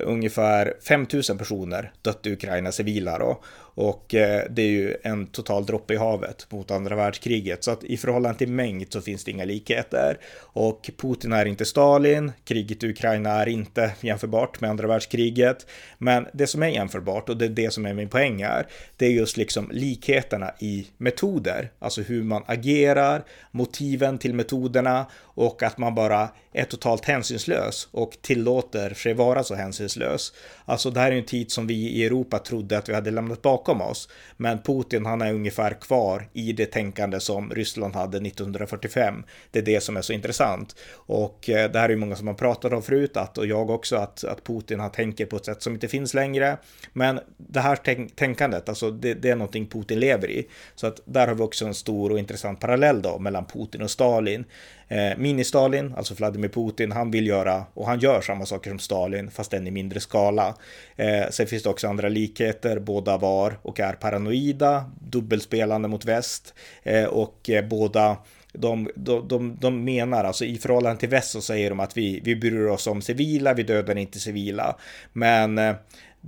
ungefär 0.00 0.74
5000 0.88 1.38
personer 1.38 1.92
dött 2.02 2.26
i 2.26 2.32
Ukraina 2.32 2.72
civila 2.72 3.18
då. 3.18 3.40
Och 3.76 4.14
eh, 4.14 4.44
det 4.50 4.62
är 4.62 4.66
ju 4.66 4.96
en 5.02 5.26
total 5.26 5.66
droppe 5.66 5.94
i 5.94 5.96
havet 5.96 6.46
mot 6.50 6.70
andra 6.70 6.96
världskriget. 6.96 7.64
Så 7.64 7.70
att 7.70 7.84
i 7.84 7.96
förhållande 7.96 8.38
till 8.38 8.48
mängd 8.48 8.92
så 8.92 9.00
finns 9.00 9.24
det 9.24 9.30
inga 9.30 9.44
likheter. 9.44 10.18
Och 10.38 10.90
Putin 10.96 11.32
är 11.32 11.46
inte 11.46 11.64
Stalin, 11.64 12.32
kriget 12.44 12.84
i 12.84 12.88
Ukraina 12.90 13.30
är 13.30 13.48
inte 13.48 13.90
jämförbart 14.00 14.60
med 14.60 14.70
andra 14.70 14.86
världskriget. 14.86 15.66
Men 15.98 16.26
det 16.32 16.46
som 16.46 16.62
är 16.62 16.68
jämförbart, 16.68 17.28
och 17.28 17.36
det 17.36 17.44
är 17.44 17.48
det 17.48 17.72
som 17.72 17.86
är 17.86 17.94
min 17.94 18.08
poäng 18.08 18.44
här, 18.44 18.66
det 18.96 19.06
är 19.06 19.10
just 19.10 19.36
liksom 19.36 19.70
likheterna 19.72 20.50
i 20.58 20.86
metoder. 20.96 21.70
Alltså 21.78 22.02
hur 22.02 22.22
man 22.22 22.42
agerar, 22.46 23.24
motiven 23.50 24.18
till 24.18 24.34
metoderna 24.34 25.06
och 25.36 25.62
att 25.62 25.78
man 25.78 25.94
bara 25.94 26.28
är 26.52 26.64
totalt 26.64 27.04
hänsynslös 27.04 27.88
och 27.90 28.16
tillåter 28.20 28.94
sig 28.94 29.14
vara 29.14 29.44
så 29.44 29.54
hänsynslös. 29.54 30.32
Alltså 30.64 30.90
det 30.90 31.00
här 31.00 31.12
är 31.12 31.16
en 31.16 31.24
tid 31.24 31.50
som 31.50 31.66
vi 31.66 31.74
i 31.74 32.06
Europa 32.06 32.38
trodde 32.38 32.78
att 32.78 32.88
vi 32.88 32.94
hade 32.94 33.10
lämnat 33.10 33.42
bakom 33.42 33.65
oss. 33.72 34.08
Men 34.36 34.58
Putin 34.58 35.06
han 35.06 35.22
är 35.22 35.32
ungefär 35.34 35.70
kvar 35.80 36.28
i 36.32 36.52
det 36.52 36.66
tänkande 36.66 37.20
som 37.20 37.50
Ryssland 37.50 37.94
hade 37.94 38.16
1945. 38.16 39.24
Det 39.50 39.58
är 39.58 39.62
det 39.62 39.80
som 39.80 39.96
är 39.96 40.02
så 40.02 40.12
intressant. 40.12 40.76
Och 40.92 41.50
eh, 41.50 41.70
det 41.70 41.78
här 41.78 41.84
är 41.84 41.92
ju 41.92 41.96
många 41.96 42.16
som 42.16 42.26
har 42.26 42.34
pratat 42.34 42.72
om 42.72 42.82
förut, 42.82 43.16
att, 43.16 43.38
och 43.38 43.46
jag 43.46 43.70
också, 43.70 43.96
att, 43.96 44.24
att 44.24 44.44
Putin 44.44 44.80
han 44.80 44.90
tänker 44.90 45.26
på 45.26 45.36
ett 45.36 45.44
sätt 45.44 45.62
som 45.62 45.74
inte 45.74 45.88
finns 45.88 46.14
längre. 46.14 46.56
Men 46.92 47.20
det 47.36 47.60
här 47.60 47.76
tänk 47.84 48.16
tänkandet, 48.16 48.68
alltså 48.68 48.90
det, 48.90 49.14
det, 49.14 49.30
är 49.30 49.36
någonting 49.36 49.66
Putin 49.66 50.00
lever 50.00 50.30
i. 50.30 50.48
Så 50.74 50.86
att 50.86 51.00
där 51.04 51.26
har 51.28 51.34
vi 51.34 51.42
också 51.42 51.66
en 51.66 51.74
stor 51.74 52.12
och 52.12 52.18
intressant 52.18 52.60
parallell 52.60 53.02
då 53.02 53.18
mellan 53.18 53.46
Putin 53.46 53.82
och 53.82 53.90
Stalin. 53.90 54.44
Eh, 54.88 55.16
Mini-Stalin, 55.16 55.94
alltså 55.96 56.14
Vladimir 56.14 56.48
Putin, 56.48 56.92
han 56.92 57.10
vill 57.10 57.26
göra 57.26 57.64
och 57.74 57.86
han 57.86 57.98
gör 57.98 58.20
samma 58.20 58.46
saker 58.46 58.70
som 58.70 58.78
Stalin, 58.78 59.30
fast 59.30 59.50
den 59.50 59.66
i 59.66 59.70
mindre 59.70 60.00
skala. 60.00 60.54
Eh, 60.96 61.30
sen 61.30 61.46
finns 61.46 61.62
det 61.62 61.68
också 61.68 61.88
andra 61.88 62.08
likheter, 62.08 62.78
båda 62.78 63.18
var 63.18 63.58
och 63.62 63.80
är 63.80 63.92
paranoida, 63.92 64.90
dubbelspelande 65.00 65.88
mot 65.88 66.04
väst 66.04 66.54
eh, 66.82 67.04
och 67.04 67.50
eh, 67.50 67.64
båda 67.68 68.16
de, 68.52 68.90
de, 68.94 69.28
de, 69.28 69.56
de 69.60 69.84
menar, 69.84 70.24
alltså 70.24 70.44
i 70.44 70.58
förhållande 70.58 71.00
till 71.00 71.08
väst 71.08 71.30
så 71.30 71.40
säger 71.40 71.70
de 71.70 71.80
att 71.80 71.96
vi, 71.96 72.20
vi 72.24 72.36
bryr 72.36 72.66
oss 72.66 72.86
om 72.86 73.02
civila, 73.02 73.54
vi 73.54 73.62
dödar 73.62 73.98
inte 73.98 74.18
civila. 74.18 74.76
Men 75.12 75.58
eh, 75.58 75.74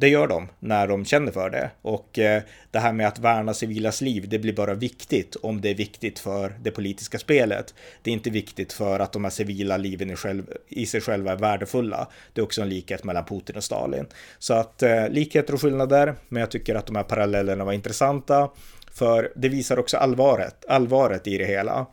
det 0.01 0.09
gör 0.09 0.27
de 0.27 0.49
när 0.59 0.87
de 0.87 1.05
känner 1.05 1.33
för 1.33 1.51
det. 1.51 1.71
Och 1.83 2.19
eh, 2.19 2.43
det 2.71 2.79
här 2.79 2.93
med 2.93 3.09
att 3.09 3.19
värna 3.19 3.55
civilas 3.55 4.01
liv, 4.01 4.29
det 4.29 4.39
blir 4.39 4.53
bara 4.53 4.75
viktigt 4.75 5.37
om 5.37 5.61
det 5.61 5.71
är 5.71 5.75
viktigt 5.75 6.19
för 6.19 6.57
det 6.63 6.71
politiska 6.71 7.19
spelet. 7.19 7.75
Det 8.03 8.11
är 8.11 8.15
inte 8.15 8.31
viktigt 8.31 8.73
för 8.73 9.01
att 9.01 9.13
de 9.13 9.25
här 9.25 9.31
civila 9.31 9.77
liven 9.77 10.17
i, 10.69 10.87
sig 10.87 11.01
själva 11.01 11.33
är 11.33 11.37
värdefulla. 11.37 12.09
Det 12.33 12.41
är 12.41 12.45
också 12.45 12.63
en 12.63 12.69
likhet 12.69 13.05
mellan 13.05 13.25
Putin 13.25 13.57
och 13.57 13.65
Stalin. 13.65 14.07
Så 14.39 14.55
att 14.55 14.83
eh, 14.83 15.09
likheter 15.09 15.55
och 15.55 15.61
skillnader, 15.61 16.15
men 16.29 16.41
jag 16.41 16.51
tycker 16.51 16.75
att 16.75 16.87
de 16.87 16.97
här 16.97 17.03
parallellerna 17.03 17.65
var 17.65 17.73
intressanta. 17.73 18.51
För 18.93 19.33
det 19.37 19.49
visar 19.49 19.79
också 19.79 19.97
allvaret, 19.97 20.65
allvaret 20.69 21.27
i 21.27 21.39
det 21.39 21.47
hela. 21.47 21.87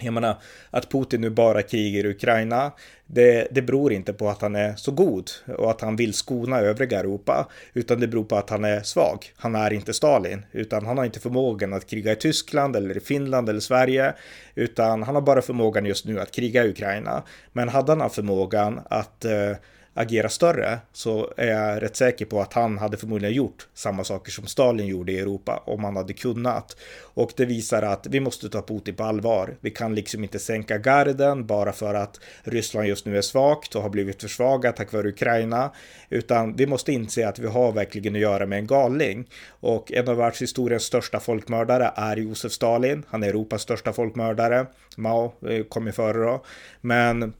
Jag 0.00 0.12
menar, 0.12 0.36
att 0.70 0.90
Putin 0.90 1.20
nu 1.20 1.30
bara 1.30 1.62
krigar 1.62 2.04
i 2.04 2.10
Ukraina, 2.10 2.72
det, 3.06 3.48
det 3.50 3.62
beror 3.62 3.92
inte 3.92 4.12
på 4.12 4.28
att 4.28 4.42
han 4.42 4.56
är 4.56 4.74
så 4.74 4.90
god 4.90 5.30
och 5.58 5.70
att 5.70 5.80
han 5.80 5.96
vill 5.96 6.14
skona 6.14 6.60
övriga 6.60 7.00
Europa, 7.00 7.48
utan 7.72 8.00
det 8.00 8.08
beror 8.08 8.24
på 8.24 8.36
att 8.36 8.50
han 8.50 8.64
är 8.64 8.82
svag. 8.82 9.32
Han 9.36 9.54
är 9.54 9.72
inte 9.72 9.94
Stalin, 9.94 10.44
utan 10.52 10.86
han 10.86 10.98
har 10.98 11.04
inte 11.04 11.20
förmågan 11.20 11.72
att 11.72 11.86
kriga 11.86 12.12
i 12.12 12.16
Tyskland 12.16 12.76
eller 12.76 12.96
i 12.96 13.00
Finland 13.00 13.48
eller 13.48 13.60
Sverige, 13.60 14.14
utan 14.54 15.02
han 15.02 15.14
har 15.14 15.22
bara 15.22 15.42
förmågan 15.42 15.86
just 15.86 16.06
nu 16.06 16.20
att 16.20 16.32
kriga 16.32 16.64
i 16.64 16.68
Ukraina. 16.68 17.22
Men 17.52 17.68
hade 17.68 17.92
han 17.92 18.00
haft 18.00 18.14
förmågan 18.14 18.80
att 18.90 19.24
eh, 19.24 19.52
agera 19.94 20.28
större 20.28 20.78
så 20.92 21.32
är 21.36 21.46
jag 21.46 21.82
rätt 21.82 21.96
säker 21.96 22.24
på 22.24 22.40
att 22.40 22.52
han 22.52 22.78
hade 22.78 22.96
förmodligen 22.96 23.34
gjort 23.34 23.68
samma 23.74 24.04
saker 24.04 24.32
som 24.32 24.46
Stalin 24.46 24.86
gjorde 24.86 25.12
i 25.12 25.18
Europa 25.18 25.62
om 25.66 25.84
han 25.84 25.96
hade 25.96 26.12
kunnat. 26.12 26.76
Och 27.00 27.32
det 27.36 27.44
visar 27.44 27.82
att 27.82 28.06
vi 28.06 28.20
måste 28.20 28.48
ta 28.48 28.62
Putin 28.62 28.94
på 28.94 29.04
allvar. 29.04 29.56
Vi 29.60 29.70
kan 29.70 29.94
liksom 29.94 30.22
inte 30.22 30.38
sänka 30.38 30.78
garden 30.78 31.46
bara 31.46 31.72
för 31.72 31.94
att 31.94 32.20
Ryssland 32.42 32.88
just 32.88 33.06
nu 33.06 33.18
är 33.18 33.22
svagt 33.22 33.74
och 33.74 33.82
har 33.82 33.90
blivit 33.90 34.22
försvagat 34.22 34.76
tack 34.76 34.92
vare 34.92 35.08
Ukraina, 35.08 35.70
utan 36.08 36.56
vi 36.56 36.66
måste 36.66 36.92
inse 36.92 37.28
att 37.28 37.38
vi 37.38 37.46
har 37.46 37.72
verkligen 37.72 38.14
att 38.14 38.20
göra 38.20 38.46
med 38.46 38.58
en 38.58 38.66
galning. 38.66 39.28
Och 39.48 39.92
en 39.92 40.08
av 40.08 40.16
världshistoriens 40.16 40.82
största 40.82 41.20
folkmördare 41.20 41.92
är 41.96 42.16
Josef 42.16 42.52
Stalin. 42.52 43.04
Han 43.08 43.22
är 43.22 43.28
Europas 43.28 43.62
största 43.62 43.92
folkmördare. 43.92 44.66
Mao 44.96 45.32
eh, 45.48 45.64
kom 45.64 45.86
ju 45.86 45.92
före 45.92 46.18
då. 46.24 46.44
Men 46.80 47.32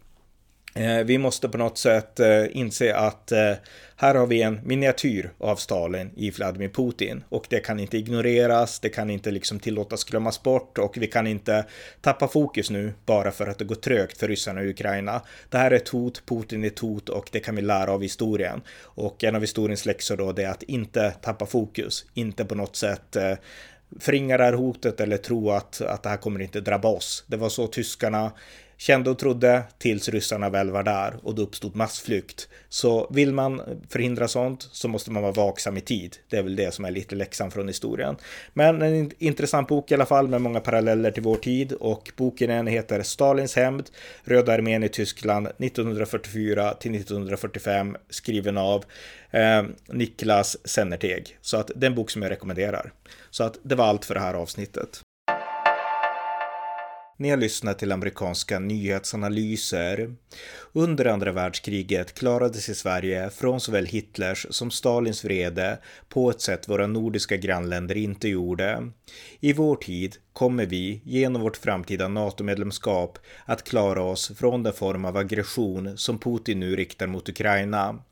Eh, 0.76 1.04
vi 1.04 1.18
måste 1.18 1.48
på 1.48 1.58
något 1.58 1.78
sätt 1.78 2.20
eh, 2.20 2.56
inse 2.56 2.96
att 2.96 3.32
eh, 3.32 3.52
här 3.96 4.14
har 4.14 4.26
vi 4.26 4.42
en 4.42 4.60
miniatyr 4.64 5.30
av 5.38 5.56
Stalin 5.56 6.10
i 6.16 6.30
Vladimir 6.30 6.68
Putin 6.68 7.24
och 7.28 7.46
det 7.50 7.60
kan 7.60 7.80
inte 7.80 7.98
ignoreras, 7.98 8.80
det 8.80 8.88
kan 8.88 9.10
inte 9.10 9.30
liksom 9.30 9.60
tillåtas 9.60 10.04
glömmas 10.04 10.42
bort 10.42 10.78
och 10.78 10.96
vi 10.96 11.06
kan 11.06 11.26
inte 11.26 11.64
tappa 12.00 12.28
fokus 12.28 12.70
nu 12.70 12.92
bara 13.06 13.30
för 13.30 13.46
att 13.46 13.58
det 13.58 13.64
går 13.64 13.74
trögt 13.74 14.18
för 14.18 14.28
ryssarna 14.28 14.62
i 14.62 14.70
Ukraina. 14.70 15.22
Det 15.48 15.58
här 15.58 15.70
är 15.70 15.76
ett 15.76 15.88
hot, 15.88 16.22
Putin 16.26 16.64
är 16.64 16.68
ett 16.68 16.78
hot 16.78 17.08
och 17.08 17.28
det 17.32 17.40
kan 17.40 17.56
vi 17.56 17.62
lära 17.62 17.92
av 17.92 18.02
historien. 18.02 18.62
Och 18.82 19.24
en 19.24 19.34
av 19.34 19.40
historiens 19.40 19.86
läxor 19.86 20.16
då 20.16 20.32
det 20.32 20.44
är 20.44 20.50
att 20.50 20.62
inte 20.62 21.10
tappa 21.10 21.46
fokus, 21.46 22.06
inte 22.14 22.44
på 22.44 22.54
något 22.54 22.76
sätt 22.76 23.16
förringa 24.00 24.38
det 24.38 24.44
här 24.44 24.52
hotet 24.52 25.00
eller 25.00 25.16
tro 25.16 25.50
att, 25.50 25.80
att 25.80 26.02
det 26.02 26.08
här 26.08 26.16
kommer 26.16 26.40
inte 26.40 26.60
drabba 26.60 26.88
oss. 26.88 27.24
Det 27.26 27.36
var 27.36 27.48
så 27.48 27.66
tyskarna 27.66 28.32
kände 28.76 29.10
och 29.10 29.18
trodde 29.18 29.62
tills 29.78 30.08
ryssarna 30.08 30.50
väl 30.50 30.70
var 30.70 30.82
där 30.82 31.14
och 31.22 31.34
då 31.34 31.42
uppstod 31.42 31.76
massflykt. 31.76 32.48
Så 32.68 33.08
vill 33.10 33.32
man 33.32 33.62
förhindra 33.88 34.28
sånt 34.28 34.68
så 34.72 34.88
måste 34.88 35.10
man 35.10 35.22
vara 35.22 35.32
vaksam 35.32 35.76
i 35.76 35.80
tid. 35.80 36.16
Det 36.28 36.36
är 36.36 36.42
väl 36.42 36.56
det 36.56 36.74
som 36.74 36.84
är 36.84 36.90
lite 36.90 37.14
läxan 37.14 37.50
från 37.50 37.68
historien. 37.68 38.16
Men 38.52 38.82
en 38.82 39.10
intressant 39.18 39.68
bok 39.68 39.90
i 39.90 39.94
alla 39.94 40.06
fall 40.06 40.28
med 40.28 40.40
många 40.40 40.60
paralleller 40.60 41.10
till 41.10 41.22
vår 41.22 41.36
tid 41.36 41.72
och 41.72 42.12
boken 42.16 42.66
heter 42.66 43.02
Stalins 43.02 43.56
hämnd, 43.56 43.90
Röda 44.24 44.52
armén 44.52 44.84
i 44.84 44.88
Tyskland 44.88 45.46
1944 45.46 46.74
till 46.74 46.94
1945 46.94 47.96
skriven 48.10 48.58
av 48.58 48.84
eh, 49.30 49.62
Niklas 49.86 50.56
Sennerteg. 50.64 51.38
Så 51.40 51.56
att 51.56 51.70
det 51.74 51.86
är 51.86 51.90
en 51.90 51.94
bok 51.94 52.10
som 52.10 52.22
jag 52.22 52.30
rekommenderar. 52.30 52.92
Så 53.30 53.44
att 53.44 53.58
det 53.62 53.74
var 53.74 53.84
allt 53.84 54.04
för 54.04 54.14
det 54.14 54.20
här 54.20 54.34
avsnittet. 54.34 55.02
Ni 57.16 57.30
har 57.30 57.36
lyssnat 57.36 57.78
till 57.78 57.92
amerikanska 57.92 58.58
nyhetsanalyser. 58.58 60.14
Under 60.72 61.04
andra 61.04 61.32
världskriget 61.32 62.14
klarade 62.14 62.58
sig 62.58 62.74
Sverige 62.74 63.30
från 63.30 63.60
såväl 63.60 63.86
Hitlers 63.86 64.46
som 64.50 64.70
Stalins 64.70 65.24
vrede 65.24 65.78
på 66.08 66.30
ett 66.30 66.40
sätt 66.40 66.68
våra 66.68 66.86
nordiska 66.86 67.36
grannländer 67.36 67.96
inte 67.96 68.28
gjorde. 68.28 68.90
I 69.40 69.52
vår 69.52 69.76
tid 69.76 70.16
kommer 70.32 70.66
vi, 70.66 71.00
genom 71.04 71.42
vårt 71.42 71.56
framtida 71.56 72.08
NATO-medlemskap, 72.08 73.18
att 73.44 73.64
klara 73.64 74.02
oss 74.02 74.32
från 74.36 74.62
den 74.62 74.72
form 74.72 75.04
av 75.04 75.16
aggression 75.16 75.98
som 75.98 76.18
Putin 76.18 76.60
nu 76.60 76.76
riktar 76.76 77.06
mot 77.06 77.28
Ukraina. 77.28 78.02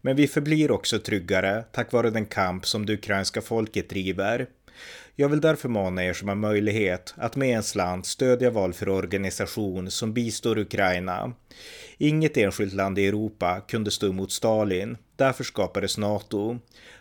Men 0.00 0.16
vi 0.16 0.26
förblir 0.26 0.70
också 0.70 0.98
tryggare 0.98 1.64
tack 1.72 1.92
vare 1.92 2.10
den 2.10 2.26
kamp 2.26 2.66
som 2.66 2.86
det 2.86 2.92
ukrainska 2.92 3.40
folket 3.40 3.90
driver. 3.90 4.46
Jag 5.20 5.28
vill 5.28 5.40
därför 5.40 5.68
mana 5.68 6.04
er 6.04 6.12
som 6.12 6.28
har 6.28 6.34
möjlighet 6.34 7.14
att 7.16 7.36
med 7.36 7.56
en 7.56 7.62
slant 7.62 8.06
stödja 8.06 8.50
valfri 8.50 8.90
organisation 8.90 9.90
som 9.90 10.12
bistår 10.12 10.58
Ukraina. 10.58 11.32
Inget 11.96 12.36
enskilt 12.36 12.74
land 12.74 12.98
i 12.98 13.06
Europa 13.06 13.60
kunde 13.68 13.90
stå 13.90 14.08
emot 14.08 14.32
Stalin, 14.32 14.96
därför 15.16 15.44
skapades 15.44 15.98
NATO. 15.98 16.58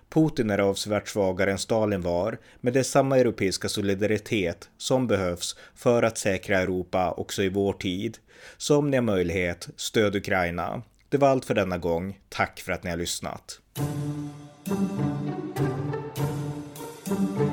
Putin 0.09 0.49
är 0.49 0.57
avsevärt 0.57 1.07
svagare 1.07 1.51
än 1.51 1.57
Stalin 1.57 2.01
var, 2.01 2.37
men 2.61 2.73
det 2.73 2.79
är 2.79 2.83
samma 2.83 3.17
europeiska 3.17 3.69
solidaritet 3.69 4.69
som 4.77 5.07
behövs 5.07 5.57
för 5.75 6.03
att 6.03 6.17
säkra 6.17 6.59
Europa 6.59 7.11
också 7.11 7.43
i 7.43 7.49
vår 7.49 7.73
tid. 7.73 8.17
Så 8.57 8.77
om 8.77 8.89
ni 8.89 8.97
har 8.97 9.03
möjlighet, 9.03 9.69
stöd 9.75 10.15
Ukraina. 10.15 10.81
Det 11.09 11.17
var 11.17 11.29
allt 11.29 11.45
för 11.45 11.53
denna 11.53 11.77
gång. 11.77 12.19
Tack 12.29 12.59
för 12.59 12.71
att 12.71 12.83
ni 12.83 12.89
har 12.89 12.97
lyssnat. 12.97 13.59
Thank 17.07 17.46